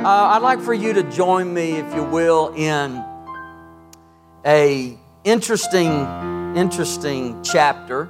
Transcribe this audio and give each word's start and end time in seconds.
Uh, 0.00 0.32
I'd 0.32 0.40
like 0.40 0.62
for 0.62 0.72
you 0.72 0.94
to 0.94 1.02
join 1.02 1.52
me, 1.52 1.72
if 1.72 1.94
you 1.94 2.02
will, 2.02 2.54
in 2.56 3.04
a 4.46 4.98
interesting, 5.24 6.56
interesting 6.56 7.42
chapter 7.42 8.08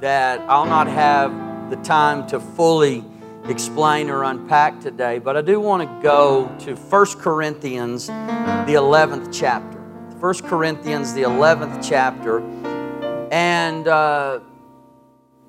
that 0.00 0.40
I'll 0.48 0.64
not 0.64 0.86
have 0.86 1.68
the 1.68 1.76
time 1.76 2.26
to 2.28 2.40
fully 2.40 3.04
explain 3.44 4.08
or 4.08 4.24
unpack 4.24 4.80
today, 4.80 5.18
but 5.18 5.36
I 5.36 5.42
do 5.42 5.60
want 5.60 5.82
to 5.82 6.02
go 6.02 6.50
to 6.60 6.74
1 6.74 7.06
Corinthians, 7.18 8.06
the 8.06 8.78
11th 8.78 9.28
chapter. 9.30 9.78
1 10.20 10.34
Corinthians, 10.44 11.12
the 11.12 11.24
11th 11.24 11.86
chapter, 11.86 12.38
and 13.30 13.86
uh, 13.86 14.40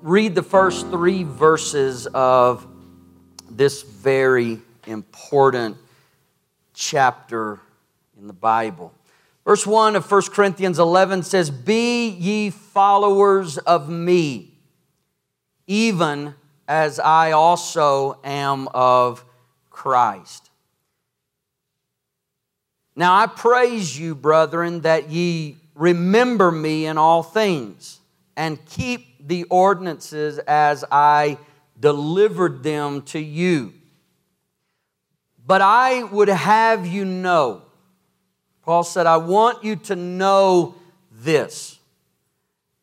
read 0.02 0.34
the 0.34 0.42
first 0.42 0.88
three 0.88 1.22
verses 1.22 2.06
of 2.08 2.66
this 3.48 3.80
very 3.80 4.60
important 4.86 5.76
chapter 6.74 7.60
in 8.18 8.26
the 8.26 8.32
Bible. 8.32 8.92
Verse 9.44 9.66
1 9.66 9.96
of 9.96 10.10
1 10.10 10.22
Corinthians 10.32 10.78
11 10.78 11.22
says, 11.22 11.50
Be 11.50 12.08
ye 12.08 12.50
followers 12.50 13.58
of 13.58 13.88
me, 13.88 14.58
even 15.66 16.34
as 16.68 17.00
I 17.00 17.32
also 17.32 18.18
am 18.22 18.68
of 18.68 19.24
Christ. 19.70 20.50
Now 22.94 23.14
I 23.14 23.26
praise 23.26 23.98
you, 23.98 24.14
brethren, 24.14 24.82
that 24.82 25.10
ye 25.10 25.56
remember 25.74 26.52
me 26.52 26.86
in 26.86 26.98
all 26.98 27.22
things 27.22 28.00
and 28.36 28.64
keep 28.66 29.26
the 29.26 29.44
ordinances 29.44 30.38
as 30.38 30.84
I 30.92 31.38
delivered 31.78 32.62
them 32.62 33.02
to 33.02 33.18
you. 33.18 33.72
But 35.50 35.62
I 35.62 36.04
would 36.04 36.28
have 36.28 36.86
you 36.86 37.04
know, 37.04 37.62
Paul 38.62 38.84
said, 38.84 39.06
I 39.06 39.16
want 39.16 39.64
you 39.64 39.74
to 39.74 39.96
know 39.96 40.76
this 41.10 41.80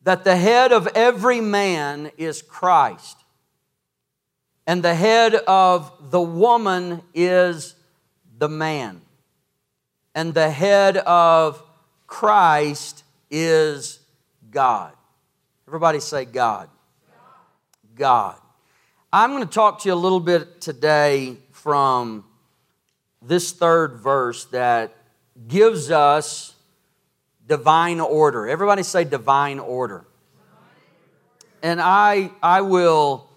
that 0.02 0.26
the 0.26 0.36
head 0.36 0.74
of 0.74 0.86
every 0.88 1.40
man 1.40 2.12
is 2.18 2.42
Christ, 2.42 3.16
and 4.66 4.84
the 4.84 4.94
head 4.94 5.34
of 5.34 6.12
the 6.12 6.20
woman 6.20 7.04
is 7.14 7.74
the 8.38 8.50
man, 8.50 9.00
and 10.14 10.34
the 10.34 10.50
head 10.50 10.98
of 10.98 11.64
Christ 12.06 13.06
is 13.32 14.02
God. 14.52 14.92
Everybody 15.70 16.02
say 16.02 16.26
God. 16.26 16.70
God. 17.96 18.36
I'm 19.14 19.32
going 19.32 19.48
to 19.48 19.50
talk 19.50 19.80
to 19.84 19.88
you 19.88 19.94
a 19.94 19.96
little 19.96 20.20
bit 20.20 20.60
today 20.60 21.38
from 21.54 22.26
this 23.28 23.52
third 23.52 23.98
verse 23.98 24.46
that 24.46 24.96
gives 25.48 25.92
us 25.92 26.56
divine 27.48 28.00
order. 28.00 28.48
Everybody 28.48 28.84
say 28.84 29.04
divine 29.04 29.60
order. 29.60 30.06
And 31.62 31.82
I, 31.82 32.32
I 32.42 32.62
will 32.62 33.30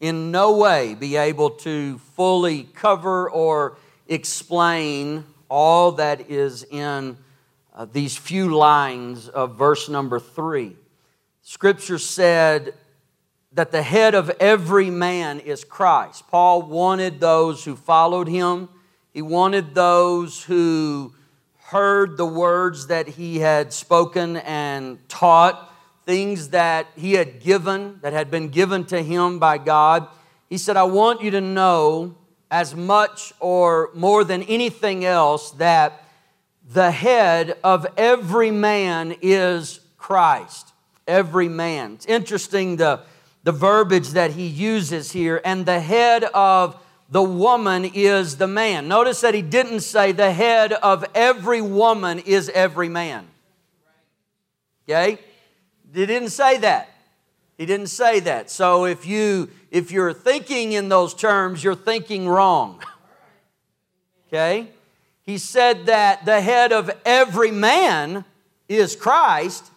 in 0.00 0.30
no 0.30 0.56
way 0.56 0.94
be 0.94 1.16
able 1.16 1.50
to 1.50 1.98
fully 2.16 2.64
cover 2.64 3.30
or 3.30 3.76
explain 4.08 5.24
all 5.48 5.92
that 5.92 6.30
is 6.30 6.64
in 6.70 7.16
uh, 7.74 7.86
these 7.92 8.16
few 8.16 8.54
lines 8.54 9.28
of 9.28 9.56
verse 9.56 9.88
number 9.88 10.18
three. 10.18 10.76
Scripture 11.42 11.98
said 11.98 12.74
that 13.52 13.70
the 13.70 13.82
head 13.82 14.14
of 14.14 14.30
every 14.40 14.90
man 14.90 15.40
is 15.40 15.64
Christ. 15.64 16.28
Paul 16.30 16.62
wanted 16.62 17.20
those 17.20 17.64
who 17.64 17.76
followed 17.76 18.28
him 18.28 18.68
he 19.14 19.22
wanted 19.22 19.76
those 19.76 20.42
who 20.42 21.14
heard 21.66 22.16
the 22.16 22.26
words 22.26 22.88
that 22.88 23.06
he 23.06 23.38
had 23.38 23.72
spoken 23.72 24.38
and 24.38 25.08
taught, 25.08 25.72
things 26.04 26.48
that 26.48 26.88
he 26.96 27.12
had 27.12 27.40
given, 27.40 28.00
that 28.02 28.12
had 28.12 28.28
been 28.28 28.48
given 28.48 28.84
to 28.86 29.00
him 29.00 29.38
by 29.38 29.56
God. 29.56 30.08
He 30.50 30.58
said, 30.58 30.76
I 30.76 30.82
want 30.82 31.22
you 31.22 31.30
to 31.30 31.40
know 31.40 32.16
as 32.50 32.74
much 32.74 33.32
or 33.38 33.90
more 33.94 34.24
than 34.24 34.42
anything 34.42 35.04
else 35.04 35.52
that 35.52 36.04
the 36.68 36.90
head 36.90 37.56
of 37.62 37.86
every 37.96 38.50
man 38.50 39.14
is 39.22 39.78
Christ. 39.96 40.72
Every 41.06 41.48
man. 41.48 41.94
It's 41.94 42.06
interesting 42.06 42.76
the, 42.76 43.00
the 43.44 43.52
verbiage 43.52 44.10
that 44.10 44.32
he 44.32 44.46
uses 44.46 45.12
here. 45.12 45.40
And 45.44 45.64
the 45.66 45.80
head 45.80 46.24
of 46.24 46.80
the 47.08 47.22
woman 47.22 47.84
is 47.84 48.36
the 48.38 48.46
man. 48.46 48.88
Notice 48.88 49.20
that 49.20 49.34
he 49.34 49.42
didn't 49.42 49.80
say 49.80 50.12
the 50.12 50.32
head 50.32 50.72
of 50.72 51.04
every 51.14 51.60
woman 51.60 52.18
is 52.18 52.48
every 52.50 52.88
man. 52.88 53.26
Okay? 54.88 55.18
He 55.92 56.06
didn't 56.06 56.30
say 56.30 56.58
that. 56.58 56.88
He 57.56 57.66
didn't 57.66 57.86
say 57.88 58.20
that. 58.20 58.50
So 58.50 58.84
if 58.84 59.06
you 59.06 59.48
if 59.70 59.90
you're 59.90 60.12
thinking 60.12 60.72
in 60.72 60.88
those 60.88 61.14
terms, 61.14 61.62
you're 61.62 61.74
thinking 61.74 62.28
wrong. 62.28 62.82
Okay? 64.28 64.68
He 65.22 65.38
said 65.38 65.86
that 65.86 66.24
the 66.24 66.40
head 66.40 66.72
of 66.72 66.90
every 67.04 67.50
man 67.50 68.24
is 68.68 68.96
Christ, 68.96 69.70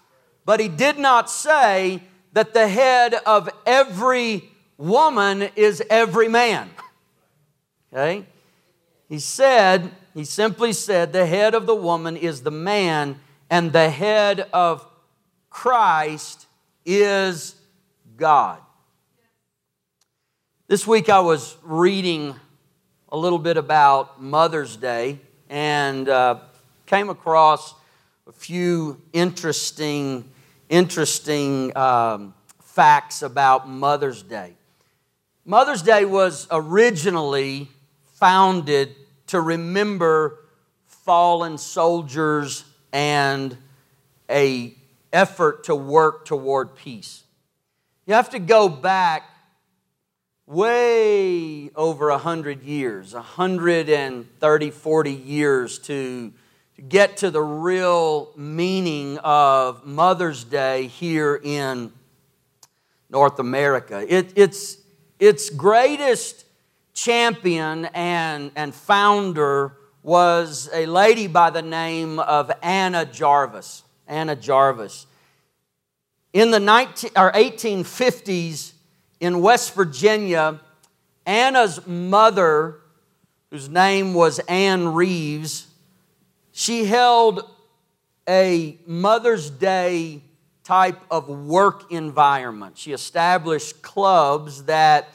but 0.46 0.60
he 0.60 0.68
did 0.68 0.98
not 0.98 1.30
say 1.30 2.02
that 2.34 2.54
the 2.54 2.68
head 2.68 3.14
of 3.26 3.50
every 3.66 4.50
woman 4.78 5.50
is 5.56 5.82
every 5.90 6.28
man. 6.28 6.70
Okay? 7.92 8.25
He 9.09 9.20
said, 9.20 9.92
he 10.14 10.25
simply 10.25 10.74
said, 10.74 11.14
the 11.14 11.25
head 11.25 11.56
of 11.56 11.66
the 11.66 11.75
woman 11.75 12.18
is 12.18 12.42
the 12.42 12.52
man, 12.52 13.20
and 13.50 13.72
the 13.72 13.90
head 13.90 14.42
of 14.52 14.86
Christ 15.50 16.46
is 16.86 17.56
God. 18.18 18.59
This 20.68 20.86
week 20.86 21.08
I 21.08 21.22
was 21.22 21.56
reading 21.64 22.36
a 23.09 23.18
little 23.18 23.40
bit 23.40 23.56
about 23.56 24.22
Mother's 24.22 24.75
Day 24.75 25.19
and 25.50 26.09
uh, 26.09 26.40
came 26.86 27.09
across 27.09 27.74
a 28.28 28.34
few 28.34 29.02
interesting, 29.14 30.30
interesting 30.68 31.75
um, 31.78 32.34
facts 32.59 33.22
about 33.22 33.69
Mother's 33.69 34.22
Day. 34.24 34.56
Mother's 35.46 35.81
Day 35.81 36.04
was 36.04 36.48
originally 36.52 37.69
founded 38.20 38.96
to 39.28 39.40
remember 39.40 40.40
fallen 40.86 41.58
soldiers 41.58 42.64
and 42.92 43.58
a 44.30 44.76
effort 45.14 45.66
to 45.66 45.76
work 45.76 46.26
toward 46.26 46.76
peace. 46.76 47.24
You 48.06 48.16
have 48.16 48.30
to 48.32 48.40
go 48.40 48.70
back 48.70 49.24
way 50.48 51.70
over 51.76 52.10
100 52.10 52.64
years, 52.64 53.14
130, 53.14 54.72
40 54.72 55.12
years 55.12 55.80
to, 55.80 56.34
to 56.76 56.82
get 56.82 57.18
to 57.18 57.30
the 57.30 57.42
real 57.42 58.32
meaning 58.36 59.18
of 59.20 59.86
Mother's 59.86 60.44
Day 60.44 60.88
here 60.88 61.40
in 61.44 61.92
North 63.10 63.40
America. 63.40 64.06
It, 64.08 64.34
it's 64.36 64.78
its 65.20 65.50
greatest 65.50 66.47
champion 66.97 67.85
and, 67.94 68.52
and 68.56 68.74
founder 68.74 69.78
was 70.02 70.68
a 70.74 70.88
lady 70.88 71.28
by 71.28 71.52
the 71.52 71.62
name 71.62 72.18
of 72.18 72.52
Anna 72.63 73.06
Jarvis. 73.06 73.84
Anna 74.08 74.35
Jarvis. 74.35 75.06
In 76.34 76.50
the 76.50 76.59
19, 76.59 77.12
or 77.16 77.31
1850s 77.31 78.74
in 79.19 79.41
West 79.41 79.75
Virginia, 79.75 80.59
Anna's 81.25 81.86
mother, 81.86 82.80
whose 83.52 83.69
name 83.69 84.16
was 84.16 84.40
Anne 84.47 84.94
Reeves, 84.94 85.68
she 86.51 86.86
held 86.86 87.48
a 88.27 88.80
Mother's 88.88 89.51
Day 89.51 90.22
type 90.63 91.00
of 91.12 91.30
work 91.30 91.92
environment. 91.92 92.77
She 92.77 92.92
established 92.92 93.83
clubs 93.83 94.63
that 94.63 95.10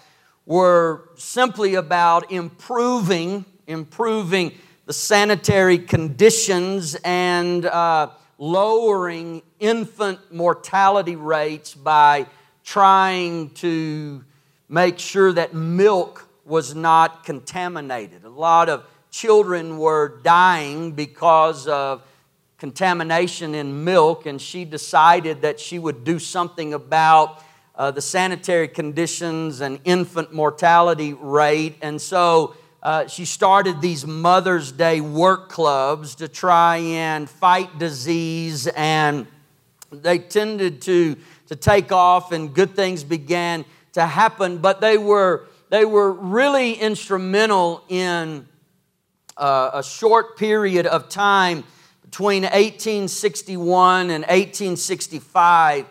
were 0.47 1.09
simply 1.17 1.75
about 1.75 2.31
improving, 2.31 3.45
improving 3.67 4.53
the 4.87 4.93
sanitary 4.93 5.79
conditions 5.79 6.97
and 7.05 7.65
uh, 7.65 8.11
lowering 8.39 9.43
infant 9.61 10.19
mortality 10.33 11.15
rates 11.15 11.75
by 11.75 12.27
trying 12.65 13.51
to 13.51 14.25
make 14.69 14.99
sure 14.99 15.33
that 15.33 15.55
milk 15.55 16.29
was 16.45 16.75
not 16.75 17.25
contaminated. 17.25 18.25
A 18.25 18.29
lot 18.29 18.69
of 18.69 18.85
children 19.11 19.79
were 19.79 20.21
dying 20.23 20.93
because 20.93 21.69
of 21.69 22.03
contamination 22.59 23.55
in 23.55 23.85
milk, 23.85 24.27
and 24.27 24.41
she 24.41 24.65
decided 24.65 25.43
that 25.43 25.61
she 25.61 25.79
would 25.79 26.05
do 26.05 26.19
something 26.19 26.75
about 26.75 27.43
uh, 27.83 27.91
the 27.91 28.01
sanitary 28.01 28.69
conditions 28.69 29.61
and 29.61 29.81
infant 29.85 30.33
mortality 30.33 31.15
rate. 31.15 31.75
And 31.83 32.01
so 32.01 32.55
uh, 32.81 33.09
she 33.09 33.25
started 33.25 33.81
these 33.81 34.07
Mother's 34.07 34.71
Day 34.71 35.01
work 35.01 35.49
clubs 35.49 36.15
to 36.15 36.29
try 36.29 36.77
and 36.77 37.29
fight 37.29 37.81
disease, 37.81 38.69
and 38.69 39.27
they 39.91 40.21
tended 40.21 40.81
to, 40.83 41.17
to 41.49 41.57
take 41.57 41.91
off, 41.91 42.31
and 42.31 42.55
good 42.55 42.77
things 42.77 43.03
began 43.03 43.65
to 43.95 44.07
happen. 44.07 44.59
But 44.59 44.81
they 44.81 44.97
were, 44.97 45.49
they 45.69 45.85
were 45.85 46.13
really 46.13 46.75
instrumental 46.75 47.83
in 47.89 48.47
uh, 49.37 49.71
a 49.75 49.83
short 49.83 50.37
period 50.37 50.87
of 50.87 51.09
time 51.09 51.65
between 52.05 52.45
1861 52.45 54.03
and 54.03 54.23
1865. 54.23 55.87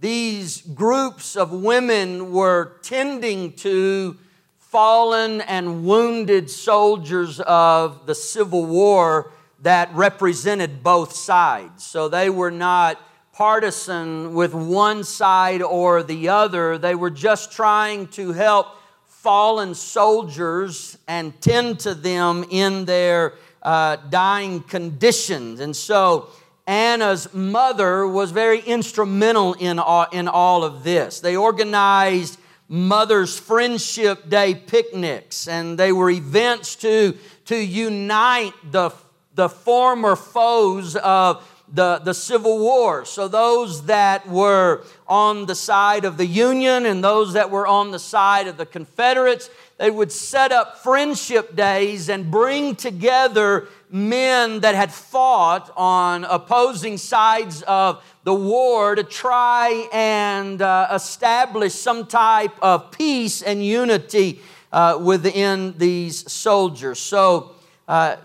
These 0.00 0.62
groups 0.62 1.36
of 1.36 1.52
women 1.52 2.32
were 2.32 2.78
tending 2.82 3.52
to 3.56 4.16
fallen 4.58 5.42
and 5.42 5.84
wounded 5.84 6.48
soldiers 6.48 7.38
of 7.40 8.06
the 8.06 8.14
Civil 8.14 8.64
War 8.64 9.30
that 9.60 9.94
represented 9.94 10.82
both 10.82 11.12
sides. 11.12 11.84
So 11.84 12.08
they 12.08 12.30
were 12.30 12.50
not 12.50 12.98
partisan 13.34 14.32
with 14.32 14.54
one 14.54 15.04
side 15.04 15.60
or 15.60 16.02
the 16.02 16.30
other. 16.30 16.78
They 16.78 16.94
were 16.94 17.10
just 17.10 17.52
trying 17.52 18.06
to 18.08 18.32
help 18.32 18.68
fallen 19.06 19.74
soldiers 19.74 20.96
and 21.08 21.38
tend 21.42 21.80
to 21.80 21.94
them 21.94 22.46
in 22.50 22.86
their 22.86 23.34
uh, 23.62 23.96
dying 24.08 24.62
conditions. 24.62 25.60
And 25.60 25.76
so 25.76 26.30
Anna's 26.66 27.32
mother 27.34 28.06
was 28.06 28.30
very 28.30 28.60
instrumental 28.60 29.54
in 29.54 29.78
all, 29.78 30.06
in 30.12 30.28
all 30.28 30.64
of 30.64 30.84
this. 30.84 31.20
They 31.20 31.36
organized 31.36 32.38
Mother's 32.68 33.36
Friendship 33.36 34.28
Day 34.28 34.54
picnics, 34.54 35.48
and 35.48 35.76
they 35.76 35.90
were 35.90 36.10
events 36.10 36.76
to, 36.76 37.16
to 37.46 37.56
unite 37.56 38.52
the, 38.70 38.90
the 39.34 39.48
former 39.48 40.14
foes 40.14 40.94
of 40.94 41.44
the, 41.72 41.98
the 41.98 42.14
Civil 42.14 42.58
War. 42.58 43.04
So, 43.04 43.28
those 43.28 43.86
that 43.86 44.28
were 44.28 44.84
on 45.08 45.46
the 45.46 45.54
side 45.54 46.04
of 46.04 46.16
the 46.16 46.26
Union 46.26 46.86
and 46.86 47.02
those 47.02 47.32
that 47.32 47.50
were 47.50 47.66
on 47.66 47.90
the 47.90 47.98
side 47.98 48.46
of 48.46 48.56
the 48.56 48.66
Confederates, 48.66 49.50
they 49.78 49.90
would 49.90 50.12
set 50.12 50.52
up 50.52 50.78
friendship 50.78 51.56
days 51.56 52.08
and 52.08 52.30
bring 52.30 52.76
together 52.76 53.68
men 53.92 54.60
that 54.60 54.74
had 54.74 54.92
fought 54.92 55.70
on 55.76 56.24
opposing 56.24 56.96
sides 56.96 57.62
of 57.62 58.02
the 58.24 58.34
war 58.34 58.94
to 58.94 59.02
try 59.02 59.88
and 59.92 60.62
uh, 60.62 60.88
establish 60.92 61.74
some 61.74 62.06
type 62.06 62.52
of 62.62 62.92
peace 62.92 63.42
and 63.42 63.64
unity 63.64 64.40
uh, 64.72 64.98
within 65.02 65.76
these 65.76 66.30
soldiers. 66.30 66.98
So, 66.98 67.56
uh, 67.88 68.16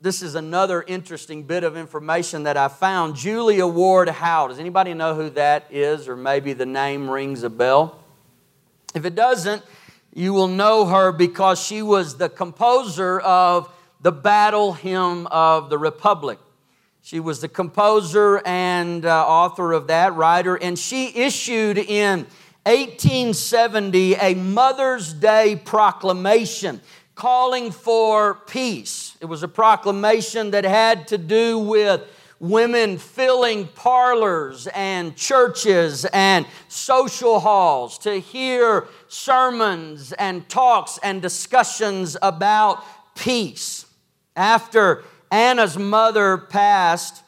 this 0.00 0.22
is 0.22 0.34
another 0.34 0.84
interesting 0.86 1.42
bit 1.42 1.64
of 1.64 1.76
information 1.76 2.44
that 2.44 2.56
I 2.56 2.68
found. 2.68 3.16
Julia 3.16 3.66
Ward 3.66 4.08
Howe. 4.08 4.46
Does 4.46 4.58
anybody 4.58 4.94
know 4.94 5.14
who 5.14 5.30
that 5.30 5.66
is, 5.70 6.06
or 6.06 6.16
maybe 6.16 6.52
the 6.52 6.66
name 6.66 7.10
rings 7.10 7.42
a 7.42 7.50
bell? 7.50 7.98
If 8.94 9.04
it 9.04 9.14
doesn't, 9.14 9.62
you 10.14 10.32
will 10.32 10.48
know 10.48 10.84
her 10.84 11.12
because 11.12 11.60
she 11.60 11.82
was 11.82 12.18
the 12.18 12.28
composer 12.28 13.18
of 13.20 13.72
the 14.06 14.12
Battle 14.12 14.72
Hymn 14.72 15.26
of 15.32 15.68
the 15.68 15.78
Republic. 15.78 16.38
She 17.02 17.18
was 17.18 17.40
the 17.40 17.48
composer 17.48 18.40
and 18.46 19.04
uh, 19.04 19.26
author 19.26 19.72
of 19.72 19.88
that, 19.88 20.14
writer, 20.14 20.54
and 20.54 20.78
she 20.78 21.08
issued 21.08 21.76
in 21.76 22.20
1870 22.66 24.14
a 24.14 24.34
Mother's 24.34 25.12
Day 25.12 25.56
proclamation 25.56 26.80
calling 27.16 27.72
for 27.72 28.34
peace. 28.46 29.16
It 29.20 29.24
was 29.24 29.42
a 29.42 29.48
proclamation 29.48 30.52
that 30.52 30.62
had 30.62 31.08
to 31.08 31.18
do 31.18 31.58
with 31.58 32.02
women 32.38 32.98
filling 32.98 33.66
parlors 33.66 34.68
and 34.68 35.16
churches 35.16 36.04
and 36.12 36.46
social 36.68 37.40
halls 37.40 37.98
to 37.98 38.20
hear 38.20 38.86
sermons 39.08 40.12
and 40.12 40.48
talks 40.48 40.96
and 41.02 41.20
discussions 41.20 42.16
about 42.22 42.84
peace. 43.16 43.85
After 44.36 45.02
Anna's 45.30 45.78
mother 45.78 46.36
passed, 46.36 47.22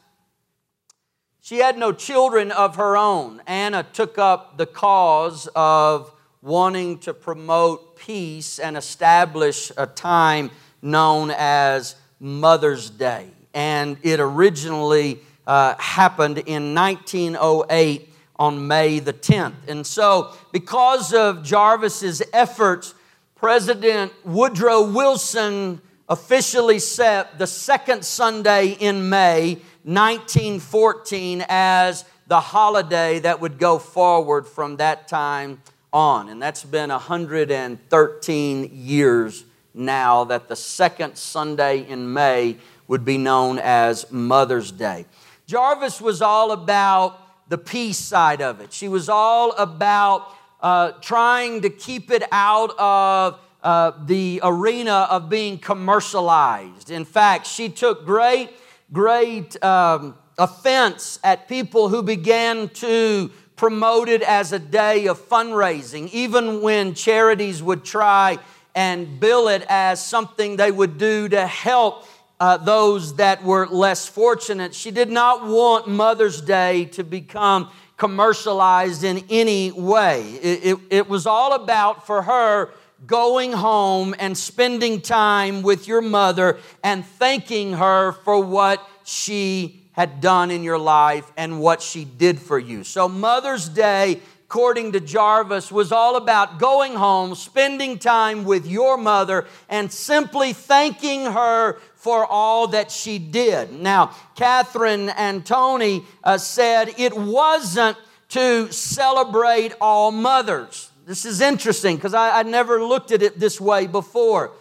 she 1.41 1.57
had 1.59 1.79
no 1.79 1.93
children 1.93 2.53
of 2.53 2.77
her 2.77 2.97
own. 2.97 3.41
Anna 3.47 3.83
took 3.83 4.19
up 4.19 4.59
the 4.59 4.67
cause 4.67 5.49
of 5.57 6.13
wanting 6.43 6.99
to 6.99 7.15
promote 7.15 7.97
peace 7.97 8.59
and 8.59 8.77
establish 8.77 9.73
a 9.79 9.87
time 9.87 10.51
known 10.83 11.33
as 11.37 11.97
Mother's 12.21 12.91
Day. 12.91 13.31
And 13.55 13.97
it 14.03 14.21
originally 14.21 15.21
uh, 15.47 15.75
happened 15.79 16.39
in 16.39 16.75
1908 16.75 18.13
on 18.37 18.69
May 18.69 18.99
the 18.99 19.15
10th. 19.15 19.55
And 19.67 19.87
so, 19.87 20.33
because 20.53 21.13
of 21.13 21.43
Jarvis's 21.43 22.23
efforts, 22.33 22.95
President 23.35 24.13
Woodrow 24.25 24.93
Wilson 24.93 25.81
officially 26.09 26.79
set 26.79 27.39
the 27.39 27.47
second 27.47 28.05
Sunday 28.05 28.69
in 28.69 29.09
May 29.09 29.59
1914 29.85 31.45
as 31.49 32.05
the 32.27 32.41
holiday 32.41 33.19
that 33.21 33.41
would 33.41 33.59
go 33.59 33.79
forward 33.79 34.47
from 34.47 34.77
that 34.77 35.09
time 35.09 35.61
on. 35.93 36.29
And 36.29 36.41
that's 36.41 36.65
been 36.65 36.91
113 36.91 38.71
years 38.73 39.45
now 39.75 40.25
that 40.25 40.49
the 40.49 40.57
second 40.57 41.17
Sunday 41.17 41.87
in 41.89 42.13
May 42.13 42.57
would 42.87 43.05
be 43.05 43.19
known 43.19 43.59
as 43.59 44.11
Mother's 44.11 44.73
Day. 44.73 45.07
Jarvis 45.47 46.01
was 46.01 46.21
all 46.23 46.53
about 46.53 47.49
the 47.49 47.59
peace 47.59 47.99
side 47.99 48.43
of 48.43 48.61
it. 48.61 48.73
She 48.73 48.89
was 48.89 49.09
all 49.09 49.53
about 49.53 50.35
uh, 50.61 50.93
trying 51.01 51.63
to 51.63 51.71
keep 51.71 52.11
it 52.11 52.23
out 52.33 52.79
of 52.79 53.39
uh, 53.63 53.93
the 54.07 54.41
arena 54.43 55.07
of 55.11 55.29
being 55.29 55.59
commercialized. 55.59 56.91
In 56.91 57.05
fact, 57.05 57.47
she 57.47 57.69
took 57.69 58.07
great, 58.07 58.51
great 58.93 59.63
um, 59.65 60.15
offense 60.39 61.19
at 61.25 61.49
people 61.49 61.89
who 61.89 62.03
began 62.03 62.69
to 62.69 63.31
promote 63.57 64.09
it 64.09 64.23
as 64.23 64.53
a 64.53 64.59
day 64.59 65.07
of 65.07 65.19
fundraising, 65.29 66.09
even 66.13 66.63
when 66.63 66.95
charities 66.95 67.63
would 67.63 67.85
try 67.85 68.39
and 68.75 69.19
bill 69.19 69.49
it 69.49 69.65
as 69.69 70.05
something 70.05 70.57
they 70.57 70.71
would 70.71 70.97
do 70.99 71.29
to 71.29 71.45
help 71.47 72.07
uh, 72.39 72.57
those 72.57 73.17
that 73.17 73.43
were 73.43 73.67
less 73.67 74.07
fortunate. 74.07 74.73
She 74.73 74.93
did 74.93 75.11
not 75.11 75.45
want 75.45 75.89
Mother's 75.89 76.41
Day 76.41 76.85
to 76.93 77.03
become 77.03 77.69
commercialized 77.97 79.03
in 79.03 79.25
any 79.29 79.73
way. 79.73 80.23
It, 80.41 80.65
it, 80.65 80.79
it 80.91 81.09
was 81.09 81.27
all 81.27 81.55
about, 81.55 82.07
for 82.07 82.23
her, 82.23 82.71
going 83.07 83.53
home 83.53 84.15
and 84.19 84.37
spending 84.37 85.01
time 85.01 85.63
with 85.63 85.87
your 85.87 86.03
mother 86.03 86.59
and 86.83 87.05
thanking 87.05 87.75
her 87.75 88.13
for 88.13 88.43
what 88.43 88.87
she 89.05 89.83
had 89.93 90.21
done 90.21 90.51
in 90.51 90.63
your 90.63 90.79
life 90.79 91.31
and 91.37 91.61
what 91.61 91.83
she 91.83 92.05
did 92.05 92.39
for 92.39 92.59
you. 92.59 92.85
So, 92.85 93.09
Mother's 93.09 93.69
Day, 93.69 94.21
according 94.45 94.93
to 94.93 95.01
Jarvis, 95.01 95.73
was 95.73 95.91
all 95.91 96.17
about 96.17 96.59
going 96.59 96.95
home, 96.95 97.35
spending 97.35 97.99
time 97.99 98.45
with 98.45 98.67
your 98.67 98.97
mother, 98.97 99.47
and 99.69 99.91
simply 99.91 100.53
thanking 100.53 101.25
her 101.25 101.81
for 101.95 102.25
all 102.25 102.69
that 102.69 102.91
she 102.93 103.19
did. 103.19 103.73
Now, 103.73 104.15
Katharine 104.37 105.09
Antolini 105.09 106.05
uh, 106.23 106.39
said 106.39 106.95
it 106.97 107.17
wasn't 107.17 107.97
to 108.31 108.71
celebrate 108.71 109.75
all 109.81 110.13
mothers. 110.13 110.91
This 111.09 111.25
is 111.25 111.41
interesting 111.41 111.97
because 111.97 112.13
I, 112.13 112.41
I 112.41 112.43
never 112.43 112.85
looked 112.85 113.13
at 113.13 113.23
it 113.23 113.41
this 113.41 113.59
way 113.59 113.87
before. 113.87 114.53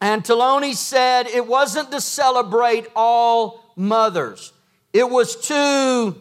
Antolini 0.00 0.74
said 0.74 1.26
it 1.26 1.46
wasn't 1.46 1.90
to 1.90 2.00
celebrate 2.00 2.86
all 2.96 3.62
mothers, 3.76 4.54
it 4.94 5.08
was 5.10 5.36
to 5.48 6.16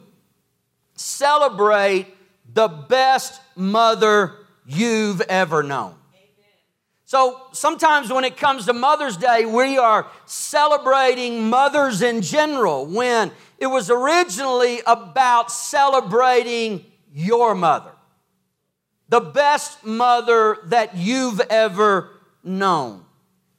celebrate 0.93 2.07
the 2.53 2.67
best 2.67 3.39
mother 3.55 4.33
you've 4.65 5.21
ever 5.21 5.63
known. 5.63 5.95
So 7.05 7.41
sometimes 7.53 8.11
when 8.11 8.25
it 8.25 8.35
comes 8.35 8.65
to 8.65 8.73
Mother's 8.73 9.15
Day, 9.15 9.45
we 9.45 9.77
are 9.77 10.05
celebrating 10.25 11.49
mothers 11.49 12.01
in 12.01 12.21
general 12.21 12.85
when 12.85 13.31
it 13.57 13.67
was 13.67 13.89
originally 13.89 14.81
about 14.85 15.49
celebrating 15.49 16.83
your 17.13 17.55
mother 17.55 17.91
the 19.09 19.19
best 19.19 19.83
mother 19.83 20.57
that 20.65 20.95
you've 20.95 21.41
ever 21.49 22.11
known. 22.43 23.03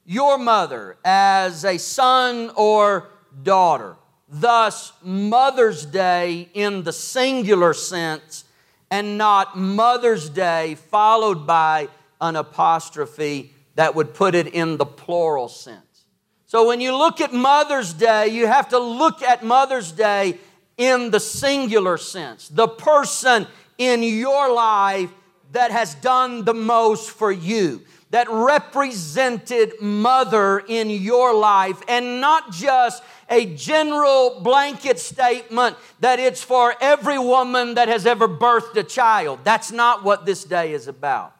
Your 0.05 0.39
mother 0.39 0.97
as 1.05 1.65
a 1.65 1.79
son 1.79 2.51
or 2.57 3.09
daughter. 3.43 3.97
Thus, 4.29 4.93
Mother's 5.03 5.85
Day 5.85 6.49
in 6.55 6.85
the 6.85 6.93
singular 6.93 7.75
sense 7.75 8.45
and 8.91 9.19
not 9.19 9.59
Mother's 9.59 10.29
Day 10.31 10.77
followed 10.77 11.47
by 11.47 11.89
an 12.21 12.37
apostrophe 12.37 13.53
that 13.75 13.95
would 13.95 14.15
put 14.15 14.35
it 14.35 14.49
in 14.49 14.77
the 14.77 14.87
plural 14.87 15.49
sense. 15.49 16.05
So 16.47 16.67
when 16.67 16.81
you 16.81 16.97
look 16.97 17.21
at 17.21 17.33
Mother's 17.33 17.93
Day, 17.93 18.29
you 18.29 18.47
have 18.47 18.69
to 18.71 18.79
look 18.79 19.23
at 19.23 19.45
Mother's 19.45 19.93
Day 19.93 20.39
in 20.77 21.11
the 21.11 21.21
singular 21.21 21.97
sense. 21.97 22.49
The 22.49 22.69
person 22.69 23.47
in 23.79 24.03
your 24.03 24.53
life 24.53 25.11
that 25.53 25.71
has 25.71 25.95
done 25.97 26.45
the 26.45 26.55
most 26.55 27.11
for 27.11 27.33
you, 27.33 27.83
that 28.11 28.29
represented 28.31 29.81
mother 29.81 30.61
in 30.61 30.91
your 30.91 31.35
life, 31.35 31.81
and 31.89 32.21
not 32.21 32.53
just 32.53 33.03
a 33.29 33.47
general 33.55 34.41
blanket 34.41 34.99
statement 34.99 35.77
that 36.01 36.19
it's 36.19 36.43
for 36.43 36.75
every 36.81 37.19
woman 37.19 37.75
that 37.75 37.89
has 37.89 38.07
ever 38.07 38.29
birthed 38.29 38.77
a 38.77 38.83
child. 38.83 39.41
That's 39.45 39.71
not 39.71 40.03
what 40.03 40.27
this 40.27 40.45
day 40.45 40.73
is 40.73 40.89
about. 40.89 41.35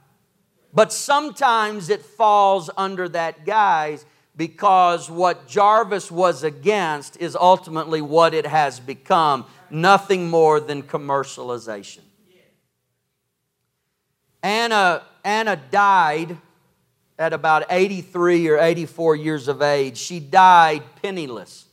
But 0.73 0.93
sometimes 0.93 1.91
it 1.91 2.03
falls 2.03 2.71
under 2.77 3.09
that 3.09 3.45
guise 3.45 4.07
because 4.37 5.11
what 5.11 5.49
Jarvis 5.49 6.11
was 6.11 6.45
against 6.45 7.17
is 7.17 7.35
ultimately 7.35 8.01
what 8.01 8.33
it 8.33 8.47
has 8.47 8.79
become 8.79 9.45
nothing 9.69 10.31
more 10.31 10.61
than 10.61 10.85
commercialization. 10.85 12.01
Anna, 14.43 15.03
Anna 15.25 15.57
died 15.71 16.37
at 17.19 17.33
about 17.33 17.65
83 17.69 18.49
or 18.49 18.59
84 18.59 19.17
years 19.17 19.49
of 19.49 19.61
age. 19.61 19.99
She 19.99 20.21
died 20.21 20.83
penniless. 21.03 21.67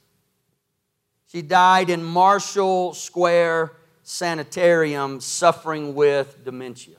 She 1.32 1.42
died 1.42 1.90
in 1.90 2.04
Marshall 2.04 2.94
Square 2.94 3.74
Sanitarium 4.04 5.20
suffering 5.20 5.94
with 5.96 6.44
dementia. 6.44 6.96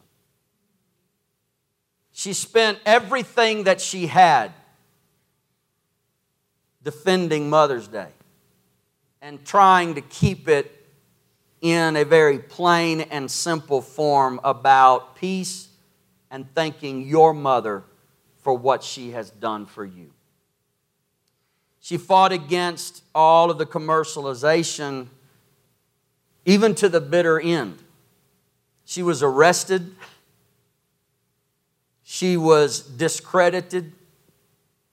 She 2.12 2.32
spent 2.32 2.78
everything 2.84 3.64
that 3.64 3.80
she 3.80 4.06
had 4.06 4.52
defending 6.82 7.48
Mother's 7.50 7.88
Day 7.88 8.08
and 9.20 9.44
trying 9.44 9.94
to 9.94 10.00
keep 10.00 10.48
it 10.48 10.77
in 11.60 11.96
a 11.96 12.04
very 12.04 12.38
plain 12.38 13.00
and 13.00 13.30
simple 13.30 13.82
form 13.82 14.40
about 14.44 15.16
peace 15.16 15.68
and 16.30 16.52
thanking 16.54 17.06
your 17.06 17.34
mother 17.34 17.84
for 18.42 18.54
what 18.56 18.82
she 18.82 19.10
has 19.10 19.30
done 19.30 19.66
for 19.66 19.84
you. 19.84 20.10
She 21.80 21.96
fought 21.96 22.32
against 22.32 23.02
all 23.14 23.50
of 23.50 23.58
the 23.58 23.66
commercialization, 23.66 25.08
even 26.44 26.74
to 26.76 26.88
the 26.88 27.00
bitter 27.00 27.40
end. 27.40 27.78
She 28.84 29.02
was 29.02 29.22
arrested, 29.22 29.94
she 32.02 32.36
was 32.36 32.80
discredited, 32.80 33.92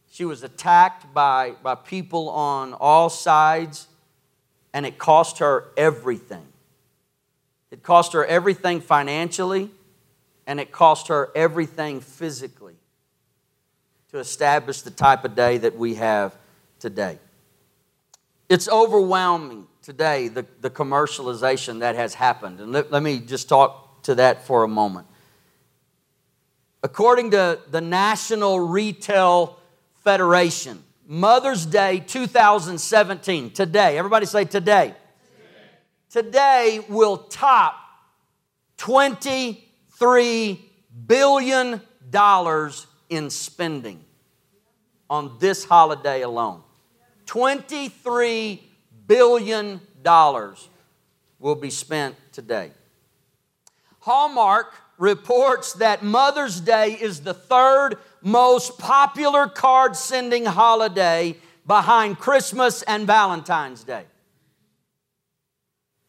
she 0.10 0.26
was 0.26 0.44
attacked 0.44 1.14
by, 1.14 1.56
by 1.62 1.76
people 1.76 2.30
on 2.30 2.74
all 2.74 3.10
sides, 3.10 3.88
and 4.74 4.86
it 4.86 4.98
cost 4.98 5.40
her 5.40 5.66
everything. 5.78 6.46
It 7.76 7.84
cost 7.84 8.14
her 8.14 8.26
everything 8.26 8.80
financially, 8.80 9.70
and 10.48 10.62
it 10.62 10.72
cost 10.72 11.10
her 11.10 11.30
everything 11.36 12.00
physically 12.00 12.78
to 14.12 14.20
establish 14.20 14.82
the 14.82 14.92
type 14.92 15.26
of 15.26 15.36
day 15.36 15.58
that 15.58 15.78
we 15.78 15.96
have 15.96 16.34
today. 16.80 17.20
It's 18.48 18.70
overwhelming 18.70 19.68
today, 19.82 20.30
the, 20.30 20.46
the 20.62 20.70
commercialization 20.70 21.82
that 21.82 21.98
has 21.98 22.14
happened. 22.14 22.62
And 22.62 22.72
let, 22.72 22.94
let 22.94 23.04
me 23.04 23.20
just 23.20 23.50
talk 23.50 24.04
to 24.04 24.16
that 24.16 24.48
for 24.48 24.64
a 24.64 24.70
moment. 24.70 25.08
According 26.82 27.32
to 27.32 27.60
the 27.70 27.82
National 27.82 28.58
Retail 28.58 29.60
Federation, 30.02 30.82
Mother's 31.06 31.66
Day 31.66 32.00
2017, 32.00 33.52
today, 33.52 33.98
everybody 33.98 34.26
say 34.26 34.46
today 34.46 34.96
today 36.16 36.80
will 36.88 37.18
top 37.18 37.76
$23 38.78 40.60
billion 41.08 41.82
in 43.10 43.30
spending 43.30 44.00
on 45.10 45.36
this 45.40 45.66
holiday 45.66 46.22
alone. 46.22 46.62
$23 47.26 48.62
billion 49.06 49.82
will 51.38 51.56
be 51.56 51.70
spent 51.70 52.16
today. 52.32 52.72
Hallmark 54.00 54.74
reports 54.98 55.74
that 55.74 56.02
Mother's 56.02 56.62
Day 56.62 56.94
is 56.94 57.20
the 57.24 57.34
third 57.34 57.98
most 58.22 58.80
popular 58.80 59.48
card 59.50 59.98
sending 59.98 60.46
holiday 60.46 61.36
behind 61.68 62.20
Christmas 62.20 62.84
and 62.84 63.06
Valentine's 63.06 63.84
Day. 63.84 64.06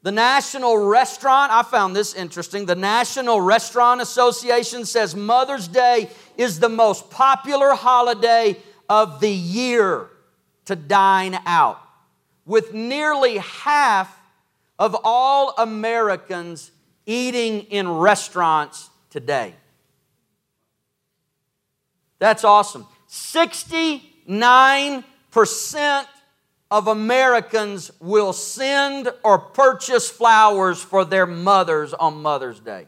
The 0.06 0.12
National 0.12 0.78
Restaurant, 0.78 1.50
I 1.50 1.64
found 1.64 1.96
this 1.96 2.14
interesting. 2.14 2.64
The 2.64 2.76
National 2.76 3.40
Restaurant 3.40 4.00
Association 4.00 4.84
says 4.84 5.16
Mother's 5.16 5.66
Day 5.66 6.08
is 6.36 6.60
the 6.60 6.68
most 6.68 7.10
popular 7.10 7.75
holiday 7.75 8.56
of 8.88 9.18
the 9.18 9.32
year 9.32 10.08
to 10.66 10.76
dine 10.76 11.36
out, 11.44 11.80
with 12.44 12.72
nearly 12.72 13.38
half 13.38 14.16
of 14.78 14.96
all 15.02 15.54
Americans 15.58 16.70
eating 17.04 17.62
in 17.62 17.88
restaurants 17.88 18.90
today. 19.10 19.54
That's 22.20 22.44
awesome. 22.44 22.86
69% 23.08 26.06
of 26.70 26.88
Americans 26.88 27.92
will 28.00 28.32
send 28.32 29.08
or 29.23 29.38
purchase 29.38 30.11
flowers 30.11 30.80
for 30.82 31.04
their 31.04 31.26
mothers 31.26 31.94
on 31.94 32.23
Mother's 32.23 32.58
Day. 32.58 32.87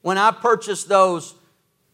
When 0.00 0.18
I 0.18 0.30
purchased 0.30 0.88
those 0.88 1.34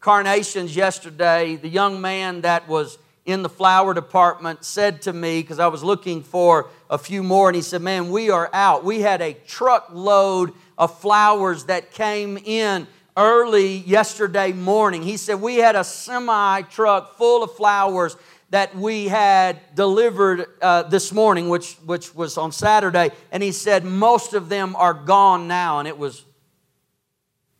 carnations 0.00 0.74
yesterday, 0.74 1.56
the 1.56 1.68
young 1.68 2.00
man 2.00 2.42
that 2.42 2.68
was 2.68 2.98
in 3.26 3.42
the 3.42 3.48
flower 3.48 3.92
department 3.92 4.64
said 4.64 5.02
to 5.02 5.12
me, 5.12 5.42
because 5.42 5.58
I 5.58 5.66
was 5.66 5.84
looking 5.84 6.22
for 6.22 6.68
a 6.88 6.98
few 6.98 7.22
more, 7.22 7.48
and 7.48 7.56
he 7.56 7.62
said, 7.62 7.82
Man, 7.82 8.10
we 8.10 8.30
are 8.30 8.50
out. 8.52 8.84
We 8.84 9.00
had 9.00 9.20
a 9.20 9.34
truckload 9.34 10.52
of 10.78 10.98
flowers 11.00 11.64
that 11.64 11.92
came 11.92 12.38
in 12.38 12.86
early 13.16 13.76
yesterday 13.78 14.52
morning. 14.52 15.02
He 15.02 15.16
said, 15.16 15.40
We 15.40 15.56
had 15.56 15.76
a 15.76 15.84
semi 15.84 16.62
truck 16.62 17.16
full 17.16 17.42
of 17.42 17.54
flowers 17.54 18.16
that 18.50 18.76
we 18.76 19.06
had 19.06 19.74
delivered 19.74 20.46
uh, 20.60 20.82
this 20.82 21.12
morning, 21.12 21.48
which, 21.48 21.74
which 21.84 22.14
was 22.14 22.36
on 22.36 22.52
Saturday, 22.52 23.10
and 23.30 23.42
he 23.42 23.52
said, 23.52 23.84
Most 23.84 24.34
of 24.34 24.48
them 24.48 24.74
are 24.76 24.92
gone 24.92 25.48
now, 25.48 25.78
and 25.78 25.86
it 25.86 25.96
was 25.96 26.24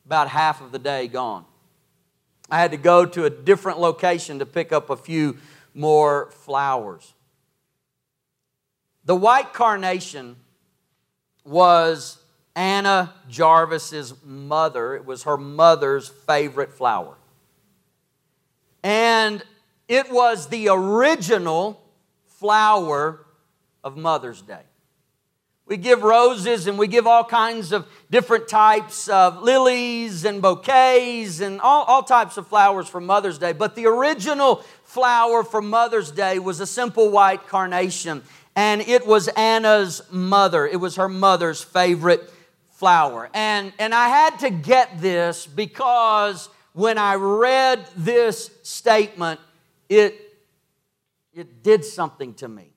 about 0.05 0.27
half 0.27 0.61
of 0.61 0.73
the 0.73 0.79
day 0.79 1.07
gone. 1.07 1.45
I 2.49 2.59
had 2.59 2.71
to 2.71 2.77
go 2.77 3.05
to 3.05 3.23
a 3.23 3.29
different 3.29 3.79
location 3.79 4.39
to 4.39 4.45
pick 4.45 4.73
up 4.73 4.89
a 4.89 4.97
few 4.97 5.37
more 5.73 6.29
flowers. 6.31 7.13
The 9.05 9.15
white 9.15 9.53
carnation 9.53 10.35
was 11.45 12.21
Anna 12.55 13.13
Jarvis's 13.29 14.13
mother. 14.23 14.95
It 14.95 15.05
was 15.05 15.23
her 15.23 15.37
mother's 15.37 16.09
favorite 16.09 16.73
flower. 16.73 17.15
And 18.83 19.43
it 19.91 20.09
was 20.09 20.47
the 20.47 20.69
original 20.69 21.83
flower 22.39 23.25
of 23.83 23.97
Mother's 23.97 24.41
Day. 24.41 24.61
We 25.65 25.75
give 25.75 26.01
roses 26.01 26.65
and 26.67 26.79
we 26.79 26.87
give 26.87 27.05
all 27.05 27.25
kinds 27.25 27.73
of 27.73 27.85
different 28.09 28.47
types 28.47 29.09
of 29.09 29.43
lilies 29.43 30.23
and 30.23 30.41
bouquets 30.41 31.41
and 31.41 31.59
all, 31.59 31.83
all 31.83 32.03
types 32.03 32.37
of 32.37 32.47
flowers 32.47 32.87
for 32.87 33.01
Mother's 33.01 33.37
Day. 33.37 33.51
But 33.51 33.75
the 33.75 33.85
original 33.87 34.63
flower 34.85 35.43
for 35.43 35.61
Mother's 35.61 36.09
Day 36.09 36.39
was 36.39 36.61
a 36.61 36.65
simple 36.65 37.09
white 37.09 37.47
carnation. 37.49 38.23
And 38.55 38.79
it 38.79 39.05
was 39.05 39.27
Anna's 39.27 40.01
mother. 40.09 40.65
It 40.65 40.77
was 40.77 40.95
her 40.95 41.09
mother's 41.09 41.61
favorite 41.61 42.31
flower. 42.69 43.29
And, 43.33 43.73
and 43.77 43.93
I 43.93 44.07
had 44.07 44.39
to 44.39 44.51
get 44.51 45.01
this 45.01 45.45
because 45.47 46.47
when 46.71 46.97
I 46.97 47.15
read 47.15 47.85
this 47.97 48.51
statement, 48.63 49.41
it, 49.91 50.37
it 51.33 51.63
did 51.63 51.83
something 51.83 52.33
to 52.35 52.47
me. 52.47 52.71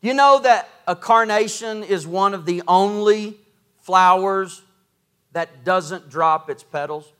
You 0.00 0.14
know 0.14 0.40
that 0.40 0.68
a 0.84 0.96
carnation 0.96 1.84
is 1.84 2.08
one 2.08 2.34
of 2.34 2.44
the 2.44 2.62
only 2.66 3.38
flowers 3.78 4.60
that 5.30 5.64
doesn't 5.64 6.10
drop 6.10 6.50
its 6.50 6.64
petals? 6.64 7.12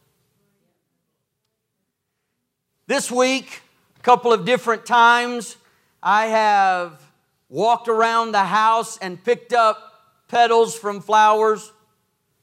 This 2.88 3.08
week, 3.08 3.62
a 3.96 4.02
couple 4.02 4.32
of 4.32 4.44
different 4.44 4.84
times, 4.84 5.56
I 6.02 6.26
have 6.26 7.00
walked 7.48 7.86
around 7.86 8.32
the 8.32 8.44
house 8.44 8.98
and 8.98 9.22
picked 9.22 9.52
up 9.52 9.78
petals 10.26 10.76
from 10.76 11.00
flowers, 11.00 11.70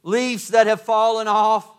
leaves 0.03 0.49
that 0.49 0.67
have 0.67 0.81
fallen 0.81 1.27
off, 1.27 1.69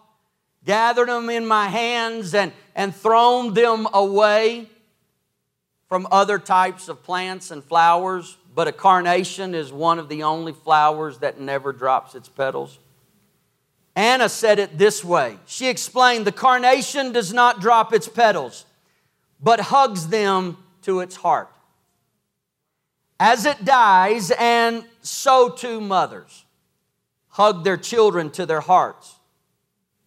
gathered 0.67 1.09
them 1.09 1.31
in 1.31 1.47
my 1.47 1.69
hands 1.69 2.35
and, 2.35 2.53
and 2.75 2.95
thrown 2.95 3.55
them 3.55 3.89
away 3.95 4.69
from 5.89 6.07
other 6.11 6.39
types 6.39 6.89
of 6.89 7.03
plants 7.03 7.51
and 7.51 7.65
flowers, 7.65 8.37
but 8.55 8.69
a 8.69 8.73
carnation 8.73 9.55
is 9.55 9.73
one 9.73 9.99
of 9.99 10.09
the 10.09 10.23
only 10.23 10.53
flowers 10.53 11.19
that 11.19 11.41
never 11.41 11.73
drops 11.73 12.15
its 12.15 12.29
petals. 12.29 12.79
Anna 13.97 14.29
said 14.29 14.59
it 14.59 14.79
this 14.79 15.05
way 15.05 15.39
She 15.47 15.69
explained 15.69 16.27
the 16.27 16.33
carnation 16.33 17.13
does 17.13 17.33
not 17.33 17.61
drop 17.61 17.93
its 17.93 18.09
petals, 18.09 18.67
but 19.41 19.61
hugs 19.61 20.09
them 20.09 20.59
to 20.83 21.01
its 21.01 21.17
heart. 21.17 21.51
As 23.19 23.45
it 23.47 23.65
dies, 23.65 24.31
and 24.39 24.85
so 25.03 25.49
too 25.49 25.81
mothers 25.81 26.45
hug 27.29 27.65
their 27.65 27.77
children 27.77 28.31
to 28.31 28.47
their 28.47 28.61
hearts. 28.61 29.17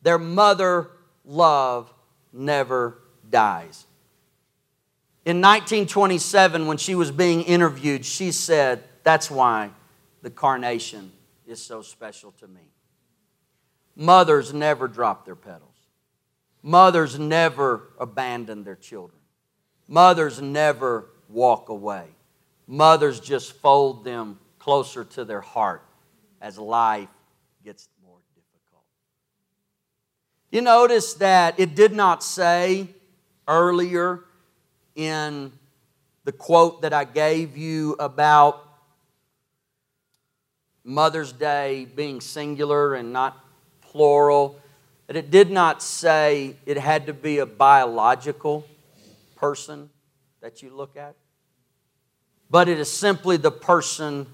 Their 0.02 0.20
mother 0.20 0.90
love 1.26 1.94
never 2.34 2.98
dies. 3.30 3.86
In 5.24 5.38
1927, 5.38 6.66
when 6.66 6.78
she 6.78 6.96
was 6.96 7.12
being 7.12 7.44
interviewed, 7.44 8.04
she 8.06 8.32
said, 8.32 8.84
That's 9.04 9.30
why 9.30 9.70
the 10.24 10.32
carnation 10.32 11.12
is 11.46 11.62
so 11.62 11.84
special 11.84 12.32
to 12.40 12.48
me. 12.48 12.72
Mothers 13.96 14.52
never 14.52 14.88
drop 14.88 15.26
their 15.26 15.36
petals, 15.36 15.76
mothers 16.64 17.20
never 17.20 17.90
abandon 18.00 18.64
their 18.64 18.76
children, 18.76 19.20
mothers 19.88 20.42
never 20.42 21.08
walk 21.30 21.70
away. 21.70 22.08
Mothers 22.68 23.20
just 23.20 23.54
fold 23.54 24.06
them 24.06 24.40
closer 24.58 25.04
to 25.04 25.26
their 25.26 25.42
heart 25.42 25.84
as 26.40 26.58
life 26.58 27.10
gets 27.66 27.90
more 28.06 28.20
difficult. 28.34 28.86
You 30.52 30.62
notice 30.62 31.16
that 31.16 31.60
it 31.60 31.76
did 31.76 31.92
not 31.92 32.24
say 32.24 32.88
earlier 33.46 34.24
in 34.96 35.52
the 36.24 36.32
quote 36.32 36.82
that 36.84 36.94
I 36.94 37.04
gave 37.04 37.58
you 37.58 37.96
about 38.00 38.68
Mother's 40.84 41.32
Day 41.32 41.86
being 41.96 42.22
singular 42.22 42.96
and 42.96 43.14
not 43.14 43.44
plural, 43.82 44.60
that 45.08 45.16
it 45.16 45.30
did 45.30 45.52
not 45.52 45.84
say 45.84 46.56
it 46.66 46.78
had 46.78 47.08
to 47.08 47.14
be 47.14 47.40
a 47.40 47.46
biological 47.46 48.68
person 49.36 49.90
that 50.42 50.64
you 50.64 50.70
look 50.76 50.96
at, 50.96 51.16
but 52.50 52.68
it 52.68 52.80
is 52.80 52.92
simply 52.92 53.38
the 53.38 53.52
person 53.52 54.26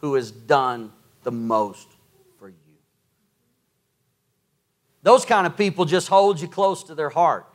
who 0.00 0.14
has 0.14 0.30
done 0.30 0.92
the 1.22 1.32
most 1.32 1.88
for 2.38 2.48
you. 2.48 2.54
Those 5.02 5.24
kind 5.24 5.46
of 5.46 5.56
people 5.56 5.84
just 5.84 6.08
hold 6.08 6.40
you 6.40 6.48
close 6.48 6.84
to 6.84 6.94
their 6.94 7.10
heart. 7.10 7.46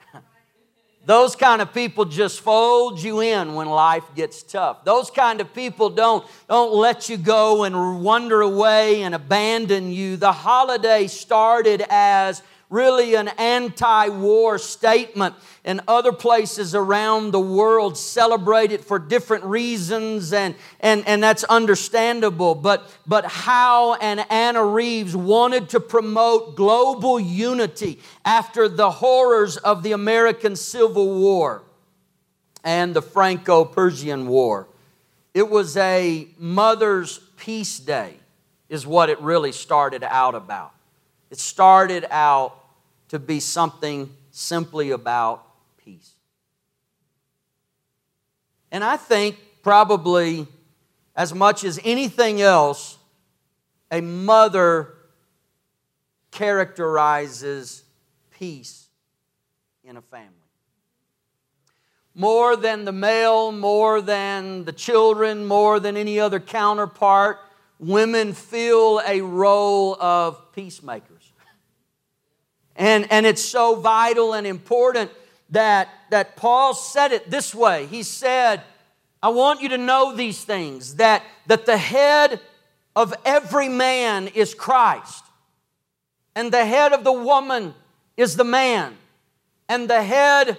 Those 1.05 1.35
kind 1.35 1.63
of 1.63 1.73
people 1.73 2.05
just 2.05 2.41
fold 2.41 3.01
you 3.01 3.21
in 3.21 3.55
when 3.55 3.67
life 3.67 4.03
gets 4.15 4.43
tough. 4.43 4.85
Those 4.85 5.09
kind 5.09 5.41
of 5.41 5.51
people 5.53 5.89
don't, 5.89 6.25
don't 6.47 6.73
let 6.73 7.09
you 7.09 7.17
go 7.17 7.63
and 7.63 8.03
wander 8.03 8.41
away 8.41 9.01
and 9.01 9.15
abandon 9.15 9.91
you. 9.91 10.15
The 10.15 10.31
holiday 10.31 11.07
started 11.07 11.83
as 11.89 12.43
really 12.71 13.13
an 13.13 13.27
anti 13.37 14.07
war 14.07 14.57
statement. 14.57 15.35
And 15.63 15.81
other 15.87 16.11
places 16.11 16.73
around 16.73 17.29
the 17.29 17.39
world 17.39 17.95
celebrate 17.95 18.71
it 18.71 18.83
for 18.83 18.97
different 18.97 19.43
reasons, 19.43 20.33
and, 20.33 20.55
and, 20.79 21.07
and 21.07 21.21
that's 21.21 21.43
understandable. 21.43 22.55
But, 22.55 22.89
but 23.05 23.25
Howe 23.25 23.95
and 24.01 24.25
Anna 24.31 24.65
Reeves 24.65 25.15
wanted 25.15 25.69
to 25.69 25.79
promote 25.79 26.55
global 26.55 27.19
unity 27.19 27.99
after 28.25 28.67
the 28.67 28.89
horrors 28.89 29.57
of 29.57 29.83
the 29.83 29.91
American 29.91 30.55
Civil 30.55 31.19
War 31.19 31.61
and 32.63 32.95
the 32.95 33.01
Franco 33.03 33.63
Prussian 33.65 34.27
War. 34.27 34.67
It 35.35 35.49
was 35.49 35.77
a 35.77 36.27
Mother's 36.39 37.19
Peace 37.37 37.79
Day, 37.79 38.15
is 38.67 38.87
what 38.87 39.09
it 39.09 39.19
really 39.21 39.51
started 39.51 40.03
out 40.03 40.33
about. 40.33 40.73
It 41.29 41.39
started 41.39 42.05
out 42.11 42.60
to 43.11 43.19
be 43.19 43.41
something 43.41 44.09
simply 44.31 44.91
about 44.91 45.45
peace. 45.83 46.13
And 48.71 48.85
I 48.85 48.95
think 48.95 49.35
probably 49.61 50.47
as 51.13 51.33
much 51.33 51.65
as 51.65 51.77
anything 51.83 52.41
else, 52.41 52.97
a 53.91 53.99
mother 53.99 54.93
characterizes 56.31 57.83
peace 58.39 58.87
in 59.83 59.97
a 59.97 60.01
family. 60.01 60.29
More 62.15 62.55
than 62.55 62.85
the 62.85 62.93
male, 62.93 63.51
more 63.51 63.99
than 63.99 64.63
the 64.63 64.71
children, 64.71 65.45
more 65.45 65.81
than 65.81 65.97
any 65.97 66.17
other 66.17 66.39
counterpart, 66.39 67.39
women 67.77 68.31
feel 68.31 69.01
a 69.05 69.19
role 69.19 70.01
of 70.01 70.53
peacemaker. 70.53 71.10
And, 72.81 73.11
and 73.11 73.27
it's 73.27 73.45
so 73.45 73.75
vital 73.75 74.33
and 74.33 74.47
important 74.47 75.11
that, 75.51 75.87
that 76.09 76.35
Paul 76.35 76.73
said 76.73 77.11
it 77.11 77.29
this 77.29 77.53
way. 77.53 77.85
He 77.85 78.01
said, 78.01 78.63
I 79.21 79.29
want 79.29 79.61
you 79.61 79.69
to 79.69 79.77
know 79.77 80.15
these 80.15 80.43
things 80.43 80.95
that, 80.95 81.21
that 81.45 81.67
the 81.67 81.77
head 81.77 82.39
of 82.95 83.13
every 83.23 83.69
man 83.69 84.29
is 84.29 84.55
Christ, 84.55 85.23
and 86.35 86.51
the 86.51 86.65
head 86.65 86.91
of 86.91 87.03
the 87.03 87.13
woman 87.13 87.75
is 88.17 88.35
the 88.35 88.43
man, 88.43 88.97
and 89.69 89.87
the 89.87 90.01
head 90.01 90.57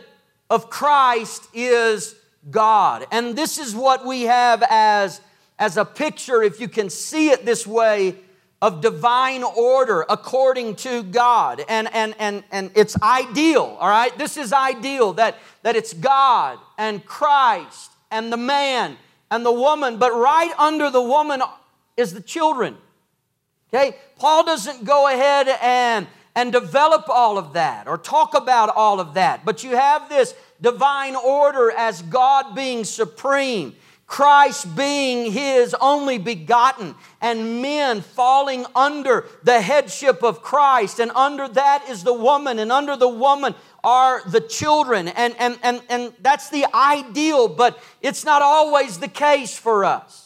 of 0.48 0.70
Christ 0.70 1.48
is 1.52 2.14
God. 2.52 3.04
And 3.10 3.34
this 3.34 3.58
is 3.58 3.74
what 3.74 4.06
we 4.06 4.22
have 4.22 4.62
as, 4.70 5.20
as 5.58 5.76
a 5.76 5.84
picture, 5.84 6.40
if 6.40 6.60
you 6.60 6.68
can 6.68 6.88
see 6.88 7.30
it 7.30 7.44
this 7.44 7.66
way, 7.66 8.14
of 8.62 8.80
divine 8.80 9.42
order 9.42 10.06
according 10.08 10.76
to 10.76 11.02
God. 11.02 11.64
And, 11.68 11.92
and, 11.92 12.14
and, 12.20 12.44
and 12.52 12.70
it's 12.76 12.96
ideal, 13.02 13.76
all 13.80 13.88
right? 13.88 14.16
This 14.16 14.36
is 14.36 14.52
ideal 14.52 15.14
that, 15.14 15.36
that 15.62 15.74
it's 15.74 15.92
God 15.92 16.60
and 16.78 17.04
Christ 17.04 17.90
and 18.12 18.32
the 18.32 18.36
man 18.36 18.96
and 19.32 19.44
the 19.44 19.52
woman, 19.52 19.98
but 19.98 20.12
right 20.12 20.54
under 20.58 20.90
the 20.90 21.02
woman 21.02 21.42
is 21.96 22.14
the 22.14 22.20
children. 22.20 22.76
Okay? 23.74 23.96
Paul 24.16 24.44
doesn't 24.44 24.84
go 24.84 25.08
ahead 25.08 25.48
and, 25.60 26.06
and 26.36 26.52
develop 26.52 27.08
all 27.08 27.38
of 27.38 27.54
that 27.54 27.88
or 27.88 27.98
talk 27.98 28.34
about 28.34 28.68
all 28.76 29.00
of 29.00 29.14
that, 29.14 29.44
but 29.44 29.64
you 29.64 29.70
have 29.70 30.08
this 30.08 30.34
divine 30.60 31.16
order 31.16 31.72
as 31.72 32.00
God 32.02 32.54
being 32.54 32.84
supreme. 32.84 33.74
Christ 34.12 34.76
being 34.76 35.32
his 35.32 35.74
only 35.80 36.18
begotten, 36.18 36.94
and 37.22 37.62
men 37.62 38.02
falling 38.02 38.66
under 38.76 39.26
the 39.42 39.58
headship 39.58 40.22
of 40.22 40.42
Christ, 40.42 40.98
and 40.98 41.10
under 41.12 41.48
that 41.48 41.88
is 41.88 42.04
the 42.04 42.12
woman, 42.12 42.58
and 42.58 42.70
under 42.70 42.94
the 42.94 43.08
woman 43.08 43.54
are 43.82 44.20
the 44.28 44.42
children. 44.42 45.08
And, 45.08 45.34
and, 45.38 45.58
and, 45.62 45.80
and 45.88 46.12
that's 46.20 46.50
the 46.50 46.66
ideal, 46.74 47.48
but 47.48 47.82
it's 48.02 48.22
not 48.22 48.42
always 48.42 48.98
the 48.98 49.08
case 49.08 49.56
for 49.56 49.82
us. 49.82 50.21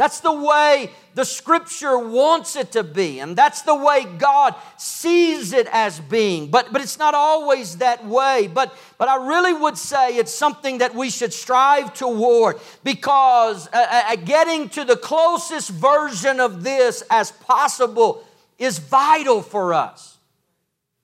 That's 0.00 0.20
the 0.20 0.32
way 0.32 0.88
the 1.14 1.26
scripture 1.26 1.98
wants 1.98 2.56
it 2.56 2.72
to 2.72 2.82
be, 2.82 3.20
and 3.20 3.36
that's 3.36 3.60
the 3.60 3.74
way 3.74 4.06
God 4.16 4.54
sees 4.78 5.52
it 5.52 5.68
as 5.70 6.00
being. 6.00 6.50
But, 6.50 6.72
but 6.72 6.80
it's 6.80 6.98
not 6.98 7.12
always 7.12 7.76
that 7.76 8.06
way. 8.06 8.48
But, 8.50 8.74
but 8.96 9.08
I 9.08 9.16
really 9.16 9.52
would 9.52 9.76
say 9.76 10.16
it's 10.16 10.32
something 10.32 10.78
that 10.78 10.94
we 10.94 11.10
should 11.10 11.34
strive 11.34 11.92
toward 11.92 12.60
because 12.82 13.66
uh, 13.66 13.72
uh, 13.74 14.02
uh 14.12 14.16
getting 14.16 14.70
to 14.70 14.84
the 14.84 14.96
closest 14.96 15.68
version 15.68 16.40
of 16.40 16.64
this 16.64 17.02
as 17.10 17.32
possible 17.32 18.24
is 18.58 18.78
vital 18.78 19.42
for 19.42 19.74
us. 19.74 20.09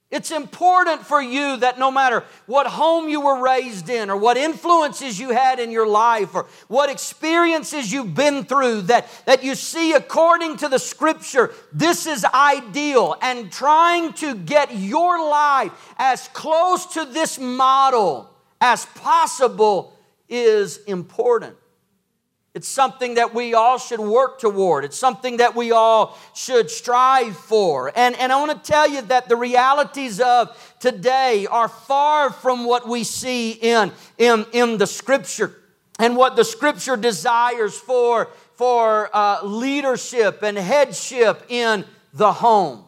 It's 0.08 0.30
important 0.30 1.04
for 1.04 1.20
you 1.20 1.56
that 1.56 1.80
no 1.80 1.90
matter 1.90 2.22
what 2.46 2.68
home 2.68 3.08
you 3.08 3.20
were 3.20 3.42
raised 3.42 3.88
in, 3.88 4.08
or 4.08 4.16
what 4.16 4.36
influences 4.36 5.18
you 5.18 5.30
had 5.30 5.58
in 5.58 5.72
your 5.72 5.86
life, 5.86 6.32
or 6.34 6.46
what 6.68 6.90
experiences 6.90 7.92
you've 7.92 8.14
been 8.14 8.44
through, 8.44 8.82
that, 8.82 9.08
that 9.26 9.42
you 9.42 9.56
see 9.56 9.94
according 9.94 10.58
to 10.58 10.68
the 10.68 10.78
scripture, 10.78 11.52
this 11.72 12.06
is 12.06 12.24
ideal. 12.24 13.16
And 13.20 13.50
trying 13.50 14.12
to 14.14 14.36
get 14.36 14.76
your 14.76 15.28
life 15.28 15.72
as 15.98 16.28
close 16.28 16.86
to 16.94 17.04
this 17.04 17.40
model 17.40 18.30
as 18.60 18.86
possible 18.86 19.92
is 20.28 20.78
important. 20.84 21.56
It's 22.56 22.68
something 22.68 23.16
that 23.16 23.34
we 23.34 23.52
all 23.52 23.76
should 23.76 24.00
work 24.00 24.38
toward. 24.38 24.86
It's 24.86 24.96
something 24.96 25.36
that 25.36 25.54
we 25.54 25.72
all 25.72 26.18
should 26.34 26.70
strive 26.70 27.36
for. 27.36 27.92
And, 27.94 28.16
and 28.16 28.32
I 28.32 28.40
want 28.40 28.64
to 28.64 28.72
tell 28.72 28.88
you 28.88 29.02
that 29.02 29.28
the 29.28 29.36
realities 29.36 30.20
of 30.20 30.56
today 30.80 31.46
are 31.50 31.68
far 31.68 32.32
from 32.32 32.64
what 32.64 32.88
we 32.88 33.04
see 33.04 33.50
in, 33.50 33.92
in, 34.16 34.46
in 34.54 34.78
the 34.78 34.86
scripture 34.86 35.54
and 35.98 36.16
what 36.16 36.34
the 36.34 36.46
scripture 36.46 36.96
desires 36.96 37.78
for, 37.78 38.30
for 38.54 39.14
uh, 39.14 39.44
leadership 39.44 40.42
and 40.42 40.56
headship 40.56 41.44
in 41.50 41.84
the 42.14 42.32
home. 42.32 42.85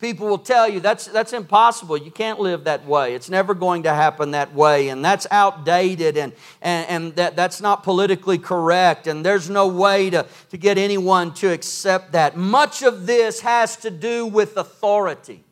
People 0.00 0.28
will 0.28 0.38
tell 0.38 0.66
you 0.66 0.80
that's, 0.80 1.06
that's 1.06 1.34
impossible. 1.34 1.96
You 1.98 2.10
can't 2.10 2.40
live 2.40 2.64
that 2.64 2.86
way. 2.86 3.14
It's 3.14 3.28
never 3.28 3.52
going 3.52 3.82
to 3.82 3.92
happen 3.92 4.30
that 4.30 4.54
way. 4.54 4.88
And 4.88 5.04
that's 5.04 5.26
outdated 5.30 6.16
and, 6.16 6.32
and, 6.62 6.88
and 6.88 7.16
that, 7.16 7.36
that's 7.36 7.60
not 7.60 7.82
politically 7.82 8.38
correct. 8.38 9.06
And 9.06 9.24
there's 9.24 9.50
no 9.50 9.68
way 9.68 10.08
to, 10.08 10.26
to 10.48 10.56
get 10.56 10.78
anyone 10.78 11.34
to 11.34 11.52
accept 11.52 12.12
that. 12.12 12.34
Much 12.34 12.82
of 12.82 13.06
this 13.06 13.40
has 13.40 13.76
to 13.78 13.90
do 13.90 14.26
with 14.26 14.56
authority. 14.56 15.44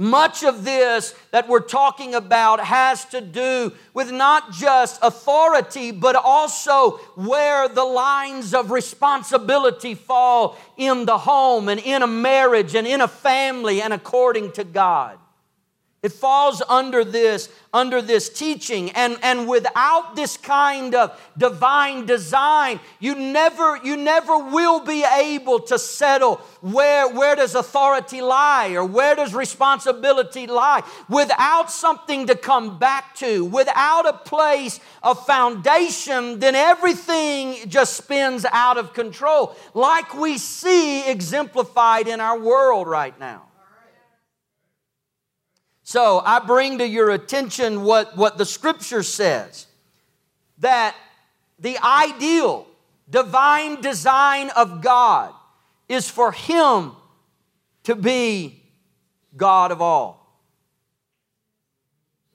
Much 0.00 0.44
of 0.44 0.64
this 0.64 1.12
that 1.32 1.48
we're 1.48 1.58
talking 1.58 2.14
about 2.14 2.60
has 2.60 3.04
to 3.06 3.20
do 3.20 3.72
with 3.92 4.12
not 4.12 4.52
just 4.52 4.96
authority, 5.02 5.90
but 5.90 6.14
also 6.14 6.92
where 7.16 7.68
the 7.68 7.82
lines 7.82 8.54
of 8.54 8.70
responsibility 8.70 9.96
fall 9.96 10.56
in 10.76 11.04
the 11.04 11.18
home 11.18 11.68
and 11.68 11.80
in 11.80 12.02
a 12.02 12.06
marriage 12.06 12.76
and 12.76 12.86
in 12.86 13.00
a 13.00 13.08
family 13.08 13.82
and 13.82 13.92
according 13.92 14.52
to 14.52 14.62
God. 14.62 15.18
It 16.00 16.12
falls 16.12 16.62
under 16.68 17.04
this, 17.04 17.48
under 17.74 18.00
this 18.00 18.28
teaching. 18.28 18.92
And, 18.92 19.18
and 19.20 19.48
without 19.48 20.14
this 20.14 20.36
kind 20.36 20.94
of 20.94 21.20
divine 21.36 22.06
design, 22.06 22.78
you 23.00 23.16
never, 23.16 23.78
you 23.78 23.96
never 23.96 24.38
will 24.38 24.78
be 24.78 25.04
able 25.04 25.58
to 25.62 25.76
settle 25.76 26.36
where, 26.60 27.08
where 27.08 27.34
does 27.34 27.56
authority 27.56 28.20
lie 28.20 28.68
or 28.74 28.84
where 28.84 29.16
does 29.16 29.34
responsibility 29.34 30.46
lie. 30.46 30.84
Without 31.08 31.68
something 31.68 32.28
to 32.28 32.36
come 32.36 32.78
back 32.78 33.16
to, 33.16 33.44
without 33.44 34.06
a 34.06 34.12
place 34.12 34.78
of 35.02 35.26
foundation, 35.26 36.38
then 36.38 36.54
everything 36.54 37.68
just 37.68 37.96
spins 37.96 38.46
out 38.52 38.78
of 38.78 38.92
control, 38.92 39.56
like 39.74 40.16
we 40.16 40.38
see 40.38 41.10
exemplified 41.10 42.06
in 42.06 42.20
our 42.20 42.38
world 42.38 42.86
right 42.86 43.18
now. 43.18 43.47
So 45.88 46.20
I 46.22 46.40
bring 46.40 46.76
to 46.80 46.86
your 46.86 47.08
attention 47.08 47.82
what, 47.82 48.14
what 48.14 48.36
the 48.36 48.44
scripture 48.44 49.02
says 49.02 49.66
that 50.58 50.94
the 51.58 51.78
ideal 51.82 52.66
divine 53.08 53.80
design 53.80 54.50
of 54.50 54.82
God 54.82 55.32
is 55.88 56.10
for 56.10 56.30
Him 56.30 56.92
to 57.84 57.94
be 57.94 58.62
God 59.34 59.72
of 59.72 59.80
all, 59.80 60.30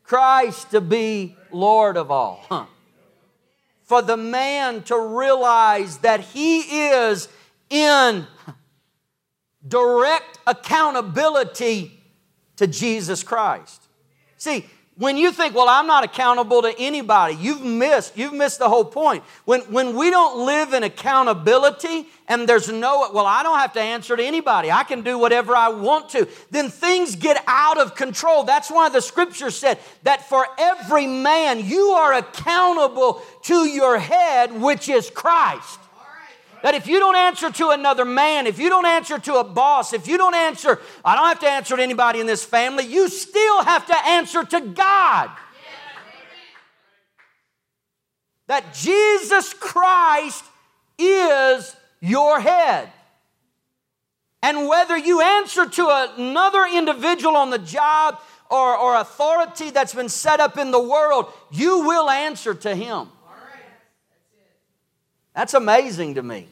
Christ 0.02 0.72
to 0.72 0.82
be 0.82 1.38
Lord 1.52 1.96
of 1.96 2.10
all. 2.10 2.44
Huh. 2.50 2.66
For 3.84 4.02
the 4.02 4.18
man 4.18 4.82
to 4.86 5.00
realize 5.00 6.00
that 6.00 6.22
he 6.22 6.62
is 6.88 7.28
in 7.70 8.26
direct 9.68 10.39
accountability 10.48 12.00
to 12.58 12.68
Jesus 12.68 13.24
Christ. 13.24 13.82
See, 14.38 14.66
when 14.96 15.18
you 15.18 15.32
think, 15.32 15.56
well, 15.56 15.68
I'm 15.68 15.88
not 15.88 16.04
accountable 16.04 16.62
to 16.62 16.74
anybody, 16.78 17.36
you've 17.36 17.63
missed, 17.63 18.16
you've 18.16 18.34
missed 18.34 18.60
the 18.60 18.70
whole 18.70 18.86
point. 18.86 19.24
When, 19.46 19.62
when 19.62 19.96
we 19.96 20.12
don't 20.12 20.46
live 20.46 20.74
in 20.74 20.84
accountability 20.84 22.06
and 22.28 22.48
there's 22.48 22.70
no, 22.70 23.10
well, 23.12 23.26
I 23.26 23.42
don't 23.42 23.58
have 23.58 23.74
to 23.74 23.82
answer 23.82 24.16
to 24.16 24.24
anybody, 24.24 24.70
I 24.70 24.84
can 24.84 25.02
do 25.02 25.18
whatever 25.18 25.56
I 25.56 25.70
want 25.70 26.10
to, 26.10 26.28
then 26.52 26.70
things 26.70 27.16
get 27.16 27.44
out 27.48 27.80
of 27.80 27.96
control. 27.96 28.44
That's 28.44 28.70
why 28.70 28.89
the 28.89 29.02
scripture 29.02 29.50
said 29.50 29.80
that 30.04 30.30
for 30.30 30.46
every 30.60 31.08
man, 31.08 31.66
you 31.66 31.88
are 31.89 32.13
accountable 32.13 33.24
to 33.44 33.68
your 33.68 33.98
head, 33.98 34.62
which 34.62 34.89
is 34.89 35.10
Christ. 35.10 35.80
That 36.63 36.76
if 36.76 36.88
you 36.88 36.97
don't 36.97 37.17
answer 37.17 37.52
to 37.52 37.71
another 37.71 38.06
man, 38.06 38.47
if 38.47 38.58
you 38.58 38.69
don't 38.69 38.86
answer 38.86 39.19
to 39.19 39.36
a 39.36 39.43
boss, 39.43 39.91
if 39.91 40.08
you 40.08 40.17
don't 40.17 40.34
answer, 40.34 40.80
I 41.04 41.17
don't 41.17 41.28
have 41.28 41.41
to 41.41 41.49
answer 41.49 41.76
to 41.76 41.84
anybody 41.84 42.21
in 42.21 42.26
this 42.26 42.45
family, 42.45 42.86
you 42.86 43.10
still 43.10 43.63
have 43.65 43.86
to 43.88 44.08
answer 44.08 44.45
to 44.45 44.62
God. 44.62 45.30
That 48.47 48.73
Jesus 48.73 49.54
Christ 49.54 50.45
is 50.97 51.76
your 51.99 52.39
head. 52.39 52.89
And 54.41 54.69
whether 54.69 54.97
you 54.97 55.19
answer 55.19 55.67
to 55.67 56.13
another 56.17 56.65
individual 56.65 57.36
on 57.36 57.49
the 57.49 57.60
job 57.60 58.21
or, 58.49 58.78
or 58.78 58.95
authority 58.95 59.69
that's 59.69 59.93
been 59.93 60.08
set 60.08 60.39
up 60.39 60.58
in 60.58 60.71
the 60.71 60.82
world, 60.82 61.26
you 61.52 61.80
will 61.80 62.10
answer 62.10 62.54
to 62.54 62.73
him. 62.73 63.10
That's 65.36 65.56
amazing 65.56 66.13
to 66.15 66.23
me. 66.23 66.47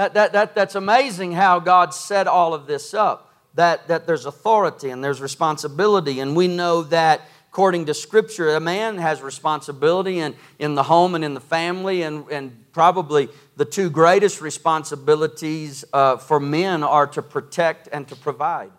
That, 0.00 0.14
that, 0.14 0.32
that, 0.32 0.54
that's 0.54 0.76
amazing 0.76 1.32
how 1.32 1.58
God 1.60 1.92
set 1.92 2.26
all 2.26 2.54
of 2.54 2.66
this 2.66 2.94
up. 2.94 3.34
That, 3.52 3.88
that 3.88 4.06
there's 4.06 4.24
authority 4.24 4.88
and 4.88 5.04
there's 5.04 5.20
responsibility. 5.20 6.20
And 6.20 6.34
we 6.34 6.48
know 6.48 6.84
that 6.84 7.20
according 7.50 7.84
to 7.84 7.92
Scripture, 7.92 8.48
a 8.56 8.60
man 8.60 8.96
has 8.96 9.20
responsibility 9.20 10.20
in, 10.20 10.36
in 10.58 10.74
the 10.74 10.84
home 10.84 11.14
and 11.14 11.22
in 11.22 11.34
the 11.34 11.40
family. 11.40 12.00
And, 12.00 12.24
and 12.30 12.72
probably 12.72 13.28
the 13.56 13.66
two 13.66 13.90
greatest 13.90 14.40
responsibilities 14.40 15.84
uh, 15.92 16.16
for 16.16 16.40
men 16.40 16.82
are 16.82 17.06
to 17.08 17.20
protect 17.20 17.86
and 17.92 18.08
to 18.08 18.16
provide. 18.16 18.72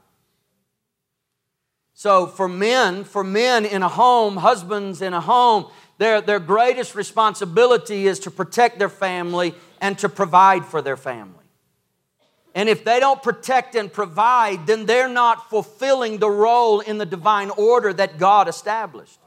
So 1.94 2.26
for 2.26 2.48
men, 2.48 3.04
for 3.04 3.24
men 3.24 3.66
in 3.66 3.84
a 3.84 3.90
home, 3.90 4.38
husbands 4.38 5.04
in 5.04 5.14
a 5.14 5.22
home, 5.22 5.68
their, 6.00 6.20
their 6.20 6.40
greatest 6.40 6.96
responsibility 6.96 8.08
is 8.08 8.18
to 8.22 8.32
protect 8.32 8.80
their 8.80 8.90
family 8.90 9.54
and 9.82 9.98
to 10.00 10.08
provide 10.08 10.64
for 10.64 10.82
their 10.82 10.96
family. 10.96 11.36
And 12.54 12.70
if 12.70 12.84
they 12.84 13.00
don't 13.00 13.24
protect 13.24 13.76
and 13.76 13.92
provide, 13.92 14.68
then 14.68 14.86
they're 14.86 15.10
not 15.10 15.50
fulfilling 15.50 16.20
the 16.20 16.30
role 16.30 16.82
in 16.82 16.98
the 16.98 17.06
divine 17.06 17.50
order 17.50 17.92
that 17.94 18.18
God 18.18 18.48
established. 18.48 19.18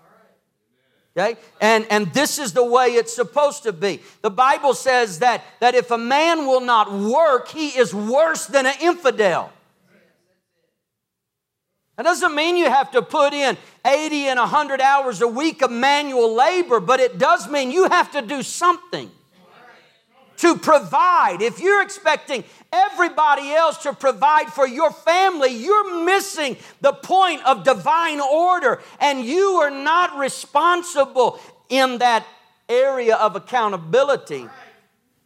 Okay? 1.17 1.38
And, 1.61 1.87
and 1.90 2.12
this 2.12 2.38
is 2.38 2.53
the 2.53 2.64
way 2.64 2.88
it's 2.88 3.14
supposed 3.14 3.62
to 3.64 3.73
be. 3.73 4.01
The 4.21 4.31
Bible 4.31 4.75
says 4.75 5.21
that, 5.21 5.43
that 5.61 5.75
if 5.75 5.90
a 5.90 5.99
man 5.99 6.47
will 6.47 6.61
not 6.61 6.93
work, 6.93 7.49
he 7.49 7.69
is 7.69 7.95
worse 7.95 8.47
than 8.47 8.67
an 8.67 8.75
infidel. 8.81 9.53
That 11.97 12.03
doesn't 12.03 12.35
mean 12.35 12.57
you 12.57 12.69
have 12.69 12.90
to 12.90 13.03
put 13.03 13.33
in 13.33 13.57
80 13.87 14.27
and 14.27 14.38
100 14.38 14.81
hours 14.81 15.23
a 15.23 15.29
week 15.29 15.62
of 15.62 15.71
manual 15.71 16.35
labor, 16.35 16.81
but 16.81 16.99
it 16.99 17.19
does 17.19 17.49
mean 17.49 17.71
you 17.71 17.88
have 17.88 18.11
to 18.12 18.21
do 18.21 18.43
something 18.43 19.11
to 20.38 20.57
provide. 20.57 21.42
If 21.42 21.61
you're 21.61 21.83
expecting 21.83 22.44
everybody 22.73 23.53
else 23.53 23.79
to 23.85 23.92
provide 23.92 24.49
for 24.49 24.66
your 24.66 24.90
family, 24.90 25.51
you're 25.51 26.05
missing 26.05 26.57
the 26.81 26.92
point 26.92 27.44
of 27.47 27.64
divine 27.64 28.20
order 28.20 28.81
and 29.01 29.25
you 29.25 29.61
are 29.62 29.70
not 29.70 30.18
responsible 30.18 31.38
in 31.68 31.99
that 31.99 32.27
area 32.68 33.16
of 33.16 33.37
accountability 33.37 34.49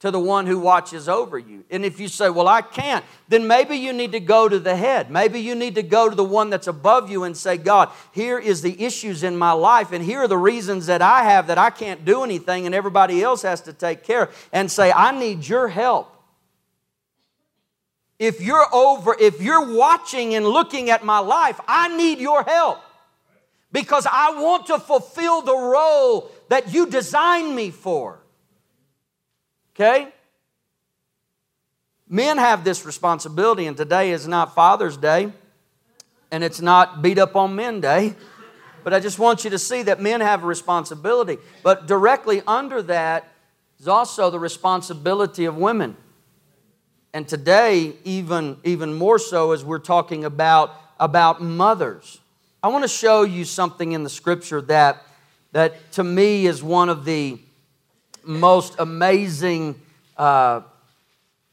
to 0.00 0.10
the 0.12 0.20
one 0.20 0.46
who 0.46 0.58
watches 0.58 1.08
over 1.08 1.38
you. 1.38 1.64
And 1.70 1.84
if 1.84 1.98
you 1.98 2.08
say, 2.08 2.30
Well, 2.30 2.46
I 2.46 2.62
can't, 2.62 3.04
then 3.28 3.46
maybe 3.46 3.76
you 3.76 3.92
need 3.92 4.12
to 4.12 4.20
go 4.20 4.48
to 4.48 4.58
the 4.58 4.76
head. 4.76 5.10
Maybe 5.10 5.40
you 5.40 5.54
need 5.54 5.74
to 5.74 5.82
go 5.82 6.08
to 6.08 6.14
the 6.14 6.24
one 6.24 6.50
that's 6.50 6.68
above 6.68 7.10
you 7.10 7.24
and 7.24 7.36
say, 7.36 7.56
God, 7.56 7.90
here 8.12 8.38
is 8.38 8.62
the 8.62 8.84
issues 8.84 9.22
in 9.22 9.36
my 9.36 9.52
life, 9.52 9.92
and 9.92 10.04
here 10.04 10.20
are 10.20 10.28
the 10.28 10.38
reasons 10.38 10.86
that 10.86 11.02
I 11.02 11.24
have 11.24 11.48
that 11.48 11.58
I 11.58 11.70
can't 11.70 12.04
do 12.04 12.22
anything 12.22 12.66
and 12.66 12.74
everybody 12.74 13.22
else 13.22 13.42
has 13.42 13.60
to 13.62 13.72
take 13.72 14.04
care. 14.04 14.30
And 14.52 14.70
say, 14.70 14.92
I 14.92 15.18
need 15.18 15.46
your 15.46 15.68
help. 15.68 16.14
If 18.18 18.40
you're 18.40 18.66
over, 18.72 19.16
if 19.18 19.40
you're 19.40 19.76
watching 19.76 20.34
and 20.34 20.46
looking 20.46 20.90
at 20.90 21.04
my 21.04 21.20
life, 21.20 21.60
I 21.68 21.96
need 21.96 22.18
your 22.18 22.42
help 22.42 22.80
because 23.70 24.06
I 24.10 24.40
want 24.40 24.66
to 24.66 24.78
fulfill 24.78 25.42
the 25.42 25.56
role 25.56 26.30
that 26.48 26.72
you 26.72 26.86
designed 26.86 27.54
me 27.54 27.70
for. 27.70 28.20
Okay? 29.78 30.08
Men 32.08 32.38
have 32.38 32.64
this 32.64 32.84
responsibility, 32.84 33.66
and 33.66 33.76
today 33.76 34.10
is 34.10 34.26
not 34.26 34.54
Father's 34.54 34.96
Day, 34.96 35.32
and 36.32 36.42
it's 36.42 36.60
not 36.60 37.00
beat 37.00 37.18
up 37.18 37.36
on 37.36 37.54
men 37.54 37.80
day. 37.80 38.14
But 38.82 38.92
I 38.92 39.00
just 39.00 39.18
want 39.18 39.44
you 39.44 39.50
to 39.50 39.58
see 39.58 39.82
that 39.82 40.00
men 40.00 40.20
have 40.20 40.42
a 40.42 40.46
responsibility. 40.46 41.38
But 41.62 41.86
directly 41.86 42.42
under 42.46 42.82
that 42.82 43.28
is 43.78 43.86
also 43.86 44.30
the 44.30 44.38
responsibility 44.38 45.44
of 45.44 45.56
women. 45.56 45.96
And 47.12 47.28
today, 47.28 47.94
even, 48.04 48.56
even 48.64 48.94
more 48.94 49.18
so, 49.18 49.52
as 49.52 49.64
we're 49.64 49.78
talking 49.78 50.24
about, 50.24 50.74
about 50.98 51.42
mothers. 51.42 52.20
I 52.62 52.68
want 52.68 52.82
to 52.82 52.88
show 52.88 53.22
you 53.22 53.44
something 53.44 53.92
in 53.92 54.02
the 54.02 54.10
scripture 54.10 54.60
that, 54.62 55.04
that 55.52 55.92
to 55.92 56.04
me 56.04 56.46
is 56.46 56.62
one 56.62 56.88
of 56.88 57.04
the 57.04 57.38
most 58.28 58.76
amazing 58.78 59.74
uh, 60.18 60.60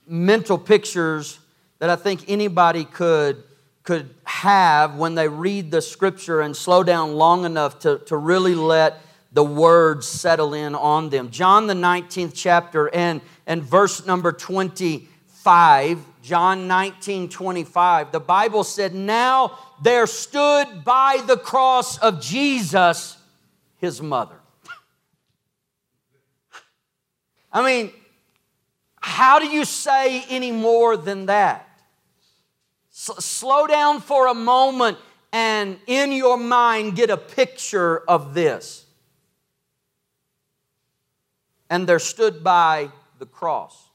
mental 0.06 0.58
pictures 0.58 1.40
that 1.80 1.90
I 1.90 1.96
think 1.96 2.26
anybody 2.28 2.84
could, 2.84 3.44
could 3.84 4.14
have 4.26 4.96
when 4.96 5.16
they 5.16 5.30
read 5.30 5.72
the 5.72 5.82
scripture 5.82 6.42
and 6.42 6.56
slow 6.56 6.84
down 6.84 7.14
long 7.14 7.46
enough 7.46 7.80
to, 7.80 8.00
to 8.08 8.18
really 8.18 8.56
let 8.56 9.02
the 9.32 9.44
words 9.44 10.06
settle 10.06 10.54
in 10.54 10.76
on 10.76 11.10
them. 11.10 11.30
John, 11.30 11.68
the 11.68 11.74
19th 11.74 12.34
chapter, 12.36 12.94
and, 12.94 13.22
and 13.48 13.64
verse 13.64 14.06
number 14.06 14.34
25. 14.34 16.06
John 16.24 16.68
19 16.68 17.30
25, 17.30 18.12
the 18.12 18.20
Bible 18.20 18.64
said, 18.64 18.94
Now 18.94 19.58
there 19.82 20.08
stood 20.08 20.84
by 20.84 21.22
the 21.26 21.38
cross 21.38 21.98
of 22.00 22.20
Jesus 22.20 23.18
his 23.78 24.02
mother. 24.02 24.36
I 27.56 27.66
mean, 27.66 27.94
how 29.00 29.40
do 29.40 29.48
you 29.48 29.64
say 29.64 30.26
any 30.30 30.52
more 30.52 30.98
than 30.98 31.28
that? 31.28 31.66
S- 32.92 33.24
slow 33.24 33.66
down 33.66 34.02
for 34.02 34.28
a 34.28 34.34
moment 34.34 34.98
and 35.32 35.80
in 35.88 36.12
your 36.12 36.38
mind 36.38 36.98
get 36.98 37.10
a 37.10 37.16
picture 37.16 38.00
of 38.10 38.34
this. 38.34 38.86
And 41.70 41.88
there 41.88 41.98
stood 41.98 42.44
by 42.44 42.90
the 43.20 43.26
cross. 43.26 43.88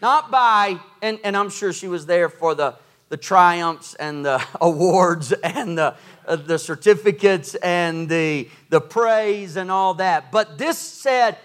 Not 0.00 0.30
by, 0.30 0.78
and, 1.02 1.18
and 1.24 1.36
I'm 1.36 1.50
sure 1.50 1.72
she 1.72 1.88
was 1.88 2.06
there 2.06 2.28
for 2.28 2.54
the, 2.54 2.76
the 3.08 3.16
triumphs 3.16 3.94
and 3.94 4.24
the 4.24 4.40
awards 4.60 5.32
and 5.32 5.76
the, 5.76 5.96
uh, 6.28 6.36
the 6.36 6.60
certificates 6.60 7.56
and 7.56 8.08
the, 8.08 8.48
the 8.68 8.80
praise 8.80 9.56
and 9.56 9.68
all 9.68 9.94
that. 9.94 10.30
But 10.30 10.58
this 10.58 10.78
said, 10.78 11.38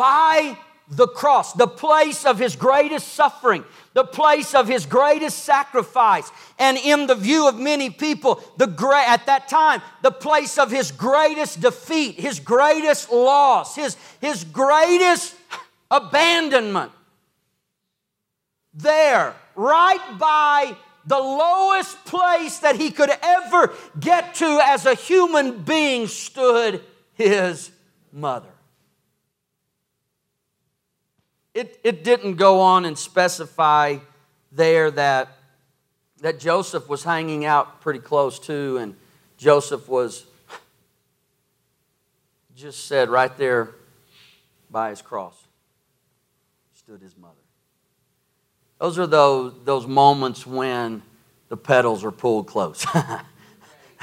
by 0.00 0.56
the 0.88 1.06
cross, 1.06 1.52
the 1.52 1.66
place 1.66 2.24
of 2.24 2.38
his 2.38 2.56
greatest 2.56 3.08
suffering, 3.08 3.62
the 3.92 4.02
place 4.02 4.54
of 4.54 4.66
his 4.66 4.86
greatest 4.86 5.40
sacrifice, 5.40 6.32
and 6.58 6.78
in 6.78 7.06
the 7.06 7.14
view 7.14 7.46
of 7.46 7.58
many 7.58 7.90
people, 7.90 8.42
the 8.56 8.66
great, 8.66 9.06
at 9.06 9.26
that 9.26 9.46
time, 9.46 9.82
the 10.00 10.10
place 10.10 10.56
of 10.56 10.70
his 10.70 10.90
greatest 10.90 11.60
defeat, 11.60 12.18
his 12.18 12.40
greatest 12.40 13.12
loss, 13.12 13.76
his, 13.76 13.98
his 14.22 14.42
greatest 14.44 15.34
abandonment. 15.90 16.92
There, 18.72 19.34
right 19.54 20.18
by 20.18 20.74
the 21.04 21.18
lowest 21.18 22.06
place 22.06 22.60
that 22.60 22.76
he 22.76 22.90
could 22.90 23.10
ever 23.22 23.74
get 24.00 24.36
to 24.36 24.60
as 24.62 24.86
a 24.86 24.94
human 24.94 25.62
being, 25.62 26.06
stood 26.06 26.80
his 27.12 27.70
mother. 28.10 28.48
It, 31.54 31.80
it 31.82 32.04
didn't 32.04 32.36
go 32.36 32.60
on 32.60 32.84
and 32.84 32.96
specify 32.96 33.98
there 34.52 34.90
that, 34.92 35.28
that 36.20 36.38
Joseph 36.38 36.88
was 36.88 37.02
hanging 37.04 37.44
out 37.44 37.80
pretty 37.80 37.98
close 37.98 38.38
to, 38.40 38.76
and 38.78 38.94
Joseph 39.36 39.88
was 39.88 40.26
just 42.54 42.86
said 42.86 43.08
right 43.08 43.36
there 43.36 43.70
by 44.70 44.90
his 44.90 45.02
cross 45.02 45.34
stood 46.90 47.02
his 47.02 47.16
mother. 47.16 47.34
Those 48.80 48.98
are 48.98 49.06
those, 49.06 49.52
those 49.64 49.86
moments 49.86 50.44
when 50.44 51.02
the 51.48 51.56
petals 51.56 52.02
are 52.04 52.10
pulled 52.10 52.48
close. 52.48 52.84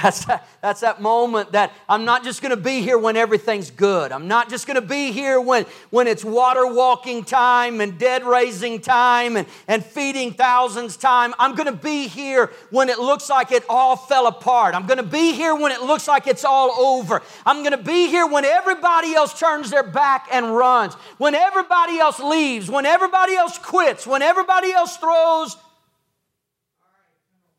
That's 0.01 0.25
that, 0.25 0.47
that's 0.61 0.81
that 0.81 1.01
moment 1.01 1.53
that 1.53 1.73
I'm 1.89 2.05
not 2.05 2.23
just 2.23 2.43
going 2.43 2.55
to 2.55 2.61
be 2.61 2.81
here 2.81 2.99
when 2.99 3.17
everything's 3.17 3.71
good. 3.71 4.11
I'm 4.11 4.27
not 4.27 4.47
just 4.47 4.67
going 4.67 4.79
to 4.79 4.87
be 4.87 5.11
here 5.11 5.41
when, 5.41 5.65
when 5.89 6.05
it's 6.05 6.23
water 6.23 6.71
walking 6.71 7.23
time 7.23 7.81
and 7.81 7.97
dead 7.97 8.23
raising 8.23 8.79
time 8.79 9.37
and, 9.37 9.47
and 9.67 9.83
feeding 9.83 10.33
thousands 10.33 10.97
time. 10.97 11.33
I'm 11.39 11.55
going 11.55 11.65
to 11.65 11.71
be 11.83 12.07
here 12.07 12.51
when 12.69 12.89
it 12.89 12.99
looks 12.99 13.27
like 13.27 13.51
it 13.51 13.63
all 13.67 13.95
fell 13.95 14.27
apart. 14.27 14.75
I'm 14.75 14.85
going 14.85 14.97
to 14.97 15.03
be 15.03 15.33
here 15.33 15.55
when 15.55 15.71
it 15.71 15.81
looks 15.81 16.07
like 16.07 16.27
it's 16.27 16.45
all 16.45 16.69
over. 16.73 17.23
I'm 17.43 17.63
going 17.63 17.71
to 17.71 17.83
be 17.83 18.07
here 18.07 18.27
when 18.27 18.45
everybody 18.45 19.15
else 19.15 19.39
turns 19.39 19.71
their 19.71 19.81
back 19.81 20.27
and 20.31 20.55
runs, 20.55 20.93
when 21.17 21.33
everybody 21.33 21.97
else 21.97 22.19
leaves, 22.19 22.69
when 22.69 22.85
everybody 22.85 23.35
else 23.35 23.57
quits, 23.57 24.05
when 24.05 24.21
everybody 24.21 24.71
else 24.71 24.95
throws 24.97 25.57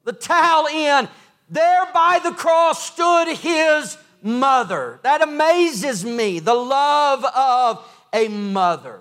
the 0.05 0.13
towel 0.13 0.67
in 0.69 1.09
there 1.51 1.87
by 1.93 2.21
the 2.23 2.33
cross 2.33 2.93
stood 2.93 3.37
his 3.37 3.97
mother. 4.23 5.01
That 5.03 5.23
amazes 5.23 6.05
me, 6.05 6.39
the 6.39 6.55
love 6.55 7.25
of 7.25 7.85
a 8.13 8.29
mother. 8.29 9.01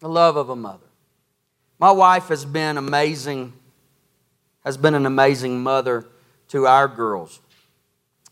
The 0.00 0.08
love 0.08 0.36
of 0.36 0.50
a 0.50 0.56
mother. 0.56 0.86
My 1.78 1.90
wife 1.90 2.28
has 2.28 2.44
been 2.44 2.76
amazing, 2.76 3.52
has 4.64 4.76
been 4.76 4.94
an 4.94 5.06
amazing 5.06 5.62
mother 5.62 6.06
to 6.48 6.66
our 6.66 6.88
girls. 6.88 7.40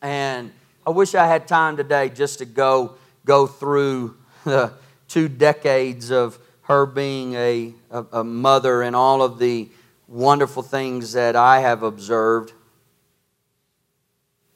And 0.01 0.53
I 0.87 0.91
wish 0.91 1.15
I 1.15 1.27
had 1.27 1.49
time 1.49 1.77
today 1.77 2.11
just 2.11 2.39
to 2.39 2.45
go, 2.45 2.97
go 3.25 3.47
through 3.47 4.17
the 4.45 4.73
two 5.09 5.29
decades 5.29 6.11
of 6.11 6.39
her 6.63 6.87
being 6.87 7.35
a, 7.35 7.75
a, 7.91 8.05
a 8.13 8.25
mother 8.25 8.83
and 8.83 8.97
all 8.97 9.23
of 9.23 9.39
the 9.39 9.69
wonderful 10.09 10.63
things 10.63 11.13
that 11.13 11.37
I 11.37 11.61
have 11.61 11.83
observed 11.83 12.53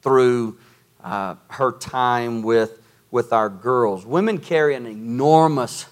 through 0.03 0.59
uh, 1.03 1.37
her 1.49 1.73
time 1.73 2.43
with, 2.43 2.81
with 3.11 3.33
our 3.33 3.49
girls. 3.49 4.05
Women 4.05 4.39
carry 4.39 4.75
an 4.75 4.87
enormous 4.87 5.87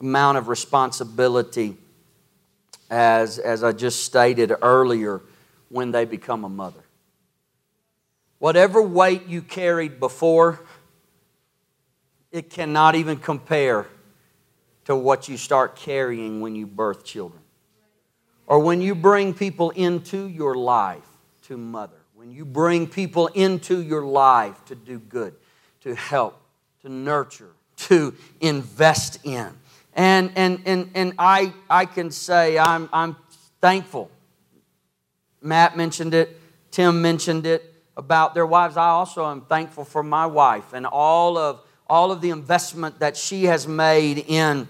amount 0.00 0.38
of 0.38 0.48
responsibility, 0.48 1.76
as, 2.90 3.38
as 3.38 3.62
I 3.62 3.72
just 3.72 4.04
stated 4.04 4.52
earlier, 4.62 5.20
when 5.68 5.90
they 5.92 6.04
become 6.04 6.44
a 6.44 6.48
mother. 6.48 6.80
Whatever 8.38 8.80
weight 8.80 9.26
you 9.26 9.42
carried 9.42 9.98
before, 9.98 10.60
it 12.30 12.50
cannot 12.50 12.94
even 12.94 13.16
compare 13.16 13.86
to 14.84 14.94
what 14.94 15.28
you 15.28 15.36
start 15.36 15.76
carrying 15.76 16.40
when 16.40 16.54
you 16.54 16.66
birth 16.66 17.04
children 17.04 17.42
or 18.48 18.58
when 18.60 18.80
you 18.80 18.94
bring 18.94 19.34
people 19.34 19.70
into 19.70 20.26
your 20.26 20.54
life 20.54 21.06
to 21.42 21.58
mother, 21.58 21.98
when 22.14 22.32
you 22.32 22.46
bring 22.46 22.86
people 22.86 23.26
into 23.28 23.82
your 23.82 24.02
life 24.02 24.64
to 24.64 24.74
do 24.74 24.98
good, 24.98 25.34
to 25.82 25.94
help, 25.94 26.40
to 26.80 26.88
nurture, 26.88 27.50
to 27.76 28.14
invest 28.40 29.18
in. 29.24 29.50
And, 29.92 30.32
and, 30.34 30.62
and, 30.64 30.90
and 30.94 31.12
I, 31.18 31.52
I 31.68 31.84
can 31.84 32.10
say 32.10 32.58
I'm, 32.58 32.88
I'm 32.90 33.16
thankful. 33.60 34.10
Matt 35.42 35.76
mentioned 35.76 36.14
it, 36.14 36.40
Tim 36.70 37.02
mentioned 37.02 37.44
it 37.44 37.74
about 37.98 38.32
their 38.32 38.46
wives. 38.46 38.78
I 38.78 38.88
also 38.88 39.26
am 39.26 39.42
thankful 39.42 39.84
for 39.84 40.02
my 40.02 40.24
wife 40.24 40.72
and 40.72 40.86
all 40.86 41.36
of, 41.36 41.60
all 41.86 42.10
of 42.10 42.22
the 42.22 42.30
investment 42.30 43.00
that 43.00 43.14
she 43.14 43.44
has 43.44 43.68
made 43.68 44.24
in, 44.26 44.68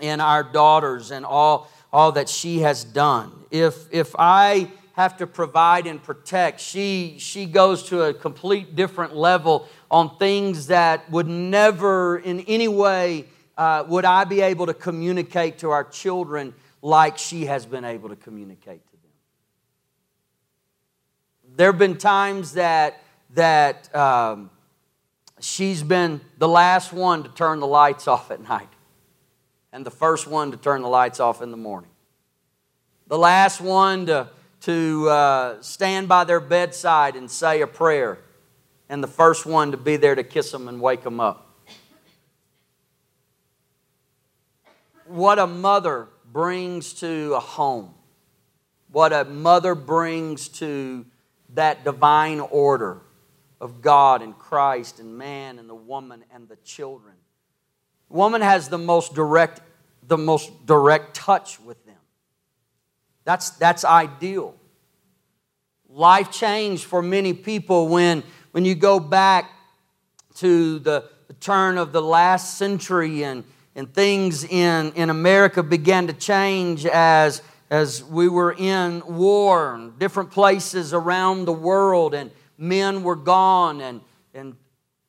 in 0.00 0.20
our 0.20 0.42
daughters 0.42 1.12
and 1.12 1.24
all 1.24 1.70
all 1.94 2.10
that 2.10 2.28
she 2.28 2.58
has 2.58 2.82
done. 2.82 3.30
If, 3.52 3.86
if 3.92 4.16
I 4.18 4.68
have 4.94 5.16
to 5.18 5.28
provide 5.28 5.86
and 5.86 6.02
protect, 6.02 6.58
she, 6.58 7.14
she 7.20 7.46
goes 7.46 7.84
to 7.84 8.02
a 8.02 8.12
complete 8.12 8.74
different 8.74 9.14
level 9.14 9.68
on 9.92 10.16
things 10.16 10.66
that 10.66 11.08
would 11.08 11.28
never 11.28 12.18
in 12.18 12.40
any 12.40 12.66
way 12.66 13.26
uh, 13.56 13.84
would 13.86 14.04
I 14.04 14.24
be 14.24 14.40
able 14.40 14.66
to 14.66 14.74
communicate 14.74 15.58
to 15.58 15.70
our 15.70 15.84
children 15.84 16.52
like 16.82 17.16
she 17.16 17.46
has 17.46 17.64
been 17.64 17.84
able 17.84 18.08
to 18.08 18.16
communicate 18.16 18.84
to 18.84 18.92
them. 18.92 19.12
There 21.56 21.68
have 21.68 21.78
been 21.78 21.96
times 21.96 22.54
that, 22.54 23.00
that 23.34 23.94
um, 23.94 24.50
she's 25.38 25.84
been 25.84 26.20
the 26.38 26.48
last 26.48 26.92
one 26.92 27.22
to 27.22 27.28
turn 27.28 27.60
the 27.60 27.68
lights 27.68 28.08
off 28.08 28.32
at 28.32 28.42
night 28.42 28.68
and 29.74 29.84
the 29.84 29.90
first 29.90 30.28
one 30.28 30.52
to 30.52 30.56
turn 30.56 30.82
the 30.82 30.88
lights 30.88 31.18
off 31.18 31.42
in 31.42 31.50
the 31.50 31.56
morning. 31.56 31.90
The 33.08 33.18
last 33.18 33.60
one 33.60 34.06
to, 34.06 34.28
to 34.60 35.08
uh, 35.08 35.62
stand 35.62 36.06
by 36.06 36.22
their 36.22 36.38
bedside 36.38 37.16
and 37.16 37.28
say 37.28 37.60
a 37.60 37.66
prayer. 37.66 38.18
And 38.88 39.02
the 39.02 39.08
first 39.08 39.44
one 39.44 39.72
to 39.72 39.76
be 39.76 39.96
there 39.96 40.14
to 40.14 40.22
kiss 40.22 40.52
them 40.52 40.68
and 40.68 40.80
wake 40.80 41.02
them 41.02 41.18
up. 41.18 41.50
What 45.06 45.40
a 45.40 45.46
mother 45.48 46.06
brings 46.32 46.94
to 47.00 47.34
a 47.34 47.40
home. 47.40 47.94
What 48.92 49.12
a 49.12 49.24
mother 49.24 49.74
brings 49.74 50.46
to 50.60 51.04
that 51.54 51.82
divine 51.82 52.38
order 52.38 53.00
of 53.60 53.82
God 53.82 54.22
and 54.22 54.38
Christ 54.38 55.00
and 55.00 55.18
man 55.18 55.58
and 55.58 55.68
the 55.68 55.74
woman 55.74 56.22
and 56.32 56.48
the 56.48 56.56
children. 56.64 57.13
Woman 58.14 58.42
has 58.42 58.68
the 58.68 58.78
most 58.78 59.12
direct, 59.12 59.60
the 60.06 60.16
most 60.16 60.66
direct 60.66 61.16
touch 61.16 61.58
with 61.58 61.84
them. 61.84 61.96
That's, 63.24 63.50
that's 63.50 63.84
ideal. 63.84 64.54
Life 65.88 66.30
changed 66.30 66.84
for 66.84 67.02
many 67.02 67.32
people 67.32 67.88
when, 67.88 68.22
when 68.52 68.64
you 68.64 68.76
go 68.76 69.00
back 69.00 69.50
to 70.36 70.78
the, 70.78 71.10
the 71.26 71.32
turn 71.32 71.76
of 71.76 71.90
the 71.90 72.00
last 72.00 72.56
century 72.56 73.24
and, 73.24 73.42
and 73.74 73.92
things 73.92 74.44
in, 74.44 74.92
in 74.92 75.10
America 75.10 75.64
began 75.64 76.06
to 76.06 76.12
change 76.12 76.86
as, 76.86 77.42
as 77.68 78.04
we 78.04 78.28
were 78.28 78.54
in 78.56 79.02
war 79.08 79.74
and 79.74 79.98
different 79.98 80.30
places 80.30 80.94
around 80.94 81.46
the 81.46 81.52
world 81.52 82.14
and 82.14 82.30
men 82.58 83.02
were 83.02 83.16
gone 83.16 83.80
and, 83.80 84.02
and 84.32 84.54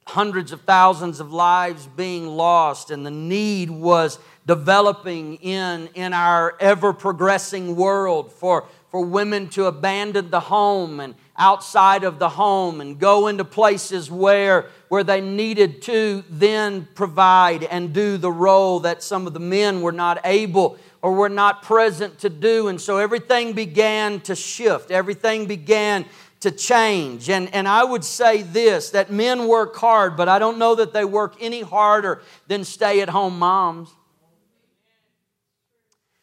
hundreds 0.07 0.51
of 0.51 0.61
thousands 0.61 1.19
of 1.19 1.33
lives 1.33 1.87
being 1.87 2.27
lost, 2.27 2.91
and 2.91 3.05
the 3.05 3.11
need 3.11 3.69
was 3.69 4.19
developing 4.45 5.35
in, 5.37 5.89
in 5.95 6.13
our 6.13 6.55
ever 6.59 6.93
progressing 6.93 7.75
world 7.75 8.31
for, 8.31 8.67
for 8.91 9.03
women 9.03 9.49
to 9.49 9.65
abandon 9.65 10.29
the 10.29 10.39
home 10.39 10.99
and 10.99 11.15
outside 11.37 12.03
of 12.03 12.19
the 12.19 12.29
home 12.29 12.79
and 12.81 12.99
go 12.99 13.27
into 13.27 13.43
places 13.43 14.09
where, 14.11 14.69
where 14.89 15.03
they 15.03 15.19
needed 15.21 15.81
to 15.81 16.23
then 16.29 16.87
provide 16.93 17.63
and 17.63 17.91
do 17.91 18.17
the 18.17 18.31
role 18.31 18.81
that 18.81 19.01
some 19.01 19.25
of 19.25 19.33
the 19.33 19.39
men 19.39 19.81
were 19.81 19.91
not 19.91 20.19
able 20.23 20.77
or 21.01 21.13
were 21.13 21.29
not 21.29 21.63
present 21.63 22.19
to 22.19 22.29
do. 22.29 22.67
And 22.67 22.79
so 22.79 22.97
everything 22.97 23.53
began 23.53 24.21
to 24.21 24.35
shift, 24.35 24.91
everything 24.91 25.45
began 25.47 26.05
to 26.45 26.51
change. 26.51 27.27
And, 27.27 27.51
and 27.55 27.67
I 27.67 27.83
would 27.83 28.05
say 28.05 28.43
this 28.43 28.91
that 28.91 29.11
men 29.11 29.47
work 29.47 29.75
hard, 29.75 30.15
but 30.15 30.29
I 30.29 30.37
don't 30.37 30.59
know 30.59 30.75
that 30.75 30.93
they 30.93 31.03
work 31.03 31.35
any 31.41 31.61
harder 31.61 32.21
than 32.47 32.63
stay 32.63 33.01
at 33.01 33.09
home 33.09 33.39
moms. 33.39 33.89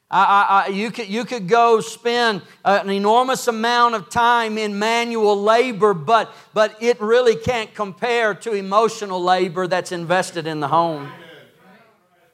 I, 0.09 0.67
I, 0.67 0.71
you, 0.71 0.91
could, 0.91 1.09
you 1.09 1.25
could 1.25 1.49
go 1.49 1.81
spend 1.81 2.43
an 2.65 2.91
enormous 2.91 3.49
amount 3.49 3.95
of 3.95 4.11
time 4.11 4.59
in 4.59 4.79
manual 4.79 5.43
labor, 5.43 5.95
but, 5.95 6.33
but 6.53 6.77
it 6.83 7.01
really 7.01 7.35
can't 7.35 7.75
compare 7.75 8.35
to 8.35 8.53
emotional 8.53 9.23
labor 9.23 9.67
that's 9.67 9.91
invested 9.91 10.47
in 10.47 10.61
the 10.61 10.69
home. 10.69 11.11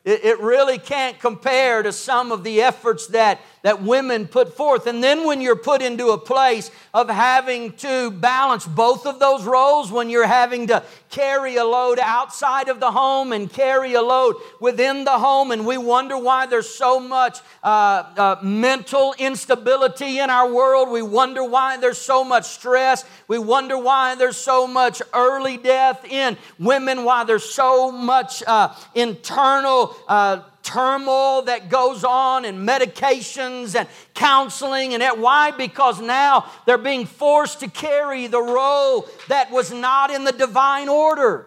It, 0.05 0.25
it 0.25 0.41
really 0.41 0.79
can't 0.79 1.21
compare 1.21 1.83
to 1.83 1.93
some 1.93 2.33
of 2.33 2.43
the 2.43 2.63
efforts 2.63 3.07
that, 3.09 3.41
that 3.69 3.83
women 3.83 4.27
put 4.27 4.57
forth. 4.57 4.87
And 4.87 5.05
then 5.05 5.27
when 5.27 5.43
you're 5.43 5.55
put 5.55 5.83
into 5.83 6.09
a 6.09 6.17
place 6.17 6.71
of 6.95 7.11
having 7.11 7.75
to 7.75 8.11
balance 8.11 8.67
both 8.67 9.05
of 9.05 9.19
those 9.19 9.45
roles, 9.45 9.93
when 9.93 10.09
you're 10.09 10.27
having 10.27 10.69
to 10.69 10.83
carry 11.11 11.57
a 11.57 11.65
load 11.65 11.99
outside 12.01 12.71
of 12.71 12.81
the 12.81 12.91
home 12.91 13.31
and 13.31 13.53
carry 13.53 13.93
a 13.93 14.01
load 14.01 14.37
within 14.59 15.05
the 15.05 15.19
home, 15.19 15.51
and 15.51 15.67
we 15.67 15.77
wonder 15.77 16.17
why 16.17 16.47
there's 16.47 16.67
so 16.67 16.99
much 16.99 17.41
uh, 17.63 17.69
uh, 18.17 18.37
mental 18.43 19.15
instability 19.19 20.19
in 20.19 20.31
our 20.31 20.51
world. 20.51 20.89
We 20.89 21.03
wonder 21.03 21.45
why 21.45 21.77
there's 21.77 21.99
so 21.99 22.25
much 22.25 22.47
stress. 22.47 23.05
We 23.29 23.39
wonder 23.39 23.77
why 23.77 24.15
there's 24.15 24.39
so 24.39 24.67
much 24.67 25.03
early 25.13 25.59
death 25.59 26.07
in 26.07 26.39
women, 26.59 27.05
why 27.05 27.25
there's 27.25 27.45
so 27.45 27.93
much 27.93 28.43
uh, 28.47 28.75
internal 28.95 29.95
uh, 30.09 30.41
turmoil 30.69 31.43
that 31.43 31.71
goes 31.71 32.05
on 32.05 32.45
and 32.45 32.69
medications 32.69 33.75
and 33.75 33.89
counseling 34.13 34.93
and 34.93 35.03
that. 35.03 35.19
Why? 35.19 35.51
Because 35.51 35.99
now 36.01 36.51
they're 36.67 36.77
being 36.77 37.07
forced 37.07 37.61
to 37.61 37.69
carry 37.69 38.27
the 38.27 38.43
role 38.43 39.09
that 39.29 39.51
was 39.51 39.73
not 39.73 40.11
in 40.11 40.25
the 40.25 40.33
divine 40.33 40.91
order. 40.91 41.47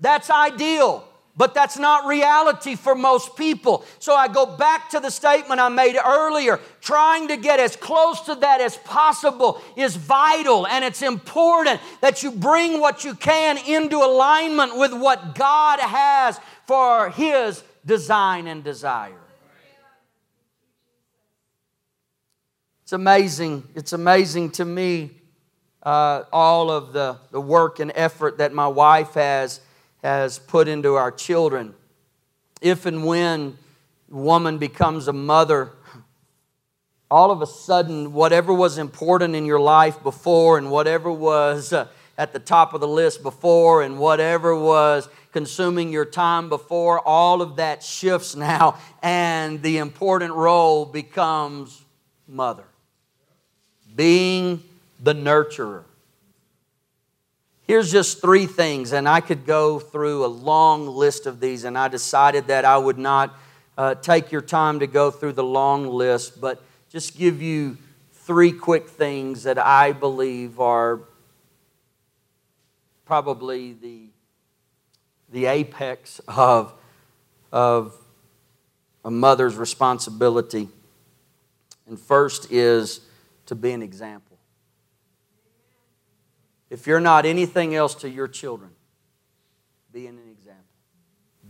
That's 0.00 0.28
ideal. 0.28 1.06
But 1.36 1.54
that's 1.54 1.78
not 1.78 2.06
reality 2.06 2.74
for 2.74 2.94
most 2.94 3.36
people. 3.36 3.84
So 3.98 4.14
I 4.14 4.28
go 4.28 4.44
back 4.44 4.90
to 4.90 5.00
the 5.00 5.10
statement 5.10 5.60
I 5.60 5.68
made 5.68 5.96
earlier. 5.96 6.60
Trying 6.80 7.28
to 7.28 7.36
get 7.36 7.60
as 7.60 7.76
close 7.76 8.20
to 8.22 8.34
that 8.34 8.60
as 8.60 8.76
possible 8.76 9.62
is 9.76 9.96
vital, 9.96 10.66
and 10.66 10.84
it's 10.84 11.00
important 11.00 11.80
that 12.02 12.22
you 12.22 12.32
bring 12.32 12.80
what 12.80 13.04
you 13.04 13.14
can 13.14 13.56
into 13.56 13.96
alignment 13.96 14.76
with 14.76 14.92
what 14.92 15.34
God 15.34 15.78
has 15.80 16.38
for 16.66 17.08
His 17.10 17.62
design 17.90 18.46
and 18.46 18.62
desire. 18.62 19.18
It's 22.84 22.92
amazing. 22.92 23.64
It's 23.74 23.92
amazing 23.92 24.52
to 24.52 24.64
me 24.64 25.10
uh, 25.82 26.22
all 26.32 26.70
of 26.70 26.92
the, 26.92 27.16
the 27.32 27.40
work 27.40 27.80
and 27.80 27.90
effort 27.96 28.38
that 28.38 28.52
my 28.52 28.68
wife 28.68 29.14
has, 29.14 29.60
has 30.04 30.38
put 30.38 30.68
into 30.68 30.94
our 30.94 31.10
children. 31.10 31.74
If 32.60 32.86
and 32.86 33.04
when 33.04 33.58
woman 34.08 34.58
becomes 34.58 35.08
a 35.08 35.12
mother, 35.12 35.72
all 37.10 37.32
of 37.32 37.42
a 37.42 37.46
sudden, 37.46 38.12
whatever 38.12 38.54
was 38.54 38.78
important 38.78 39.34
in 39.34 39.46
your 39.46 39.60
life 39.60 40.00
before 40.04 40.58
and 40.58 40.70
whatever 40.70 41.10
was 41.10 41.72
uh, 41.72 41.88
at 42.20 42.34
the 42.34 42.38
top 42.38 42.74
of 42.74 42.82
the 42.82 42.86
list 42.86 43.22
before 43.22 43.82
and 43.82 43.98
whatever 43.98 44.54
was 44.54 45.08
consuming 45.32 45.90
your 45.90 46.04
time 46.04 46.50
before, 46.50 47.00
all 47.00 47.40
of 47.40 47.56
that 47.56 47.82
shifts 47.82 48.36
now, 48.36 48.78
and 49.02 49.62
the 49.62 49.78
important 49.78 50.34
role 50.34 50.84
becomes 50.84 51.82
mother. 52.28 52.64
Being 53.96 54.62
the 55.02 55.14
nurturer. 55.14 55.84
Here's 57.66 57.90
just 57.90 58.20
three 58.20 58.44
things, 58.44 58.92
and 58.92 59.08
I 59.08 59.22
could 59.22 59.46
go 59.46 59.78
through 59.78 60.26
a 60.26 60.28
long 60.28 60.88
list 60.88 61.24
of 61.24 61.40
these, 61.40 61.64
and 61.64 61.78
I 61.78 61.88
decided 61.88 62.48
that 62.48 62.66
I 62.66 62.76
would 62.76 62.98
not 62.98 63.34
uh, 63.78 63.94
take 63.94 64.30
your 64.30 64.42
time 64.42 64.80
to 64.80 64.86
go 64.86 65.10
through 65.10 65.32
the 65.32 65.44
long 65.44 65.86
list, 65.86 66.38
but 66.38 66.62
just 66.90 67.16
give 67.16 67.40
you 67.40 67.78
three 68.12 68.52
quick 68.52 68.90
things 68.90 69.44
that 69.44 69.58
I 69.58 69.92
believe 69.92 70.60
are 70.60 71.00
probably 73.10 73.72
the 73.72 74.06
the 75.32 75.46
apex 75.46 76.20
of, 76.28 76.72
of 77.50 77.92
a 79.04 79.10
mother's 79.10 79.56
responsibility. 79.56 80.68
And 81.88 81.98
first 81.98 82.52
is 82.52 83.00
to 83.46 83.56
be 83.56 83.72
an 83.72 83.82
example. 83.82 84.38
If 86.68 86.86
you're 86.86 87.00
not 87.00 87.26
anything 87.26 87.74
else 87.74 87.96
to 87.96 88.08
your 88.08 88.28
children, 88.28 88.70
be 89.92 90.06
an 90.06 90.20
example. 90.30 90.62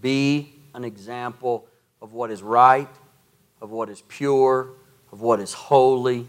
Be 0.01 0.55
an 0.75 0.85
example 0.85 1.66
of 2.01 2.14
what 2.14 2.31
is 2.31 2.42
right, 2.42 2.88
of 3.61 3.70
what 3.70 3.90
is 3.90 4.03
pure, 4.09 4.70
of 5.12 5.20
what 5.20 5.40
is 5.40 5.53
holy, 5.53 6.27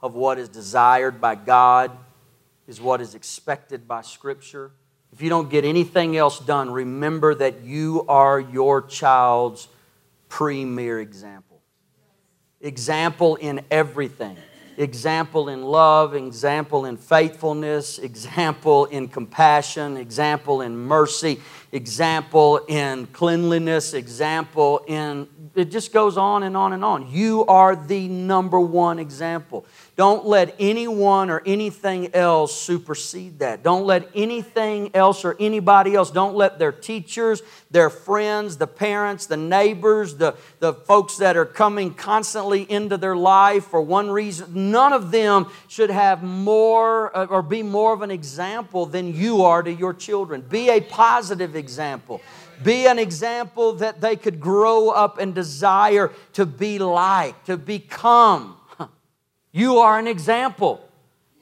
of 0.00 0.14
what 0.14 0.38
is 0.38 0.48
desired 0.48 1.20
by 1.20 1.34
God, 1.34 1.90
is 2.66 2.80
what 2.80 3.00
is 3.00 3.14
expected 3.14 3.86
by 3.86 4.02
Scripture 4.02 4.72
if 5.14 5.22
you 5.22 5.28
don't 5.28 5.48
get 5.48 5.64
anything 5.64 6.16
else 6.16 6.40
done, 6.40 6.72
remember 6.72 7.36
that 7.36 7.62
you 7.62 8.04
are 8.08 8.40
your 8.40 8.82
child's 8.82 9.68
premier 10.28 10.98
example. 10.98 11.62
Example 12.60 13.36
in 13.36 13.60
everything. 13.70 14.36
Example 14.76 15.50
in 15.50 15.62
love, 15.62 16.16
example 16.16 16.84
in 16.84 16.96
faithfulness, 16.96 18.00
example 18.00 18.86
in 18.86 19.06
compassion, 19.06 19.96
example 19.96 20.62
in 20.62 20.76
mercy, 20.76 21.40
example 21.70 22.58
in 22.66 23.06
cleanliness, 23.06 23.94
example 23.94 24.84
in, 24.88 25.28
it 25.54 25.66
just 25.66 25.92
goes 25.92 26.16
on 26.16 26.42
and 26.42 26.56
on 26.56 26.72
and 26.72 26.84
on. 26.84 27.08
You 27.08 27.46
are 27.46 27.76
the 27.76 28.08
number 28.08 28.58
one 28.58 28.98
example. 28.98 29.64
Don't 29.96 30.26
let 30.26 30.56
anyone 30.58 31.30
or 31.30 31.40
anything 31.46 32.12
else 32.14 32.60
supersede 32.60 33.38
that. 33.38 33.62
Don't 33.62 33.86
let 33.86 34.08
anything 34.12 34.90
else 34.92 35.24
or 35.24 35.36
anybody 35.38 35.94
else, 35.94 36.10
don't 36.10 36.34
let 36.34 36.58
their 36.58 36.72
teachers, 36.72 37.42
their 37.70 37.90
friends, 37.90 38.56
the 38.56 38.66
parents, 38.66 39.26
the 39.26 39.36
neighbors, 39.36 40.16
the, 40.16 40.34
the 40.58 40.74
folks 40.74 41.18
that 41.18 41.36
are 41.36 41.44
coming 41.44 41.94
constantly 41.94 42.68
into 42.68 42.96
their 42.96 43.14
life 43.14 43.66
for 43.66 43.80
one 43.80 44.10
reason, 44.10 44.72
none 44.72 44.92
of 44.92 45.12
them 45.12 45.46
should 45.68 45.90
have 45.90 46.24
more 46.24 47.16
uh, 47.16 47.26
or 47.26 47.42
be 47.42 47.62
more 47.62 47.92
of 47.92 48.02
an 48.02 48.10
example 48.10 48.86
than 48.86 49.14
you 49.14 49.42
are 49.42 49.62
to 49.62 49.72
your 49.72 49.94
children. 49.94 50.40
Be 50.40 50.70
a 50.70 50.80
positive 50.80 51.54
example. 51.54 52.20
Be 52.64 52.86
an 52.86 52.98
example 52.98 53.74
that 53.74 54.00
they 54.00 54.16
could 54.16 54.40
grow 54.40 54.90
up 54.90 55.18
and 55.18 55.34
desire 55.34 56.10
to 56.32 56.46
be 56.46 56.80
like, 56.80 57.44
to 57.44 57.56
become. 57.56 58.56
You 59.56 59.78
are 59.78 60.00
an 60.00 60.08
example 60.08 60.84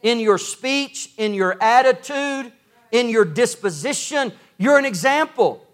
in 0.02 0.20
your 0.20 0.36
speech, 0.36 1.08
in 1.16 1.32
your 1.32 1.56
attitude, 1.62 2.52
in 2.90 3.08
your 3.08 3.24
disposition. 3.24 4.32
You're 4.58 4.76
an 4.76 4.84
example. 4.84 5.66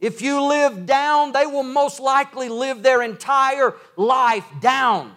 If 0.00 0.22
you 0.22 0.42
live 0.42 0.86
down, 0.86 1.32
they 1.32 1.44
will 1.44 1.62
most 1.62 2.00
likely 2.00 2.48
live 2.48 2.82
their 2.82 3.02
entire 3.02 3.74
life 3.98 4.46
down 4.62 5.12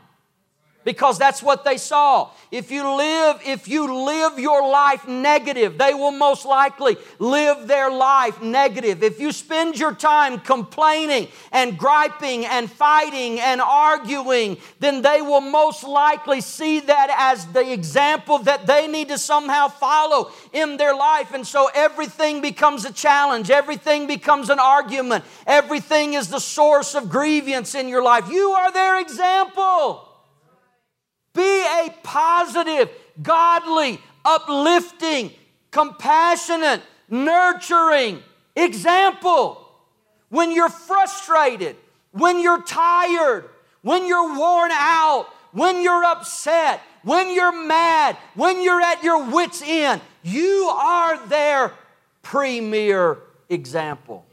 because 0.90 1.20
that's 1.20 1.44
what 1.44 1.64
they 1.64 1.78
saw. 1.78 2.32
If 2.50 2.72
you 2.72 2.84
live 2.96 3.42
if 3.46 3.68
you 3.68 4.06
live 4.08 4.40
your 4.40 4.68
life 4.68 5.08
negative, 5.08 5.78
they 5.78 5.94
will 5.94 6.10
most 6.10 6.48
likely 6.48 6.98
live 7.20 7.68
their 7.68 7.92
life 7.92 8.42
negative. 8.42 9.04
If 9.04 9.20
you 9.20 9.32
spend 9.32 9.78
your 9.78 9.94
time 9.94 10.40
complaining 10.40 11.28
and 11.52 11.78
griping 11.78 12.44
and 12.48 12.72
fighting 12.72 13.40
and 13.40 13.62
arguing, 13.62 14.58
then 14.80 15.04
they 15.04 15.22
will 15.22 15.42
most 15.42 15.84
likely 15.84 16.42
see 16.42 16.80
that 16.80 17.16
as 17.16 17.46
the 17.54 17.72
example 17.72 18.40
that 18.40 18.66
they 18.66 18.88
need 18.88 19.10
to 19.10 19.20
somehow 19.20 19.68
follow 19.68 20.32
in 20.54 20.78
their 20.78 20.96
life. 20.96 21.36
And 21.36 21.46
so 21.46 21.70
everything 21.76 22.42
becomes 22.42 22.84
a 22.84 22.92
challenge, 22.92 23.52
everything 23.52 24.08
becomes 24.08 24.50
an 24.50 24.58
argument, 24.58 25.24
everything 25.46 26.16
is 26.16 26.30
the 26.30 26.40
source 26.40 26.96
of 26.96 27.12
grievance 27.12 27.76
in 27.76 27.90
your 27.90 28.02
life. 28.02 28.28
You 28.32 28.54
are 28.54 28.72
their 28.72 29.00
example. 29.00 30.09
Be 31.40 31.62
a 31.86 31.90
positive, 32.04 32.90
godly, 33.24 33.98
uplifting, 34.26 35.32
compassionate, 35.72 36.82
nurturing 37.10 38.22
example. 38.58 39.66
When 40.28 40.52
you're 40.52 40.68
frustrated, 40.68 41.78
when 42.12 42.42
you're 42.42 42.62
tired, 42.64 43.46
when 43.84 44.06
you're 44.06 44.38
worn 44.38 44.72
out, 44.74 45.28
when 45.54 45.82
you're 45.82 46.04
upset, 46.04 46.82
when 47.04 47.34
you're 47.34 47.66
mad, 47.66 48.18
when 48.36 48.62
you're 48.62 48.82
at 48.82 49.02
your 49.02 49.24
wits' 49.32 49.62
end, 49.66 50.02
you 50.22 50.70
are 50.74 51.26
their 51.28 51.72
premier 52.22 53.18
example. 53.48 54.26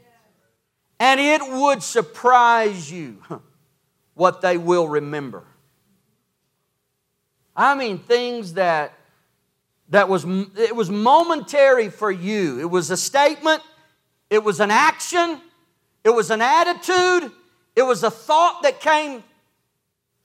And 0.99 1.21
it 1.21 1.41
would 1.41 1.81
surprise 1.81 2.91
you 2.91 3.23
what 4.13 4.41
they 4.41 4.57
will 4.57 4.89
remember. 4.89 5.45
I 7.57 7.73
mean, 7.73 7.97
things 7.97 8.53
that 8.53 8.93
that 9.89 10.07
was 10.07 10.25
it 10.55 10.75
was 10.75 10.91
momentary 10.91 11.89
for 11.89 12.11
you. 12.11 12.59
It 12.59 12.69
was 12.69 12.91
a 12.91 12.97
statement, 12.97 13.63
it 14.29 14.43
was 14.43 14.59
an 14.59 14.69
action, 14.69 15.41
it 16.03 16.11
was 16.11 16.29
an 16.29 16.41
attitude, 16.41 17.31
it 17.75 17.81
was 17.81 18.03
a 18.03 18.11
thought 18.11 18.61
that 18.61 18.79
came 18.79 19.23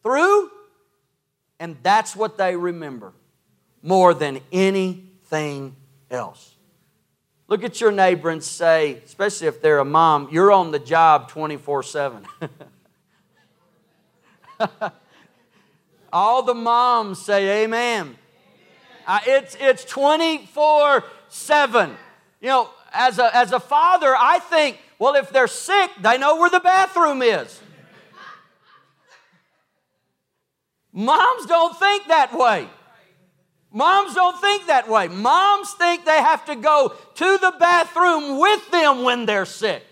through, 0.03 0.51
and 1.59 1.77
that's 1.83 2.15
what 2.15 2.37
they 2.37 2.55
remember 2.55 3.15
more 3.83 4.13
than 4.13 4.41
anything 4.53 5.75
else. 6.11 6.55
Look 7.49 7.65
at 7.65 7.81
your 7.81 7.93
neighbor 7.93 8.31
and 8.31 8.43
say, 8.43 9.01
especially 9.05 9.47
if 9.47 9.63
they're 9.63 9.79
a 9.79 9.85
mom, 9.85 10.29
you're 10.31 10.53
on 10.53 10.71
the 10.71 10.79
job 10.79 11.29
24 11.29 11.83
7. 11.83 12.27
All 16.13 16.43
the 16.43 16.55
moms 16.55 17.21
say 17.21 17.65
amen. 17.65 18.17
Uh, 19.07 19.21
it's, 19.27 19.57
it's 19.59 19.85
24 19.85 21.05
7. 21.29 21.97
You 22.41 22.49
know, 22.49 22.71
as 22.93 23.19
a, 23.19 23.35
as 23.35 23.53
a 23.53 23.61
father, 23.61 24.15
I 24.17 24.39
think, 24.39 24.79
well, 24.99 25.15
if 25.15 25.31
they're 25.31 25.49
sick, 25.49 25.91
they 26.01 26.19
know 26.19 26.37
where 26.37 26.51
the 26.51 26.61
bathroom 26.61 27.23
is. 27.23 27.61
Moms 30.93 31.47
don't 31.47 31.77
think 31.79 32.09
that 32.09 32.37
way. 32.37 32.69
Moms 33.73 34.15
don't 34.15 34.39
think 34.39 34.67
that 34.67 34.89
way. 34.89 35.09
Moms 35.09 35.73
think 35.73 36.05
they 36.05 36.19
have 36.19 36.45
to 36.45 36.55
go 36.55 36.95
to 37.15 37.39
the 37.39 37.55
bathroom 37.59 38.39
with 38.39 38.71
them 38.71 39.03
when 39.03 39.25
they're 39.25 39.47
sick. 39.47 39.83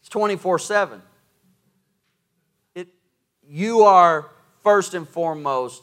It's 0.00 0.08
24 0.08 0.58
7. 0.58 1.02
You 3.48 3.82
are 3.82 4.30
first 4.62 4.94
and 4.94 5.08
foremost 5.08 5.82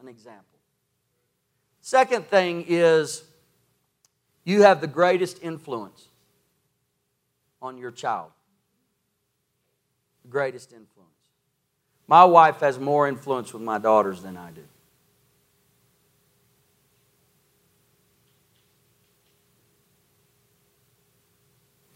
an 0.00 0.08
example. 0.08 0.44
Second 1.80 2.26
thing 2.26 2.64
is 2.68 3.24
you 4.44 4.62
have 4.62 4.80
the 4.80 4.86
greatest 4.86 5.42
influence 5.42 6.08
on 7.60 7.78
your 7.78 7.90
child. 7.90 8.30
The 10.22 10.28
greatest 10.28 10.72
influence. 10.72 11.10
My 12.06 12.24
wife 12.24 12.60
has 12.60 12.78
more 12.78 13.08
influence 13.08 13.52
with 13.52 13.62
my 13.62 13.78
daughters 13.78 14.22
than 14.22 14.36
I 14.36 14.50
do. 14.50 14.62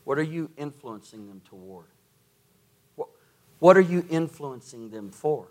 What 0.05 0.19
are 0.19 0.23
you 0.23 0.51
influencing 0.57 1.27
them 1.27 1.43
toward? 1.49 1.87
What 3.59 3.77
are 3.77 3.83
you 3.83 4.05
influencing 4.11 4.91
them 4.91 5.11
for? 5.11 5.49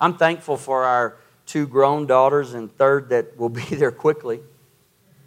I'm 0.00 0.16
thankful 0.16 0.56
for 0.56 0.84
our 0.84 1.16
two 1.46 1.66
grown 1.66 2.06
daughters 2.06 2.54
and 2.54 2.74
third 2.76 3.08
that 3.10 3.38
will 3.38 3.48
be 3.48 3.62
there 3.62 3.92
quickly. 3.92 4.40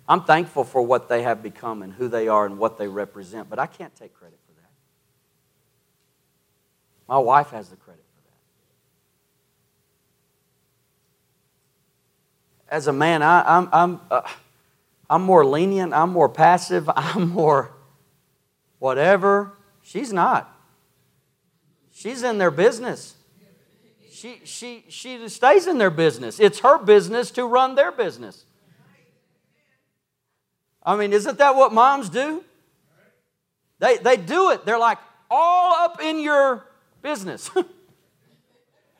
I'm 0.08 0.24
thankful 0.24 0.64
for 0.64 0.82
what 0.82 1.08
they 1.08 1.22
have 1.24 1.44
become 1.44 1.82
and 1.84 1.94
who 1.94 2.08
they 2.08 2.28
are 2.28 2.46
and 2.46 2.58
what 2.58 2.78
they 2.78 2.88
represent, 2.88 3.50
but 3.50 3.60
I 3.60 3.68
can't 3.68 3.96
take 3.96 4.14
credit 4.14 4.40
for 4.48 4.54
that. 4.62 4.70
My 7.08 7.20
wife 7.20 7.52
has 7.52 7.70
the 7.70 7.76
credit 7.76 8.04
for 8.16 8.22
that. 12.70 12.76
As 12.76 12.88
a 12.88 12.94
man, 12.94 13.22
I, 13.22 13.58
am 13.58 13.70
I'm, 13.72 13.92
I'm, 13.92 14.02
uh, 14.10 14.22
I'm 15.12 15.22
more 15.24 15.46
lenient, 15.46 15.94
I'm 15.94 16.12
more 16.12 16.30
passive, 16.30 16.90
I'm 16.96 17.30
more 17.30 17.72
whatever. 18.80 19.54
She's 19.84 20.12
not. 20.12 20.59
She's 22.00 22.24
in 22.24 22.38
their 22.38 22.50
business. 22.50 23.14
She, 24.10 24.40
she, 24.46 24.86
she 24.88 25.28
stays 25.28 25.68
in 25.68 25.80
their 25.80 25.90
business. 25.90 26.40
It's 26.40 26.60
her 26.60 26.78
business 26.78 27.30
to 27.32 27.46
run 27.46 27.76
their 27.76 27.92
business. 27.92 28.46
I 30.82 30.96
mean, 30.96 31.12
isn't 31.12 31.40
that 31.40 31.56
what 31.56 31.74
moms 31.74 32.08
do? 32.08 32.42
They, 33.80 33.98
they 33.98 34.16
do 34.16 34.52
it. 34.52 34.66
They're 34.66 34.80
like 34.80 34.98
all 35.30 35.74
up 35.84 36.02
in 36.02 36.22
your 36.22 36.66
business. 37.02 37.52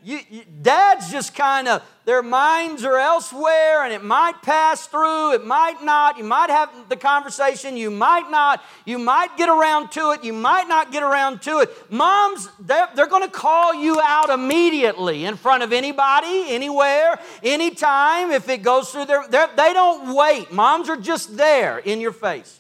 You, 0.02 0.20
you, 0.30 0.44
dads 0.62 1.12
just 1.12 1.36
kind 1.36 1.68
of, 1.68 1.84
their 2.06 2.24
minds 2.24 2.86
are 2.86 2.98
elsewhere 2.98 3.84
and 3.84 3.92
it 3.92 4.02
might 4.02 4.42
pass 4.42 4.88
through, 4.88 5.34
it 5.34 5.46
might 5.46 5.84
not. 5.84 6.18
You 6.18 6.24
might 6.24 6.50
have 6.50 6.70
the 6.88 6.96
conversation, 6.96 7.76
you 7.76 7.92
might 7.92 8.32
not. 8.32 8.64
You 8.86 8.98
might 8.98 9.36
get 9.36 9.50
around 9.50 9.92
to 9.92 10.12
it, 10.12 10.24
you 10.24 10.32
might 10.32 10.70
not 10.70 10.94
get 10.94 11.04
around 11.04 11.42
to 11.44 11.60
it. 11.60 11.92
Moms, 11.92 12.48
they're, 12.62 12.88
they're 12.96 13.08
going 13.08 13.24
to 13.24 13.32
call 13.32 13.74
you 13.74 14.00
out 14.02 14.30
immediately 14.30 15.26
in 15.26 15.36
front 15.36 15.64
of 15.64 15.74
anybody, 15.74 16.46
anywhere, 16.48 17.20
anytime. 17.44 18.32
If 18.32 18.48
it 18.48 18.64
goes 18.64 18.92
through 18.92 19.06
their, 19.06 19.28
they 19.30 19.74
don't 19.74 20.16
wait. 20.16 20.54
Moms 20.54 20.88
are 20.88 20.98
just 20.98 21.36
there 21.36 21.78
in 21.78 22.00
your 22.00 22.14
face. 22.14 22.58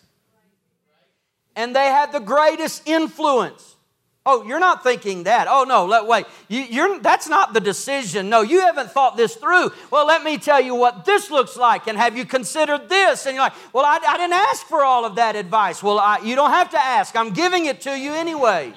And 1.55 1.73
they 1.73 1.85
have 1.85 2.11
the 2.11 2.19
greatest 2.19 2.85
influence. 2.85 3.77
Oh, 4.31 4.43
you're 4.43 4.59
not 4.59 4.83
thinking 4.83 5.23
that. 5.23 5.47
Oh, 5.49 5.63
no, 5.63 5.87
let, 5.87 6.05
wait. 6.05 6.27
You, 6.49 6.99
that's 7.01 7.27
not 7.27 7.51
the 7.51 7.59
decision. 7.59 8.29
No, 8.29 8.43
you 8.43 8.61
haven't 8.61 8.91
thought 8.91 9.17
this 9.17 9.35
through. 9.35 9.71
Well, 9.89 10.05
let 10.05 10.23
me 10.23 10.37
tell 10.37 10.61
you 10.61 10.75
what 10.75 11.03
this 11.03 11.31
looks 11.31 11.57
like. 11.57 11.87
And 11.87 11.97
have 11.97 12.15
you 12.15 12.25
considered 12.25 12.89
this? 12.89 13.25
And 13.25 13.33
you're 13.33 13.43
like, 13.43 13.55
well, 13.73 13.85
I, 13.85 13.97
I 14.07 14.17
didn't 14.17 14.33
ask 14.33 14.67
for 14.67 14.83
all 14.83 15.03
of 15.03 15.15
that 15.15 15.35
advice. 15.35 15.81
Well, 15.81 15.97
I, 15.97 16.19
you 16.19 16.35
don't 16.35 16.51
have 16.51 16.69
to 16.71 16.77
ask. 16.77 17.15
I'm 17.15 17.33
giving 17.33 17.65
it 17.65 17.81
to 17.81 17.97
you 17.97 18.13
anyway. 18.13 18.71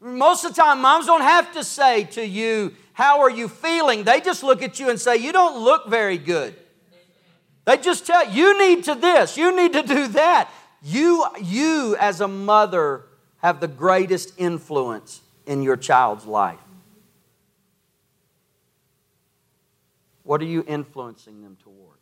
Most 0.00 0.44
of 0.44 0.54
the 0.54 0.62
time, 0.62 0.80
moms 0.80 1.06
don't 1.06 1.22
have 1.22 1.52
to 1.54 1.64
say 1.64 2.04
to 2.04 2.24
you, 2.24 2.76
How 2.92 3.22
are 3.22 3.30
you 3.30 3.48
feeling? 3.48 4.04
They 4.04 4.20
just 4.20 4.44
look 4.44 4.62
at 4.62 4.78
you 4.78 4.88
and 4.88 5.00
say, 5.00 5.16
You 5.16 5.32
don't 5.32 5.64
look 5.64 5.88
very 5.88 6.16
good. 6.16 6.54
They 7.64 7.76
just 7.78 8.06
tell 8.06 8.30
you 8.30 8.56
need 8.56 8.84
to 8.84 8.94
this, 8.94 9.36
you 9.36 9.56
need 9.56 9.72
to 9.72 9.82
do 9.82 10.06
that. 10.08 10.48
You, 10.82 11.26
you, 11.42 11.96
as 11.98 12.20
a 12.20 12.28
mother, 12.28 13.04
have 13.38 13.60
the 13.60 13.68
greatest 13.68 14.32
influence 14.36 15.20
in 15.46 15.62
your 15.62 15.76
child's 15.76 16.26
life. 16.26 16.58
What 20.22 20.40
are 20.40 20.46
you 20.46 20.64
influencing 20.66 21.42
them 21.42 21.56
toward? 21.62 21.98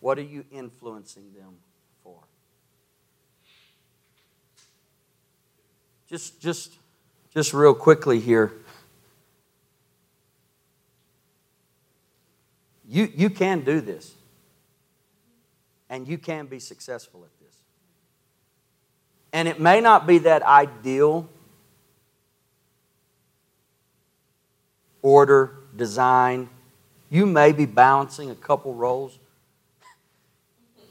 What 0.00 0.18
are 0.18 0.22
you 0.22 0.44
influencing 0.50 1.32
them 1.32 1.54
for? 2.02 2.18
Just, 6.08 6.40
just, 6.40 6.74
just 7.32 7.54
real 7.54 7.74
quickly 7.74 8.18
here. 8.18 8.52
You, 12.88 13.12
you 13.14 13.30
can 13.30 13.60
do 13.60 13.80
this 13.80 14.14
and 15.90 16.06
you 16.06 16.16
can 16.16 16.46
be 16.46 16.60
successful 16.60 17.24
at 17.24 17.44
this. 17.44 17.56
And 19.32 19.48
it 19.48 19.60
may 19.60 19.80
not 19.80 20.06
be 20.06 20.18
that 20.18 20.42
ideal 20.42 21.28
order, 25.02 25.56
design. 25.76 26.48
You 27.10 27.26
may 27.26 27.52
be 27.52 27.66
balancing 27.66 28.30
a 28.30 28.34
couple 28.34 28.72
roles. 28.74 29.18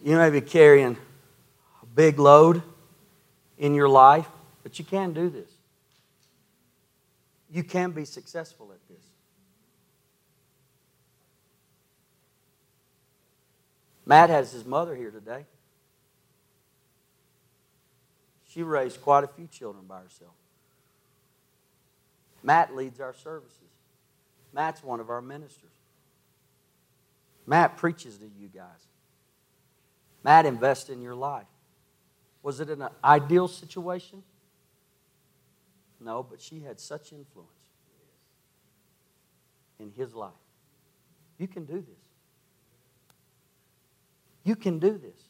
You 0.03 0.17
may 0.17 0.29
be 0.29 0.41
carrying 0.41 0.97
a 1.81 1.85
big 1.95 2.19
load 2.19 2.61
in 3.57 3.73
your 3.73 3.89
life, 3.89 4.27
but 4.63 4.79
you 4.79 4.85
can 4.85 5.13
do 5.13 5.29
this. 5.29 5.49
You 7.51 7.63
can 7.63 7.91
be 7.91 8.05
successful 8.05 8.71
at 8.71 8.79
this. 8.88 8.88
Matt 14.09 14.31
has 14.31 14.51
his 14.51 14.65
mother 14.65 14.95
here 14.95 15.11
today. 15.11 15.45
She 18.47 18.63
raised 18.63 18.99
quite 19.03 19.23
a 19.23 19.27
few 19.27 19.45
children 19.45 19.85
by 19.87 19.99
herself. 19.99 20.33
Matt 22.41 22.75
leads 22.75 22.99
our 22.99 23.13
services. 23.13 23.69
Matt's 24.51 24.83
one 24.83 24.99
of 24.99 25.11
our 25.11 25.21
ministers. 25.21 25.69
Matt 27.45 27.77
preaches 27.77 28.17
to 28.17 28.25
you 28.25 28.47
guys. 28.47 28.87
Matt 30.23 30.47
invests 30.47 30.89
in 30.89 31.03
your 31.03 31.13
life. 31.13 31.45
Was 32.41 32.59
it 32.61 32.69
an 32.71 32.87
ideal 33.03 33.47
situation? 33.47 34.23
No, 35.99 36.23
but 36.23 36.41
she 36.41 36.61
had 36.61 36.79
such 36.79 37.13
influence. 37.13 37.51
in 39.77 39.91
his 39.95 40.15
life. 40.15 40.31
You 41.37 41.47
can 41.47 41.65
do 41.65 41.75
this. 41.75 41.98
You 44.49 44.55
can 44.55 44.79
do 44.79 44.97
this. 44.97 45.21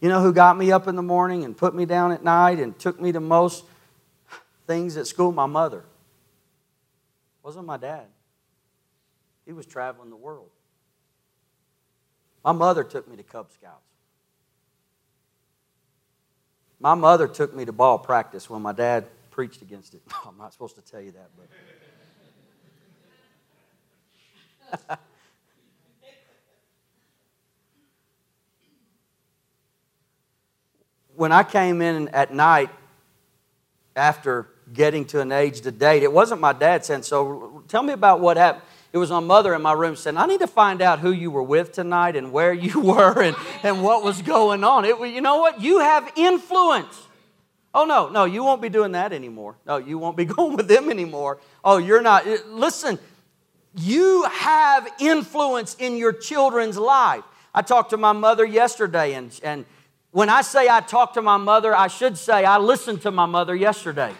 You 0.00 0.08
know 0.08 0.22
who 0.22 0.32
got 0.32 0.56
me 0.56 0.70
up 0.70 0.86
in 0.86 0.94
the 0.94 1.02
morning 1.02 1.42
and 1.44 1.56
put 1.56 1.74
me 1.74 1.84
down 1.84 2.12
at 2.12 2.22
night 2.22 2.60
and 2.60 2.78
took 2.78 3.00
me 3.00 3.10
to 3.10 3.18
most 3.18 3.64
things 4.68 4.96
at 4.96 5.08
school? 5.08 5.32
My 5.32 5.46
mother. 5.46 5.78
It 5.78 5.84
wasn't 7.42 7.66
my 7.66 7.76
dad. 7.76 8.06
He 9.44 9.52
was 9.52 9.66
traveling 9.66 10.10
the 10.10 10.16
world. 10.16 10.50
My 12.44 12.52
mother 12.52 12.84
took 12.84 13.08
me 13.08 13.16
to 13.16 13.24
Cub 13.24 13.50
Scouts. 13.50 13.82
My 16.78 16.94
mother 16.94 17.26
took 17.26 17.52
me 17.52 17.64
to 17.64 17.72
ball 17.72 17.98
practice 17.98 18.48
when 18.48 18.62
my 18.62 18.70
dad 18.70 19.06
preached 19.32 19.60
against 19.60 19.94
it. 19.94 20.02
I'm 20.24 20.38
not 20.38 20.52
supposed 20.52 20.76
to 20.76 20.82
tell 20.82 21.00
you 21.00 21.10
that, 21.10 21.30
but. 24.88 24.98
when 31.16 31.32
I 31.32 31.42
came 31.42 31.82
in 31.82 32.08
at 32.08 32.32
night 32.32 32.70
after 33.94 34.48
getting 34.72 35.04
to 35.06 35.20
an 35.20 35.32
age 35.32 35.60
to 35.62 35.70
date, 35.70 36.02
it 36.02 36.12
wasn't 36.12 36.40
my 36.40 36.52
dad 36.52 36.84
saying, 36.84 37.02
So 37.02 37.62
tell 37.68 37.82
me 37.82 37.92
about 37.92 38.20
what 38.20 38.36
happened. 38.36 38.64
It 38.92 38.98
was 38.98 39.10
my 39.10 39.20
mother 39.20 39.54
in 39.54 39.62
my 39.62 39.72
room 39.72 39.96
saying, 39.96 40.18
I 40.18 40.26
need 40.26 40.40
to 40.40 40.46
find 40.46 40.82
out 40.82 40.98
who 40.98 41.12
you 41.12 41.30
were 41.30 41.42
with 41.42 41.72
tonight 41.72 42.14
and 42.14 42.30
where 42.30 42.52
you 42.52 42.80
were 42.80 43.22
and, 43.22 43.36
and 43.62 43.82
what 43.82 44.02
was 44.02 44.20
going 44.20 44.64
on. 44.64 44.84
It, 44.84 44.98
you 45.00 45.20
know 45.20 45.38
what? 45.38 45.60
You 45.60 45.80
have 45.80 46.12
influence. 46.14 47.06
Oh, 47.74 47.86
no, 47.86 48.10
no, 48.10 48.26
you 48.26 48.44
won't 48.44 48.60
be 48.60 48.68
doing 48.68 48.92
that 48.92 49.14
anymore. 49.14 49.56
No, 49.66 49.78
you 49.78 49.96
won't 49.96 50.16
be 50.16 50.24
going 50.26 50.56
with 50.56 50.68
them 50.68 50.90
anymore. 50.90 51.38
Oh, 51.64 51.78
you're 51.78 52.02
not. 52.02 52.26
Eh, 52.26 52.38
listen, 52.48 52.98
you 53.74 54.24
have 54.24 54.86
influence 55.00 55.74
in 55.78 55.96
your 55.96 56.12
children's 56.12 56.76
life. 56.76 57.24
I 57.54 57.62
talked 57.62 57.90
to 57.90 57.96
my 57.96 58.12
mother 58.12 58.44
yesterday, 58.44 59.14
and, 59.14 59.38
and 59.42 59.64
when 60.12 60.28
I 60.28 60.42
say 60.42 60.68
I 60.68 60.80
talked 60.80 61.14
to 61.14 61.22
my 61.22 61.38
mother, 61.38 61.74
I 61.74 61.88
should 61.88 62.16
say 62.16 62.44
I 62.44 62.58
listened 62.58 63.02
to 63.02 63.10
my 63.10 63.26
mother 63.26 63.54
yesterday. 63.54 64.12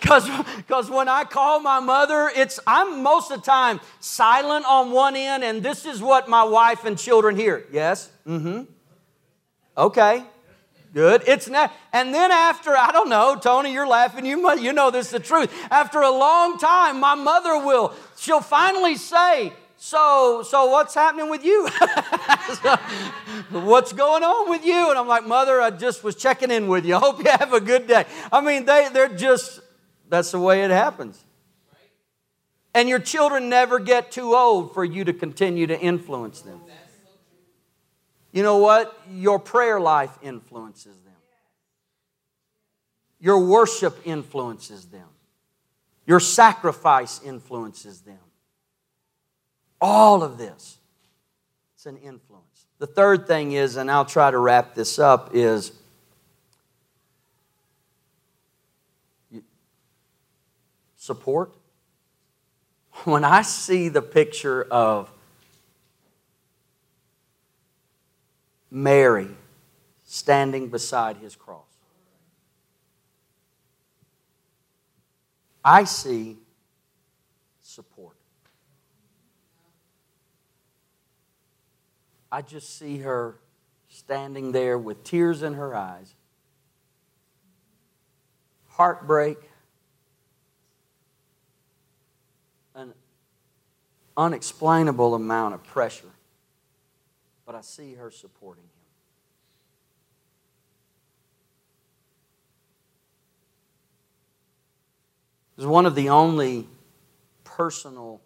Because 0.00 0.90
when 0.90 1.08
I 1.08 1.24
call 1.24 1.60
my 1.60 1.80
mother, 1.80 2.30
it's 2.34 2.60
I'm 2.66 3.02
most 3.02 3.30
of 3.30 3.40
the 3.40 3.46
time 3.46 3.80
silent 3.98 4.64
on 4.66 4.92
one 4.92 5.16
end, 5.16 5.42
and 5.42 5.62
this 5.62 5.84
is 5.84 6.02
what 6.02 6.28
my 6.28 6.44
wife 6.44 6.84
and 6.84 6.98
children 6.98 7.36
hear. 7.36 7.64
Yes? 7.72 8.10
Mm-hmm. 8.26 8.62
Okay. 9.76 10.24
Good. 10.92 11.24
It's 11.26 11.48
not, 11.48 11.72
and 11.92 12.14
then 12.14 12.30
after 12.30 12.76
I 12.76 12.90
don't 12.90 13.08
know, 13.08 13.36
Tony, 13.36 13.72
you're 13.72 13.86
laughing. 13.86 14.24
You 14.24 14.40
must, 14.40 14.62
you 14.62 14.72
know 14.72 14.90
this 14.90 15.06
is 15.06 15.12
the 15.12 15.20
truth. 15.20 15.52
After 15.70 16.00
a 16.00 16.10
long 16.10 16.58
time, 16.58 17.00
my 17.00 17.14
mother 17.14 17.58
will 17.58 17.92
she'll 18.16 18.40
finally 18.40 18.96
say, 18.96 19.52
so 19.76 20.42
so 20.46 20.66
what's 20.66 20.94
happening 20.94 21.30
with 21.30 21.44
you? 21.44 21.68
So, 22.62 22.76
what's 23.50 23.92
going 23.92 24.22
on 24.22 24.48
with 24.48 24.64
you? 24.64 24.90
And 24.90 24.96
i'm 24.98 25.08
like 25.08 25.26
mother 25.26 25.60
i 25.60 25.70
just 25.70 26.04
was 26.04 26.14
checking 26.14 26.50
in 26.50 26.68
with 26.68 26.86
you. 26.86 26.94
I 26.94 27.00
hope 27.00 27.18
you 27.18 27.30
have 27.30 27.52
a 27.52 27.60
good 27.60 27.88
day. 27.88 28.04
I 28.30 28.40
mean 28.40 28.64
they, 28.64 28.88
they're 28.92 29.08
just 29.08 29.60
that's 30.08 30.30
the 30.30 30.38
way 30.38 30.62
it 30.62 30.70
happens. 30.70 31.22
And 32.72 32.88
your 32.88 32.98
children 33.00 33.48
never 33.48 33.78
get 33.78 34.12
too 34.12 34.34
old 34.34 34.74
for 34.74 34.84
you 34.84 35.04
to 35.04 35.12
continue 35.12 35.66
to 35.66 35.78
influence 35.78 36.42
them. 36.42 36.60
You 38.32 38.42
know 38.42 38.58
what? 38.58 38.96
Your 39.10 39.38
prayer 39.38 39.80
life 39.80 40.16
influences 40.22 41.00
them. 41.00 41.14
Your 43.18 43.44
worship 43.44 43.98
influences 44.04 44.84
them. 44.86 45.08
Your 46.06 46.20
sacrifice 46.20 47.20
influences 47.24 48.02
them 48.02 48.18
all 49.80 50.22
of 50.22 50.38
this. 50.38 50.78
It's 51.74 51.86
an 51.86 51.96
influence. 51.98 52.66
The 52.78 52.86
third 52.86 53.26
thing 53.26 53.52
is, 53.52 53.76
and 53.76 53.90
I'll 53.90 54.04
try 54.04 54.30
to 54.30 54.38
wrap 54.38 54.74
this 54.74 54.98
up, 54.98 55.30
is 55.32 55.72
support. 60.96 61.52
When 63.04 63.24
I 63.24 63.42
see 63.42 63.90
the 63.90 64.00
picture 64.00 64.62
of 64.70 65.10
Mary 68.70 69.28
standing 70.04 70.70
beside 70.70 71.18
his 71.18 71.36
cross, 71.36 71.66
I 75.62 75.84
see 75.84 76.38
support. 77.62 78.16
I 82.36 82.42
just 82.42 82.78
see 82.78 82.98
her 82.98 83.38
standing 83.88 84.52
there 84.52 84.76
with 84.76 85.02
tears 85.04 85.42
in 85.42 85.54
her 85.54 85.74
eyes, 85.74 86.14
heartbreak, 88.68 89.38
an 92.74 92.92
unexplainable 94.18 95.14
amount 95.14 95.54
of 95.54 95.64
pressure. 95.64 96.12
But 97.46 97.54
I 97.54 97.62
see 97.62 97.94
her 97.94 98.10
supporting 98.10 98.64
him. 98.64 98.70
It 105.56 105.60
was 105.62 105.66
one 105.66 105.86
of 105.86 105.94
the 105.94 106.10
only 106.10 106.68
personal 107.44 108.20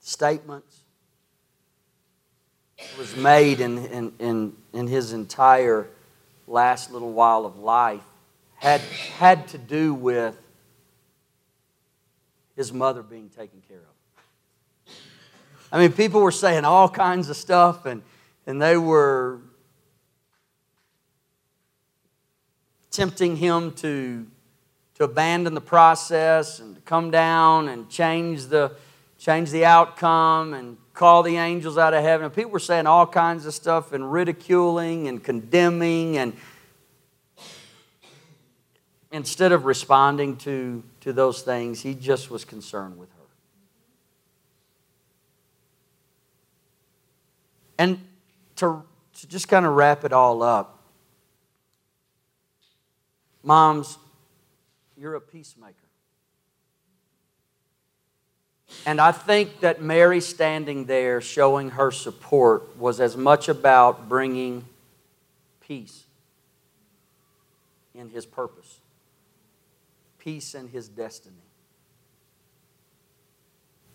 statements 0.00 0.81
was 2.98 3.16
made 3.16 3.60
in, 3.60 3.78
in, 3.86 4.12
in, 4.18 4.52
in 4.72 4.86
his 4.86 5.12
entire 5.12 5.88
last 6.46 6.92
little 6.92 7.12
while 7.12 7.46
of 7.46 7.58
life 7.58 8.02
had, 8.56 8.80
had 8.80 9.48
to 9.48 9.58
do 9.58 9.94
with 9.94 10.36
his 12.56 12.72
mother 12.72 13.02
being 13.02 13.28
taken 13.28 13.62
care 13.68 13.78
of. 13.78 14.94
I 15.72 15.78
mean, 15.78 15.92
people 15.92 16.20
were 16.20 16.30
saying 16.30 16.64
all 16.64 16.88
kinds 16.88 17.30
of 17.30 17.36
stuff, 17.36 17.86
and, 17.86 18.02
and 18.46 18.60
they 18.60 18.76
were 18.76 19.40
tempting 22.90 23.36
him 23.36 23.72
to, 23.72 24.26
to 24.96 25.04
abandon 25.04 25.54
the 25.54 25.60
process 25.62 26.60
and 26.60 26.76
to 26.76 26.80
come 26.82 27.10
down 27.10 27.68
and 27.68 27.88
change 27.88 28.46
the, 28.46 28.70
change 29.18 29.50
the 29.50 29.64
outcome 29.64 30.52
and 30.52 30.76
call 31.02 31.24
the 31.24 31.36
angels 31.36 31.76
out 31.76 31.94
of 31.94 32.04
heaven. 32.04 32.26
And 32.26 32.32
people 32.32 32.52
were 32.52 32.60
saying 32.60 32.86
all 32.86 33.08
kinds 33.08 33.44
of 33.44 33.52
stuff 33.52 33.90
and 33.92 34.12
ridiculing 34.12 35.08
and 35.08 35.20
condemning 35.20 36.16
and 36.16 36.32
instead 39.10 39.50
of 39.50 39.64
responding 39.64 40.36
to, 40.36 40.84
to 41.00 41.12
those 41.12 41.42
things, 41.42 41.82
he 41.82 41.96
just 41.96 42.30
was 42.30 42.44
concerned 42.44 42.96
with 42.98 43.08
her. 43.10 43.24
And 47.78 47.98
to, 48.54 48.84
to 49.18 49.26
just 49.26 49.48
kind 49.48 49.66
of 49.66 49.72
wrap 49.72 50.04
it 50.04 50.12
all 50.12 50.40
up, 50.40 50.84
moms, 53.42 53.98
you're 54.96 55.16
a 55.16 55.20
peacemaker. 55.20 55.81
And 58.84 59.00
I 59.00 59.12
think 59.12 59.60
that 59.60 59.80
Mary 59.80 60.20
standing 60.20 60.86
there 60.86 61.20
showing 61.20 61.70
her 61.70 61.90
support 61.90 62.76
was 62.76 63.00
as 63.00 63.16
much 63.16 63.48
about 63.48 64.08
bringing 64.08 64.64
peace 65.60 66.04
in 67.94 68.10
his 68.10 68.26
purpose, 68.26 68.78
peace 70.18 70.54
in 70.54 70.68
his 70.68 70.88
destiny. 70.88 71.36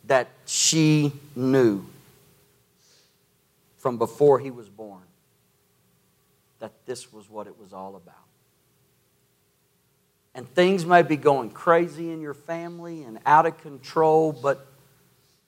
That 0.05 0.29
she 0.45 1.11
knew 1.35 1.85
from 3.77 3.97
before 3.97 4.39
he 4.39 4.51
was 4.51 4.69
born 4.69 5.03
that 6.59 6.71
this 6.85 7.11
was 7.11 7.29
what 7.29 7.47
it 7.47 7.59
was 7.59 7.73
all 7.73 7.95
about. 7.95 8.15
And 10.37 10.47
things 10.47 10.85
may 10.85 11.01
be 11.01 11.17
going 11.17 11.49
crazy 11.49 12.11
in 12.11 12.21
your 12.21 12.35
family 12.35 13.01
and 13.01 13.17
out 13.25 13.47
of 13.47 13.57
control, 13.57 14.31
but 14.31 14.67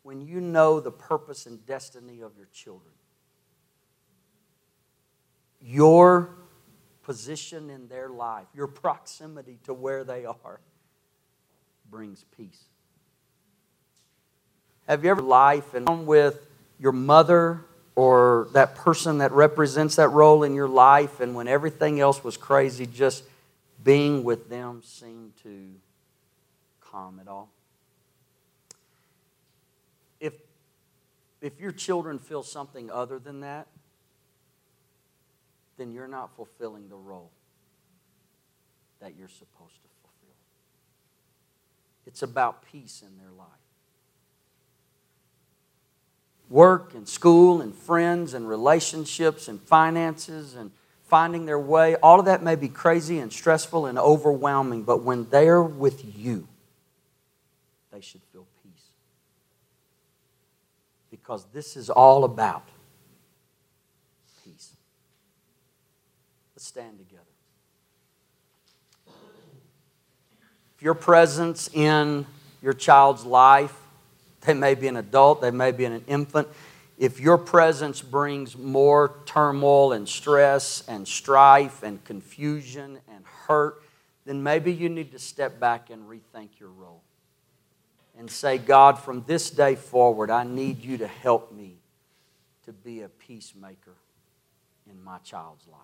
when 0.02 0.20
you 0.20 0.42
know 0.42 0.80
the 0.80 0.90
purpose 0.90 1.46
and 1.46 1.64
destiny 1.68 2.22
of 2.22 2.32
your 2.36 2.48
children. 2.52 2.92
Your 5.62 6.32
position 7.04 7.70
in 7.70 7.88
their 7.88 8.10
life, 8.10 8.48
your 8.56 8.66
proximity 8.66 9.60
to 9.66 9.76
where 9.76 10.04
they 10.04 10.26
are, 10.26 10.60
brings 11.92 12.26
peace. 12.36 12.64
Have 14.88 15.04
you 15.04 15.12
ever 15.12 15.22
life 15.22 15.76
and 15.76 16.08
with 16.08 16.48
your 16.80 16.94
mother 16.94 17.64
or 17.94 18.48
that 18.54 18.74
person 18.74 19.20
that 19.20 19.34
represents 19.34 19.98
that 19.98 20.08
role 20.08 20.44
in 20.44 20.56
your 20.56 20.68
life, 20.68 21.20
and 21.20 21.36
when 21.36 21.48
everything 21.48 22.00
else 22.00 22.24
was 22.24 22.38
crazy, 22.38 22.88
just 22.88 23.24
being 23.84 24.24
with 24.24 24.50
them 24.50 24.82
seem 24.84 25.34
to 25.44 25.74
calm 26.82 27.20
it 27.20 27.28
all? 27.28 27.50
If, 30.20 30.34
if 31.42 31.60
your 31.60 31.72
children 31.72 32.20
feel 32.20 32.44
something 32.44 32.92
other 32.92 33.20
than 33.20 33.42
that, 33.42 33.68
then 35.78 35.92
you're 35.92 36.08
not 36.08 36.36
fulfilling 36.36 36.90
the 36.90 36.96
role 36.96 37.32
that 39.00 39.16
you're 39.18 39.30
supposed 39.30 39.82
to 39.82 39.90
fulfill. 40.02 40.36
It's 42.06 42.22
about 42.22 42.66
peace 42.70 43.02
in 43.02 43.18
their 43.18 43.32
life. 43.32 43.48
Work 46.50 46.96
and 46.96 47.08
school 47.08 47.62
and 47.62 47.74
friends 47.74 48.34
and 48.34 48.50
relationships 48.50 49.48
and 49.48 49.62
finances 49.62 50.56
and 50.56 50.72
finding 51.10 51.46
their 51.46 51.60
way, 51.60 51.96
all 51.96 52.20
of 52.20 52.26
that 52.26 52.44
may 52.44 52.56
be 52.56 52.70
crazy 52.70 53.20
and 53.20 53.34
stressful 53.34 53.88
and 53.88 53.98
overwhelming, 53.98 54.84
but 54.84 55.04
when 55.04 55.28
they're 55.30 55.64
with 55.64 56.18
you, 56.18 56.48
they 57.92 58.00
should 58.00 58.22
feel 58.32 58.46
peace. 58.64 58.86
Because 61.10 61.46
this 61.52 61.76
is 61.76 61.90
all 61.90 62.24
about 62.24 62.68
peace. 64.46 64.76
Let's 66.56 66.68
stand 66.68 67.00
together. 67.00 67.24
If 70.78 70.84
your 70.84 70.94
presence 70.94 71.70
in 71.74 72.26
your 72.62 72.74
child's 72.74 73.26
life, 73.26 73.76
they 74.42 74.54
may 74.54 74.76
be 74.76 74.88
an 74.88 74.96
adult, 74.96 75.42
they 75.42 75.52
may 75.52 75.72
be 75.72 75.86
an 75.86 76.04
infant, 76.08 76.48
if 77.00 77.18
your 77.22 77.38
presence 77.38 78.02
brings 78.02 78.58
more 78.58 79.16
turmoil 79.26 79.94
and 79.94 80.08
stress 80.08 80.84
and 80.86 81.08
strife 81.08 81.82
and 81.82 82.04
confusion 82.04 83.00
and 83.08 83.26
hurt, 83.48 83.82
then 84.26 84.44
maybe 84.44 84.74
you 84.74 84.90
need 84.90 85.14
to 85.14 85.20
step 85.20 85.62
back 85.62 85.90
and 85.90 86.10
rethink 86.10 86.50
your 86.60 86.70
role 86.70 87.02
and 88.18 88.30
say, 88.30 88.58
God, 88.58 89.00
from 89.00 89.24
this 89.26 89.50
day 89.50 89.76
forward, 89.76 90.30
I 90.30 90.44
need 90.44 90.84
you 90.84 90.98
to 90.98 91.08
help 91.08 91.54
me 91.54 91.78
to 92.66 92.74
be 92.74 93.02
a 93.02 93.08
peacemaker 93.08 93.96
in 94.90 95.02
my 95.02 95.20
child's 95.20 95.66
life. 95.68 95.80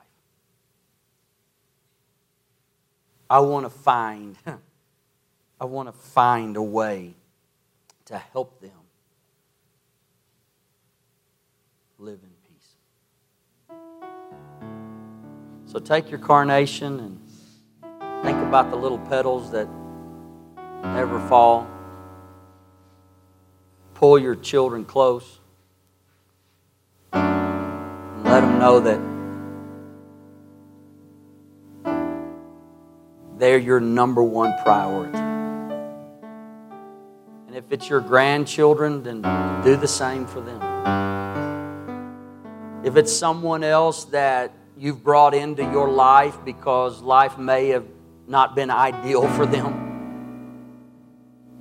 I 3.29 3.39
want 3.39 3.65
to 3.65 3.69
find 3.69 4.35
I 5.61 5.65
want 5.65 5.87
to 5.87 5.93
find 5.93 6.57
a 6.57 6.61
way 6.61 7.13
to 8.07 8.17
help 8.17 8.59
them 8.59 8.84
live 11.97 12.19
in 12.23 12.29
peace. 12.47 12.75
So 15.65 15.79
take 15.79 16.09
your 16.09 16.19
carnation 16.19 16.99
and 16.99 17.19
think 18.23 18.37
about 18.39 18.69
the 18.69 18.75
little 18.75 18.99
petals 18.99 19.51
that 19.51 19.69
never 20.83 21.19
fall. 21.27 21.67
Pull 23.93 24.19
your 24.19 24.35
children 24.35 24.83
close. 24.83 25.39
And 27.13 28.23
let 28.25 28.41
them 28.41 28.59
know 28.59 28.79
that 28.81 28.99
they're 33.37 33.57
your 33.57 33.79
number 33.79 34.21
one 34.21 34.53
priority. 34.63 35.17
And 37.47 37.55
if 37.55 37.71
it's 37.71 37.89
your 37.89 38.01
grandchildren, 38.01 39.01
then 39.03 39.21
do 39.63 39.77
the 39.77 39.87
same 39.87 40.25
for 40.25 40.41
them. 40.41 40.59
If 42.85 42.97
it's 42.97 43.11
someone 43.11 43.63
else 43.63 44.05
that 44.05 44.53
you've 44.77 45.03
brought 45.03 45.33
into 45.33 45.63
your 45.63 45.89
life 45.89 46.37
because 46.45 47.01
life 47.01 47.35
may 47.35 47.69
have 47.69 47.87
not 48.27 48.55
been 48.55 48.69
ideal 48.69 49.27
for 49.35 49.47
them, 49.47 49.81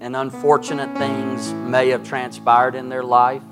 and 0.01 0.15
unfortunate 0.15 0.99
things 0.99 1.51
may 1.55 1.89
have 1.89 2.07
transpired 2.07 2.75
in 2.75 2.91
their 2.91 3.03
life. 3.03 3.43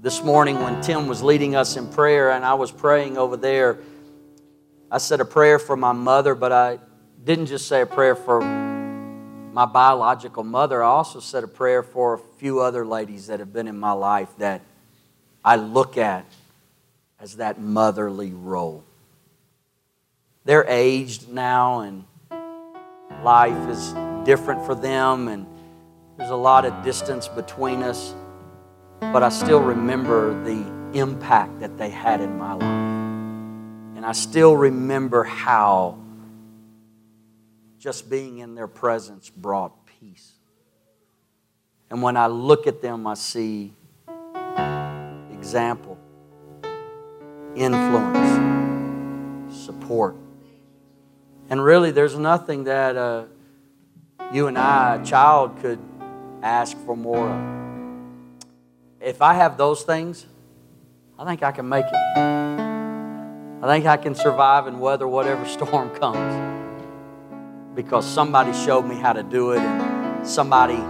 This 0.00 0.22
morning, 0.22 0.60
when 0.60 0.80
Tim 0.80 1.08
was 1.08 1.24
leading 1.24 1.56
us 1.56 1.76
in 1.76 1.88
prayer 1.88 2.30
and 2.30 2.44
I 2.44 2.54
was 2.54 2.70
praying 2.70 3.18
over 3.18 3.36
there, 3.36 3.80
I 4.88 4.98
said 4.98 5.20
a 5.20 5.24
prayer 5.24 5.58
for 5.58 5.76
my 5.76 5.90
mother, 5.90 6.36
but 6.36 6.52
I 6.52 6.78
didn't 7.24 7.46
just 7.46 7.66
say 7.66 7.80
a 7.80 7.86
prayer 7.86 8.14
for 8.14 8.42
my 8.42 9.64
biological 9.64 10.44
mother, 10.44 10.84
I 10.84 10.86
also 10.86 11.18
said 11.18 11.42
a 11.42 11.48
prayer 11.48 11.82
for 11.82 12.14
a 12.14 12.18
few 12.38 12.60
other 12.60 12.86
ladies 12.86 13.26
that 13.26 13.40
have 13.40 13.52
been 13.52 13.66
in 13.66 13.76
my 13.76 13.90
life 13.90 14.28
that 14.38 14.60
I 15.46 15.54
look 15.54 15.96
at 15.96 16.26
as 17.20 17.36
that 17.36 17.60
motherly 17.60 18.32
role. 18.32 18.82
They're 20.44 20.66
aged 20.68 21.28
now, 21.28 21.82
and 21.82 22.02
life 23.22 23.68
is 23.68 23.94
different 24.24 24.66
for 24.66 24.74
them, 24.74 25.28
and 25.28 25.46
there's 26.16 26.30
a 26.30 26.36
lot 26.36 26.64
of 26.64 26.82
distance 26.82 27.28
between 27.28 27.84
us, 27.84 28.12
but 28.98 29.22
I 29.22 29.28
still 29.28 29.60
remember 29.60 30.34
the 30.42 30.98
impact 30.98 31.60
that 31.60 31.78
they 31.78 31.90
had 31.90 32.20
in 32.20 32.36
my 32.36 32.54
life. 32.54 32.62
And 33.96 34.04
I 34.04 34.12
still 34.12 34.56
remember 34.56 35.22
how 35.22 35.96
just 37.78 38.10
being 38.10 38.38
in 38.38 38.56
their 38.56 38.66
presence 38.66 39.30
brought 39.30 39.72
peace. 40.00 40.32
And 41.88 42.02
when 42.02 42.16
I 42.16 42.26
look 42.26 42.66
at 42.66 42.82
them, 42.82 43.06
I 43.06 43.14
see 43.14 43.72
example, 45.46 45.96
influence, 47.54 48.34
support. 49.64 50.16
And 51.48 51.62
really, 51.62 51.92
there's 51.92 52.18
nothing 52.18 52.64
that 52.64 52.96
uh, 52.96 53.26
you 54.32 54.48
and 54.48 54.58
I, 54.58 54.96
a 54.96 55.04
child, 55.04 55.56
could 55.62 55.78
ask 56.42 56.76
for 56.78 56.96
more 56.96 57.28
of. 57.28 57.40
If 59.00 59.22
I 59.22 59.34
have 59.34 59.56
those 59.56 59.84
things, 59.84 60.26
I 61.16 61.24
think 61.24 61.44
I 61.44 61.52
can 61.52 61.68
make 61.68 61.84
it. 61.86 61.94
I 61.94 63.66
think 63.66 63.86
I 63.86 63.98
can 63.98 64.16
survive 64.16 64.66
and 64.66 64.80
weather 64.80 65.06
whatever 65.06 65.46
storm 65.56 65.90
comes 65.90 66.66
because 67.76 68.04
somebody 68.04 68.52
showed 68.52 68.82
me 68.82 68.96
how 68.96 69.12
to 69.12 69.22
do 69.22 69.52
it 69.52 69.60
and 69.60 70.26
somebody 70.26 70.82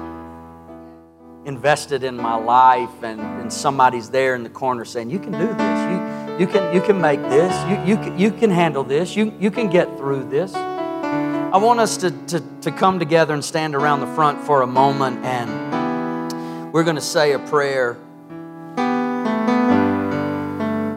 invested 1.47 2.03
in 2.03 2.17
my 2.17 2.35
life 2.35 3.03
and, 3.05 3.21
and 3.21 3.53
somebody's 3.53 4.11
there 4.11 4.35
in 4.35 4.43
the 4.43 4.51
corner 4.51 4.85
saying 4.85 5.09
you 5.09 5.21
can 5.21 5.31
do 5.31 5.47
this. 5.47 6.39
You, 6.39 6.45
you, 6.45 6.47
can, 6.53 6.75
you 6.75 6.83
can 6.83 7.01
make 7.01 7.23
this. 7.23 7.55
You, 7.71 7.95
you, 7.95 7.97
can, 7.97 8.19
you 8.19 8.31
can 8.33 8.51
handle 8.51 8.83
this. 8.83 9.15
You, 9.15 9.33
you 9.39 9.53
can 9.53 9.71
get 9.71 9.97
through 9.97 10.29
this. 10.29 10.53
I 10.55 11.57
want 11.59 11.79
us 11.79 11.97
to, 11.99 12.11
to, 12.11 12.43
to 12.63 12.73
come 12.73 12.99
together 12.99 13.33
and 13.33 13.45
stand 13.45 13.77
around 13.77 14.01
the 14.01 14.09
front 14.09 14.45
for 14.45 14.63
a 14.63 14.67
moment 14.67 15.25
and 15.25 16.73
we're 16.75 16.83
going 16.83 16.97
to 16.97 17.01
say 17.01 17.33
a 17.33 17.39
prayer. 17.39 17.97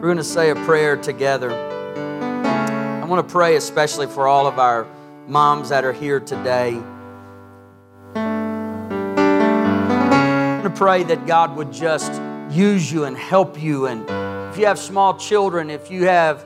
going 0.00 0.16
to 0.16 0.24
say 0.24 0.50
a 0.50 0.56
prayer 0.56 0.96
together. 0.96 1.52
I 1.52 3.04
want 3.04 3.26
to 3.26 3.32
pray 3.32 3.54
especially 3.54 4.08
for 4.08 4.26
all 4.26 4.48
of 4.48 4.58
our 4.58 4.88
moms 5.28 5.68
that 5.68 5.84
are 5.84 5.92
here 5.92 6.18
today. 6.18 6.82
To 10.70 10.76
pray 10.76 11.02
that 11.02 11.26
God 11.26 11.56
would 11.56 11.72
just 11.72 12.12
use 12.50 12.92
you 12.92 13.04
and 13.04 13.16
help 13.16 13.60
you. 13.60 13.86
And 13.86 14.02
if 14.52 14.58
you 14.58 14.66
have 14.66 14.78
small 14.78 15.16
children, 15.18 15.68
if 15.68 15.90
you 15.90 16.04
have 16.04 16.44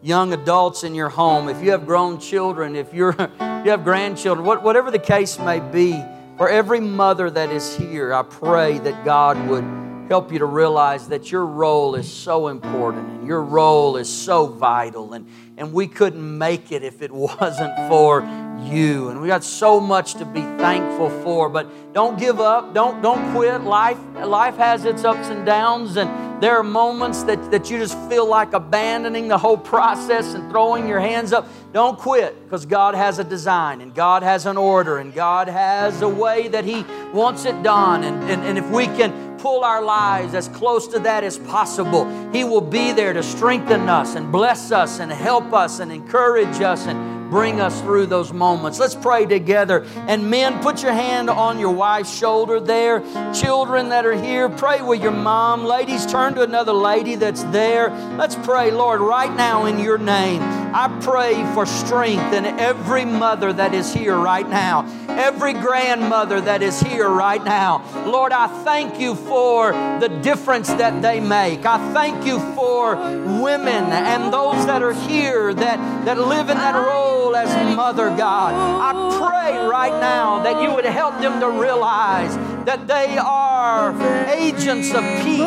young 0.00 0.32
adults 0.32 0.84
in 0.84 0.94
your 0.94 1.10
home, 1.10 1.48
if 1.48 1.62
you 1.62 1.72
have 1.72 1.84
grown 1.84 2.18
children, 2.18 2.76
if 2.76 2.94
you're, 2.94 3.14
you 3.40 3.70
have 3.70 3.84
grandchildren, 3.84 4.46
whatever 4.46 4.90
the 4.90 4.98
case 4.98 5.38
may 5.38 5.60
be, 5.60 6.02
for 6.38 6.48
every 6.48 6.80
mother 6.80 7.30
that 7.30 7.50
is 7.50 7.76
here, 7.76 8.14
I 8.14 8.22
pray 8.22 8.78
that 8.78 9.04
God 9.04 9.48
would 9.48 9.64
help 10.10 10.32
you 10.32 10.40
to 10.40 10.44
realize 10.44 11.06
that 11.06 11.30
your 11.30 11.46
role 11.46 11.94
is 11.94 12.12
so 12.12 12.48
important 12.48 13.08
and 13.08 13.28
your 13.28 13.42
role 13.44 13.96
is 13.96 14.12
so 14.12 14.44
vital. 14.44 15.12
And, 15.12 15.24
and 15.56 15.72
we 15.72 15.86
couldn't 15.86 16.36
make 16.36 16.72
it 16.72 16.82
if 16.82 17.00
it 17.00 17.12
wasn't 17.12 17.76
for 17.88 18.22
you. 18.60 19.08
And 19.08 19.20
we 19.22 19.28
got 19.28 19.44
so 19.44 19.78
much 19.78 20.14
to 20.14 20.24
be 20.24 20.40
thankful 20.40 21.10
for. 21.22 21.48
But 21.48 21.94
don't 21.94 22.18
give 22.18 22.40
up. 22.40 22.74
Don't, 22.74 23.00
don't 23.02 23.32
quit. 23.32 23.60
Life, 23.60 23.98
life 24.16 24.56
has 24.56 24.84
its 24.84 25.04
ups 25.04 25.28
and 25.28 25.46
downs. 25.46 25.96
And 25.96 26.42
there 26.42 26.56
are 26.56 26.64
moments 26.64 27.22
that, 27.24 27.50
that 27.52 27.70
you 27.70 27.78
just 27.78 27.96
feel 28.08 28.26
like 28.26 28.52
abandoning 28.52 29.28
the 29.28 29.38
whole 29.38 29.58
process 29.58 30.34
and 30.34 30.50
throwing 30.50 30.88
your 30.88 30.98
hands 30.98 31.32
up. 31.32 31.48
Don't 31.72 31.96
quit 31.96 32.42
because 32.42 32.66
God 32.66 32.96
has 32.96 33.20
a 33.20 33.24
design 33.24 33.80
and 33.80 33.94
God 33.94 34.24
has 34.24 34.46
an 34.46 34.56
order 34.56 34.98
and 34.98 35.14
God 35.14 35.48
has 35.48 36.02
a 36.02 36.08
way 36.08 36.48
that 36.48 36.64
He 36.64 36.84
wants 37.12 37.44
it 37.44 37.62
done. 37.62 38.02
And, 38.02 38.24
and, 38.28 38.42
and 38.42 38.58
if 38.58 38.68
we 38.70 38.86
can 38.86 39.29
pull 39.40 39.64
our 39.64 39.82
lives 39.82 40.34
as 40.34 40.48
close 40.48 40.86
to 40.88 40.98
that 41.00 41.24
as 41.24 41.38
possible. 41.38 42.08
He 42.32 42.44
will 42.44 42.60
be 42.60 42.92
there 42.92 43.12
to 43.12 43.22
strengthen 43.22 43.88
us 43.88 44.14
and 44.14 44.30
bless 44.30 44.70
us 44.70 45.00
and 45.00 45.10
help 45.10 45.52
us 45.52 45.80
and 45.80 45.90
encourage 45.90 46.60
us 46.60 46.86
and 46.86 47.30
bring 47.30 47.60
us 47.60 47.80
through 47.80 48.06
those 48.06 48.32
moments. 48.32 48.78
Let's 48.78 48.96
pray 48.96 49.24
together. 49.24 49.86
And 50.08 50.30
men, 50.30 50.60
put 50.62 50.82
your 50.82 50.92
hand 50.92 51.30
on 51.30 51.58
your 51.58 51.72
wife's 51.72 52.16
shoulder 52.16 52.60
there. 52.60 53.00
Children 53.32 53.88
that 53.90 54.04
are 54.04 54.20
here, 54.20 54.48
pray 54.48 54.82
with 54.82 55.00
your 55.00 55.12
mom. 55.12 55.64
Ladies, 55.64 56.04
turn 56.04 56.34
to 56.34 56.42
another 56.42 56.72
lady 56.72 57.14
that's 57.14 57.44
there. 57.44 57.90
Let's 58.18 58.34
pray, 58.34 58.70
Lord, 58.70 59.00
right 59.00 59.34
now 59.34 59.66
in 59.66 59.78
your 59.78 59.98
name. 59.98 60.59
I 60.72 60.88
pray 61.00 61.34
for 61.54 61.66
strength 61.66 62.32
in 62.32 62.44
every 62.44 63.04
mother 63.04 63.52
that 63.52 63.74
is 63.74 63.92
here 63.92 64.16
right 64.16 64.48
now, 64.48 64.86
every 65.08 65.52
grandmother 65.52 66.40
that 66.40 66.62
is 66.62 66.80
here 66.80 67.08
right 67.08 67.42
now. 67.42 67.82
Lord, 68.06 68.32
I 68.32 68.46
thank 68.64 69.00
you 69.00 69.14
for 69.14 69.72
the 69.72 70.08
difference 70.22 70.68
that 70.68 71.02
they 71.02 71.18
make. 71.20 71.66
I 71.66 71.92
thank 71.92 72.24
you 72.24 72.38
for 72.54 72.96
women 72.96 73.84
and 73.84 74.32
those 74.32 74.64
that 74.66 74.82
are 74.82 74.94
here 74.94 75.52
that, 75.52 76.04
that 76.04 76.18
live 76.18 76.50
in 76.50 76.56
that 76.56 76.74
role 76.74 77.34
as 77.34 77.48
mother, 77.76 78.08
God. 78.16 78.54
I 78.54 79.18
pray 79.18 79.66
right 79.66 80.00
now 80.00 80.42
that 80.42 80.62
you 80.62 80.72
would 80.74 80.84
help 80.84 81.20
them 81.20 81.40
to 81.40 81.50
realize 81.50 82.34
that 82.64 82.86
they 82.86 83.18
are 83.18 83.90
agents 84.30 84.92
of 84.94 85.02
peace, 85.24 85.40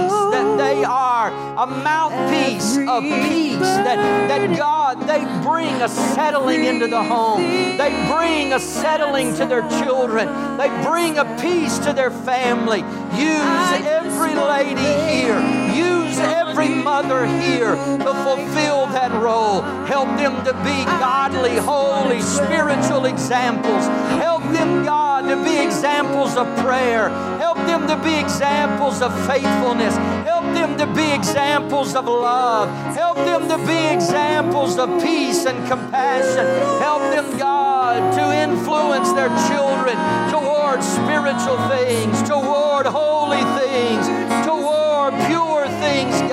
that 0.57 0.73
they 0.73 0.83
are 0.83 1.29
a 1.29 1.67
mouthpiece 1.67 2.77
of 2.77 3.03
peace, 3.03 3.59
that, 3.59 4.27
that 4.27 4.57
God, 4.57 5.07
they 5.07 5.23
bring 5.47 5.81
a 5.81 5.89
settling 5.89 6.65
into 6.65 6.87
the 6.87 7.01
home. 7.01 7.41
They 7.77 7.89
bring 8.07 8.53
a 8.53 8.59
settling 8.59 9.35
to 9.35 9.45
their 9.45 9.67
children. 9.83 10.27
They 10.57 10.69
bring 10.83 11.17
a 11.17 11.25
peace 11.41 11.77
to 11.79 11.93
their 11.93 12.11
family. 12.11 12.79
Use 12.79 13.87
every 13.87 14.35
lady 14.35 14.81
here. 14.81 15.39
Use 15.73 16.17
every 16.53 16.69
mother 16.69 17.25
here 17.25 17.73
to 17.73 18.13
fulfill 18.23 18.85
that 18.85 19.11
role. 19.19 19.63
Help 19.87 20.07
them 20.17 20.35
to 20.45 20.53
be 20.61 20.85
godly, 20.85 21.55
holy, 21.55 22.21
spiritual 22.21 23.05
examples. 23.05 23.87
Help 24.21 24.43
them, 24.53 24.85
God, 24.85 25.21
to 25.29 25.43
be 25.43 25.57
examples 25.57 26.37
of 26.37 26.45
prayer. 26.57 27.09
Help 27.39 27.57
them 27.65 27.87
to 27.87 27.97
be 28.03 28.13
examples 28.19 29.01
of 29.01 29.11
faithfulness. 29.25 29.95
Help 30.29 30.43
them 30.53 30.77
to 30.77 30.85
be 30.93 31.11
examples 31.11 31.95
of 31.95 32.05
love. 32.05 32.69
Help 32.95 33.17
them 33.17 33.49
to 33.49 33.57
be 33.65 33.87
examples 33.87 34.77
of 34.77 35.01
peace 35.01 35.47
and 35.47 35.57
compassion. 35.67 36.45
Help 36.79 37.01
them, 37.15 37.35
God, 37.39 38.13
to 38.13 38.31
influence 38.31 39.11
their 39.13 39.29
children 39.49 39.97
toward 40.29 40.83
spiritual 40.83 41.57
things, 41.67 42.21
toward 42.29 42.85
holy 42.85 43.41
things, 43.57 44.05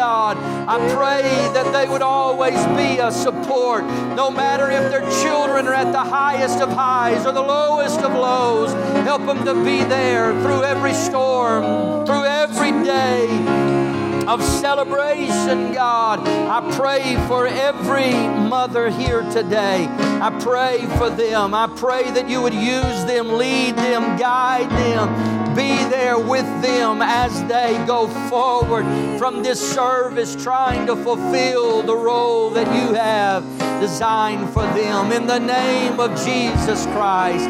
God. 0.01 0.39
I 0.67 0.79
pray 0.95 1.21
that 1.53 1.75
they 1.75 1.87
would 1.87 2.01
always 2.01 2.57
be 2.69 3.01
a 3.01 3.13
support, 3.13 3.85
no 4.17 4.31
matter 4.31 4.71
if 4.71 4.91
their 4.91 5.03
children 5.23 5.69
are 5.69 5.75
at 5.75 5.93
the 5.93 6.03
highest 6.03 6.63
of 6.63 6.71
highs 6.71 7.27
or 7.27 7.33
the 7.33 7.43
lowest 7.43 8.01
of 8.01 8.15
lows. 8.15 8.73
Help 9.05 9.27
them 9.27 9.45
to 9.45 9.53
be 9.63 9.85
there 9.85 10.33
through 10.41 10.63
every 10.63 10.95
storm, 10.95 12.07
through 12.07 12.25
every 12.25 12.73
day 12.83 13.29
of 14.27 14.43
celebration, 14.43 15.75
God. 15.75 16.27
I 16.27 16.75
pray 16.75 17.17
for 17.29 17.47
every 17.47 18.13
mother 18.49 18.89
here 18.89 19.21
today. 19.31 19.87
I 20.23 20.31
pray 20.41 20.87
for 20.97 21.11
them. 21.11 21.53
I 21.53 21.67
pray 21.67 22.11
that 22.13 22.27
you 22.27 22.41
would 22.41 22.55
use 22.55 23.05
them, 23.05 23.37
lead 23.37 23.77
them, 23.77 24.17
guide 24.17 24.71
them 24.71 25.50
be 25.61 25.77
there 25.91 26.19
with 26.19 26.49
them 26.63 27.03
as 27.03 27.45
they 27.45 27.73
go 27.87 28.09
forward 28.31 28.87
from 29.19 29.43
this 29.43 29.61
service, 29.61 30.35
trying 30.35 30.87
to 30.87 30.97
fulfill 30.97 31.83
the 31.83 31.95
role 31.95 32.49
that 32.49 32.67
you 32.79 32.95
have 32.95 33.45
designed 33.79 34.49
for 34.55 34.63
them. 34.79 35.13
In 35.13 35.27
the 35.27 35.39
name 35.39 36.01
of 36.01 36.11
Jesus 36.25 36.87
Christ, 36.95 37.45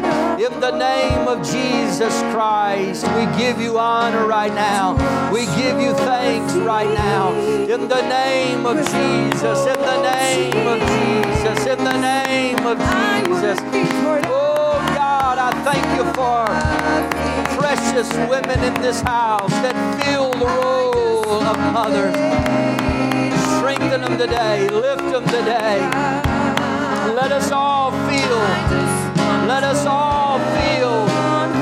in 0.45 0.59
the 0.59 0.71
name 0.71 1.25
of 1.25 1.37
Jesus 1.41 2.13
Christ, 2.33 3.07
we 3.15 3.23
give 3.41 3.61
you 3.61 3.79
honor 3.79 4.25
right 4.25 4.53
now. 4.53 4.85
We 5.31 5.45
give 5.61 5.79
you 5.79 5.93
thanks 5.93 6.53
right 6.55 6.91
now. 6.93 7.31
In 7.75 7.87
the 7.87 8.01
name 8.19 8.65
of 8.65 8.75
Jesus, 8.75 9.59
in 9.73 9.79
the 9.91 9.99
name 10.11 10.67
of 10.67 10.79
Jesus, 10.91 11.59
in 11.65 11.81
the 11.81 11.97
name 11.97 12.65
of 12.71 12.77
Jesus. 12.77 13.57
Oh 14.27 14.75
God, 14.99 15.37
I 15.37 15.49
thank 15.63 15.85
you 15.97 16.05
for 16.13 17.30
precious 17.81 18.13
women 18.29 18.63
in 18.63 18.73
this 18.81 19.01
house 19.01 19.51
that 19.63 19.75
fill 20.03 20.31
the 20.31 20.45
role 20.45 21.41
of 21.43 21.57
mothers. 21.73 22.13
Strengthen 23.57 24.01
them 24.01 24.17
today, 24.17 24.69
lift 24.69 25.01
them 25.11 25.25
today. 25.25 25.79
Let 27.15 27.31
us 27.31 27.51
all 27.51 27.91
feel, 28.07 28.37
let 29.47 29.63
us 29.63 29.85
all 29.85 30.37
feel 30.55 31.05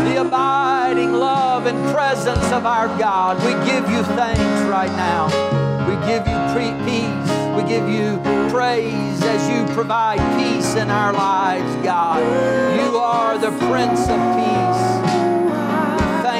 the 0.09 0.21
abiding 0.21 1.13
love 1.13 1.67
and 1.67 1.77
presence 1.95 2.51
of 2.51 2.65
our 2.65 2.87
God. 2.99 3.37
We 3.37 3.53
give 3.65 3.89
you 3.89 4.03
thanks 4.15 4.61
right 4.67 4.91
now. 4.91 5.27
We 5.87 5.95
give 6.05 6.27
you 6.27 6.39
peace. 6.53 7.29
We 7.55 7.63
give 7.67 7.87
you 7.89 8.19
praise 8.51 9.21
as 9.23 9.49
you 9.49 9.73
provide 9.73 10.19
peace 10.37 10.75
in 10.75 10.89
our 10.89 11.13
lives, 11.13 11.75
God. 11.83 12.19
You 12.75 12.97
are 12.97 13.37
the 13.37 13.51
Prince 13.67 14.01
of 14.01 14.19
Peace. 14.35 15.08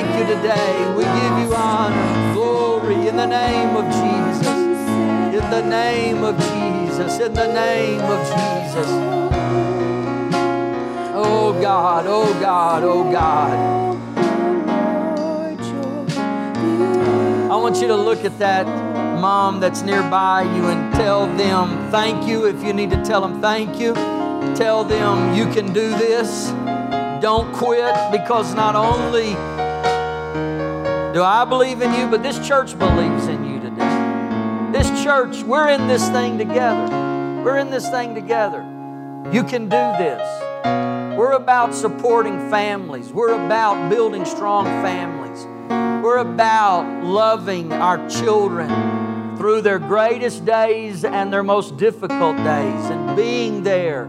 Thank 0.01 0.17
you 0.17 0.33
today. 0.33 0.93
We 0.95 1.03
give 1.03 1.39
you 1.43 1.53
honor, 1.53 2.33
glory 2.33 3.09
in 3.09 3.17
the 3.17 3.25
name 3.25 3.75
of 3.75 3.83
Jesus. 3.83 4.47
In 5.35 5.49
the 5.51 5.61
name 5.61 6.23
of 6.23 6.37
Jesus. 6.37 7.19
In 7.19 7.33
the 7.33 7.47
name 7.47 7.99
of 7.99 8.19
Jesus. 8.19 8.87
Oh 11.13 11.53
God, 11.61 12.05
oh 12.07 12.33
God, 12.39 12.83
oh 12.85 13.11
God. 13.11 13.97
I 17.51 17.55
want 17.57 17.81
you 17.81 17.89
to 17.89 17.97
look 17.97 18.23
at 18.23 18.39
that 18.39 18.67
mom 19.19 19.59
that's 19.59 19.81
nearby 19.81 20.43
you 20.43 20.67
and 20.67 20.95
tell 20.95 21.27
them 21.35 21.91
thank 21.91 22.25
you. 22.25 22.45
If 22.45 22.63
you 22.63 22.71
need 22.71 22.91
to 22.91 23.03
tell 23.03 23.19
them 23.19 23.41
thank 23.41 23.77
you, 23.77 23.93
tell 24.55 24.85
them 24.85 25.33
you 25.33 25.45
can 25.51 25.73
do 25.73 25.89
this. 25.89 26.51
Don't 27.21 27.53
quit 27.53 27.93
because 28.13 28.55
not 28.55 28.75
only 28.77 29.35
do 31.13 31.23
I 31.23 31.45
believe 31.45 31.81
in 31.81 31.93
you, 31.93 32.07
but 32.07 32.21
this 32.21 32.45
church 32.47 32.77
believes 32.77 33.27
in 33.27 33.45
you 33.45 33.59
today. 33.59 34.71
This 34.71 35.03
church, 35.03 35.41
we're 35.43 35.69
in 35.69 35.87
this 35.87 36.07
thing 36.09 36.37
together. 36.37 36.87
We're 37.43 37.57
in 37.57 37.71
this 37.71 37.89
thing 37.89 38.13
together. 38.13 38.61
You 39.31 39.43
can 39.43 39.63
do 39.63 39.77
this. 39.97 40.21
We're 41.17 41.33
about 41.33 41.73
supporting 41.73 42.49
families. 42.49 43.11
We're 43.11 43.33
about 43.33 43.89
building 43.89 44.25
strong 44.25 44.65
families. 44.65 45.45
We're 46.03 46.19
about 46.19 47.03
loving 47.03 47.73
our 47.73 48.07
children 48.09 48.69
through 49.35 49.61
their 49.61 49.79
greatest 49.79 50.45
days 50.45 51.03
and 51.03 51.33
their 51.33 51.43
most 51.43 51.77
difficult 51.77 52.37
days 52.37 52.85
and 52.89 53.15
being 53.15 53.63
there, 53.63 54.05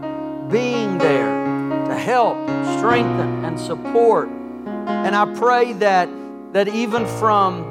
being 0.49 0.97
there 0.99 1.49
to 1.87 1.95
help, 1.95 2.37
strengthen, 2.77 3.43
and 3.43 3.59
support. 3.59 4.29
And 4.29 5.15
I 5.15 5.25
pray 5.35 5.73
that, 5.73 6.07
that 6.53 6.67
even 6.67 7.05
from 7.05 7.67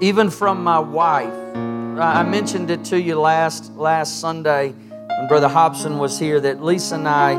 even 0.00 0.30
from 0.30 0.64
my 0.64 0.78
wife, 0.78 1.32
I 1.54 2.22
mentioned 2.24 2.70
it 2.70 2.84
to 2.86 3.00
you 3.00 3.18
last 3.18 3.72
last 3.74 4.20
Sunday 4.20 4.70
when 4.70 5.28
Brother 5.28 5.48
Hobson 5.48 5.98
was 5.98 6.18
here 6.18 6.40
that 6.40 6.62
Lisa 6.62 6.94
and 6.96 7.08
I, 7.08 7.32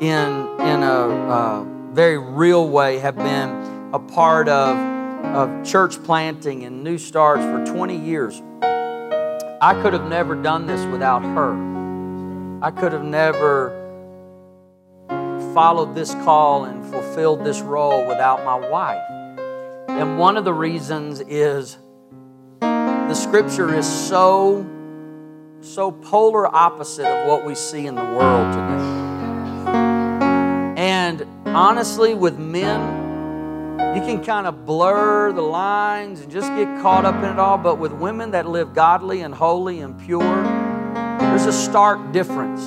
in 0.00 0.60
in 0.60 0.82
a, 0.82 1.72
very 1.92 2.18
real 2.18 2.68
way, 2.68 2.98
have 2.98 3.14
been 3.16 3.90
a 3.92 3.98
part 3.98 4.48
of 4.48 4.76
of 5.26 5.64
church 5.64 6.02
planting 6.04 6.64
and 6.64 6.84
new 6.84 6.98
starts 6.98 7.42
for 7.42 7.64
20 7.72 7.96
years. 7.96 8.42
I 9.60 9.80
could 9.80 9.92
have 9.92 10.08
never 10.08 10.34
done 10.34 10.66
this 10.66 10.84
without 10.86 11.22
her. 11.22 11.52
I 12.62 12.70
could 12.70 12.92
have 12.92 13.04
never 13.04 13.80
followed 15.54 15.94
this 15.94 16.12
call 16.16 16.64
and 16.64 16.84
fulfilled 16.92 17.44
this 17.44 17.60
role 17.60 18.06
without 18.06 18.44
my 18.44 18.56
wife. 18.68 19.02
And 19.94 20.18
one 20.18 20.36
of 20.36 20.44
the 20.44 20.52
reasons 20.52 21.20
is 21.20 21.78
the 22.60 23.14
scripture 23.14 23.72
is 23.72 23.86
so 23.86 24.66
so 25.60 25.92
polar 25.92 26.52
opposite 26.54 27.06
of 27.06 27.28
what 27.28 27.46
we 27.46 27.54
see 27.54 27.86
in 27.86 27.94
the 27.94 28.02
world 28.02 28.52
today. 28.52 29.14
And 30.76 31.24
honestly, 31.46 32.12
with 32.14 32.38
men, 32.38 33.04
you 33.96 34.02
can 34.02 34.22
kind 34.22 34.48
of 34.48 34.66
blur 34.66 35.32
the 35.32 35.42
lines 35.42 36.20
and 36.20 36.30
just 36.30 36.48
get 36.54 36.66
caught 36.82 37.04
up 37.04 37.14
in 37.22 37.30
it 37.30 37.38
all. 37.38 37.56
But 37.56 37.78
with 37.78 37.92
women 37.92 38.32
that 38.32 38.48
live 38.48 38.74
godly 38.74 39.20
and 39.20 39.32
holy 39.32 39.80
and 39.80 39.98
pure, 39.98 40.42
there's 41.20 41.46
a 41.46 41.52
stark 41.52 42.12
difference 42.12 42.66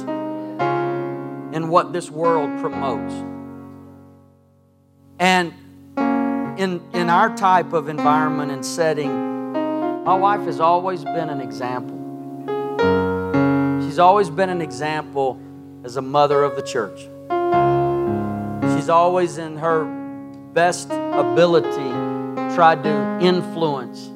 in 1.56 1.68
what 1.68 1.92
this 1.92 2.10
world 2.10 2.60
promotes. 2.62 3.14
And 5.20 5.54
in, 6.58 6.82
in 6.94 7.10
our 7.10 7.36
type 7.36 7.74
of 7.74 7.90
environment 7.90 8.52
and 8.52 8.66
setting, 8.66 9.54
my 10.04 10.16
wife 10.16 10.42
has 10.42 10.60
always 10.60 11.04
been 11.04 11.30
an 11.30 11.42
example. 11.42 11.96
She's 13.84 14.00
always 14.00 14.30
been 14.30 14.50
an 14.50 14.62
example 14.62 15.40
as 15.84 15.98
a 15.98 16.02
mother 16.02 16.44
of 16.44 16.56
the 16.56 16.62
church. 16.62 17.00
She's 18.76 18.90
always 18.90 19.38
in 19.38 19.58
her 19.58 19.86
best 20.54 20.90
ability 20.90 21.92
tried 22.56 22.84
to 22.84 23.20
influence. 23.22 24.10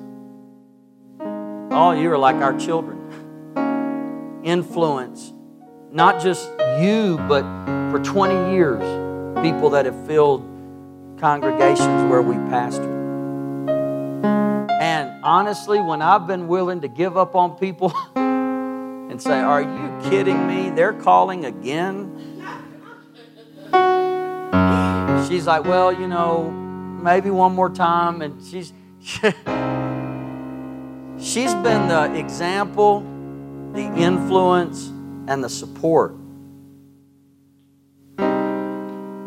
Oh, 1.20 1.70
All 1.72 1.96
you 1.96 2.12
are 2.12 2.18
like 2.18 2.38
our 2.38 2.58
children. 2.58 2.98
Influence 4.44 5.34
not 5.92 6.22
just 6.22 6.50
you, 6.80 7.18
but 7.28 7.44
for 7.92 8.00
20 8.00 8.54
years, 8.54 8.82
people 9.44 9.70
that 9.72 9.86
have 9.86 10.08
filled 10.08 10.42
congregations 11.22 12.10
where 12.10 12.22
we 12.22 12.36
pastor. 12.50 12.90
And 14.82 15.24
honestly, 15.24 15.80
when 15.80 16.02
I've 16.02 16.26
been 16.26 16.48
willing 16.48 16.82
to 16.82 16.88
give 16.88 17.16
up 17.16 17.36
on 17.36 17.58
people 17.58 17.94
and 18.16 19.22
say, 19.22 19.40
Are 19.40 19.62
you 19.62 20.10
kidding 20.10 20.48
me? 20.48 20.72
They're 20.72 20.94
calling 20.94 21.46
again. 21.46 22.18
She's 25.30 25.46
like, 25.46 25.64
Well, 25.64 25.94
you 25.94 26.08
know, 26.08 26.50
maybe 26.50 27.30
one 27.30 27.54
more 27.56 27.70
time. 27.70 28.22
And 28.22 28.44
she's. 28.44 28.74
she's 31.20 31.54
been 31.56 31.88
the 31.88 32.14
example, 32.16 33.02
the 33.74 33.82
influence, 33.96 34.88
and 35.28 35.44
the 35.44 35.50
support. 35.50 36.16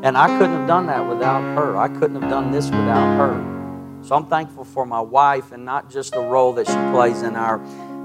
And 0.05 0.19
I 0.19 0.27
couldn't 0.39 0.55
have 0.55 0.69
done 0.69 0.87
that 0.89 1.09
without 1.09 1.41
her. 1.57 1.79
I 1.79 1.89
couldn't 1.89 2.21
have 2.21 2.31
done 2.31 2.53
this 2.53 2.67
without 2.67 3.17
her. 3.17 4.03
So 4.03 4.15
I'm 4.15 4.27
thankful 4.27 4.65
for 4.65 4.85
my 4.85 5.01
wife 5.01 5.51
and 5.51 5.65
not 5.65 5.91
just 5.91 6.13
the 6.13 6.21
role 6.21 6.53
that 6.53 6.67
she 6.67 6.75
plays 6.93 7.23
in 7.23 7.37
our 7.37 7.55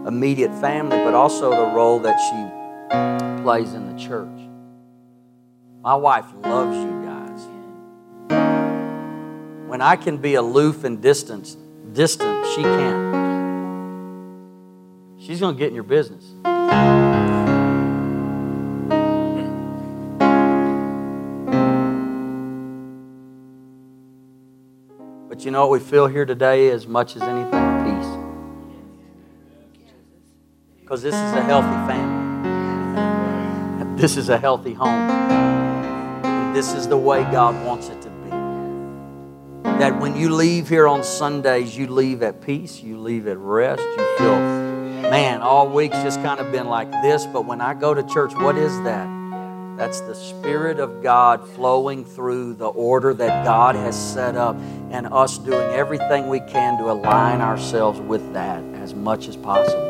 immediate 0.07 0.55
family, 0.61 0.95
but 0.95 1.13
also 1.13 1.49
the 1.49 1.75
role 1.75 1.99
that 1.99 2.17
she 2.17 3.43
plays 3.43 3.73
in 3.73 3.91
the 3.91 3.99
church. 3.99 4.29
My 5.81 5.95
wife 5.95 6.27
loves 6.41 6.77
you 6.77 7.03
guys. 7.03 7.45
When 9.67 9.81
I 9.81 9.97
can 9.97 10.15
be 10.15 10.35
aloof 10.35 10.85
and 10.85 11.01
distant, 11.01 11.57
distant, 11.91 12.47
she 12.55 12.61
can't. 12.61 13.09
She's 15.19 15.41
going 15.41 15.55
to 15.55 15.59
get 15.59 15.67
in 15.67 15.75
your 15.75 15.83
business. 15.83 16.23
You 25.49 25.51
know 25.51 25.65
what 25.65 25.81
we 25.81 25.83
feel 25.83 26.05
here 26.05 26.25
today 26.25 26.69
as 26.69 26.85
much 26.85 27.15
as 27.15 27.23
anything? 27.23 27.49
Peace. 27.83 28.05
Because 30.79 31.01
this 31.01 31.15
is 31.15 31.33
a 31.33 31.41
healthy 31.41 31.91
family. 31.91 32.19
This 33.99 34.15
is 34.15 34.29
a 34.29 34.37
healthy 34.37 34.75
home. 34.75 36.53
This 36.53 36.75
is 36.75 36.87
the 36.87 36.97
way 36.97 37.23
God 37.31 37.65
wants 37.65 37.89
it 37.89 37.99
to 38.03 38.09
be. 38.09 38.29
That 39.79 39.99
when 39.99 40.15
you 40.15 40.35
leave 40.35 40.69
here 40.69 40.87
on 40.87 41.03
Sundays, 41.03 41.75
you 41.75 41.87
leave 41.87 42.21
at 42.21 42.41
peace, 42.41 42.83
you 42.83 42.99
leave 42.99 43.27
at 43.27 43.39
rest, 43.39 43.81
you 43.81 44.17
feel, 44.19 44.35
man, 44.35 45.41
all 45.41 45.67
week's 45.67 45.97
just 46.03 46.21
kind 46.21 46.39
of 46.39 46.51
been 46.51 46.67
like 46.67 46.91
this, 47.01 47.25
but 47.25 47.45
when 47.47 47.59
I 47.59 47.73
go 47.73 47.95
to 47.95 48.03
church, 48.03 48.35
what 48.35 48.55
is 48.55 48.79
that? 48.83 49.18
That's 49.80 50.01
the 50.01 50.13
Spirit 50.13 50.82
of 50.82 51.01
God 51.01 51.47
flowing 51.51 52.03
through 52.03 52.55
the 52.55 52.67
order 52.67 53.13
that 53.13 53.45
God 53.45 53.75
has 53.75 53.97
set 53.97 54.36
up, 54.36 54.57
and 54.91 55.07
us 55.07 55.38
doing 55.38 55.71
everything 55.71 56.27
we 56.27 56.41
can 56.41 56.77
to 56.80 56.91
align 56.91 57.39
ourselves 57.39 57.97
with 58.01 58.34
that 58.34 58.61
as 58.75 58.93
much 58.93 59.30
as 59.30 59.38
possible. 59.38 59.88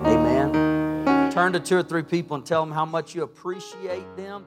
Amen. 0.00 1.30
Turn 1.30 1.52
to 1.52 1.60
two 1.60 1.76
or 1.76 1.84
three 1.84 2.02
people 2.02 2.34
and 2.34 2.44
tell 2.44 2.66
them 2.66 2.74
how 2.74 2.84
much 2.84 3.14
you 3.14 3.22
appreciate 3.22 4.16
them 4.16 4.44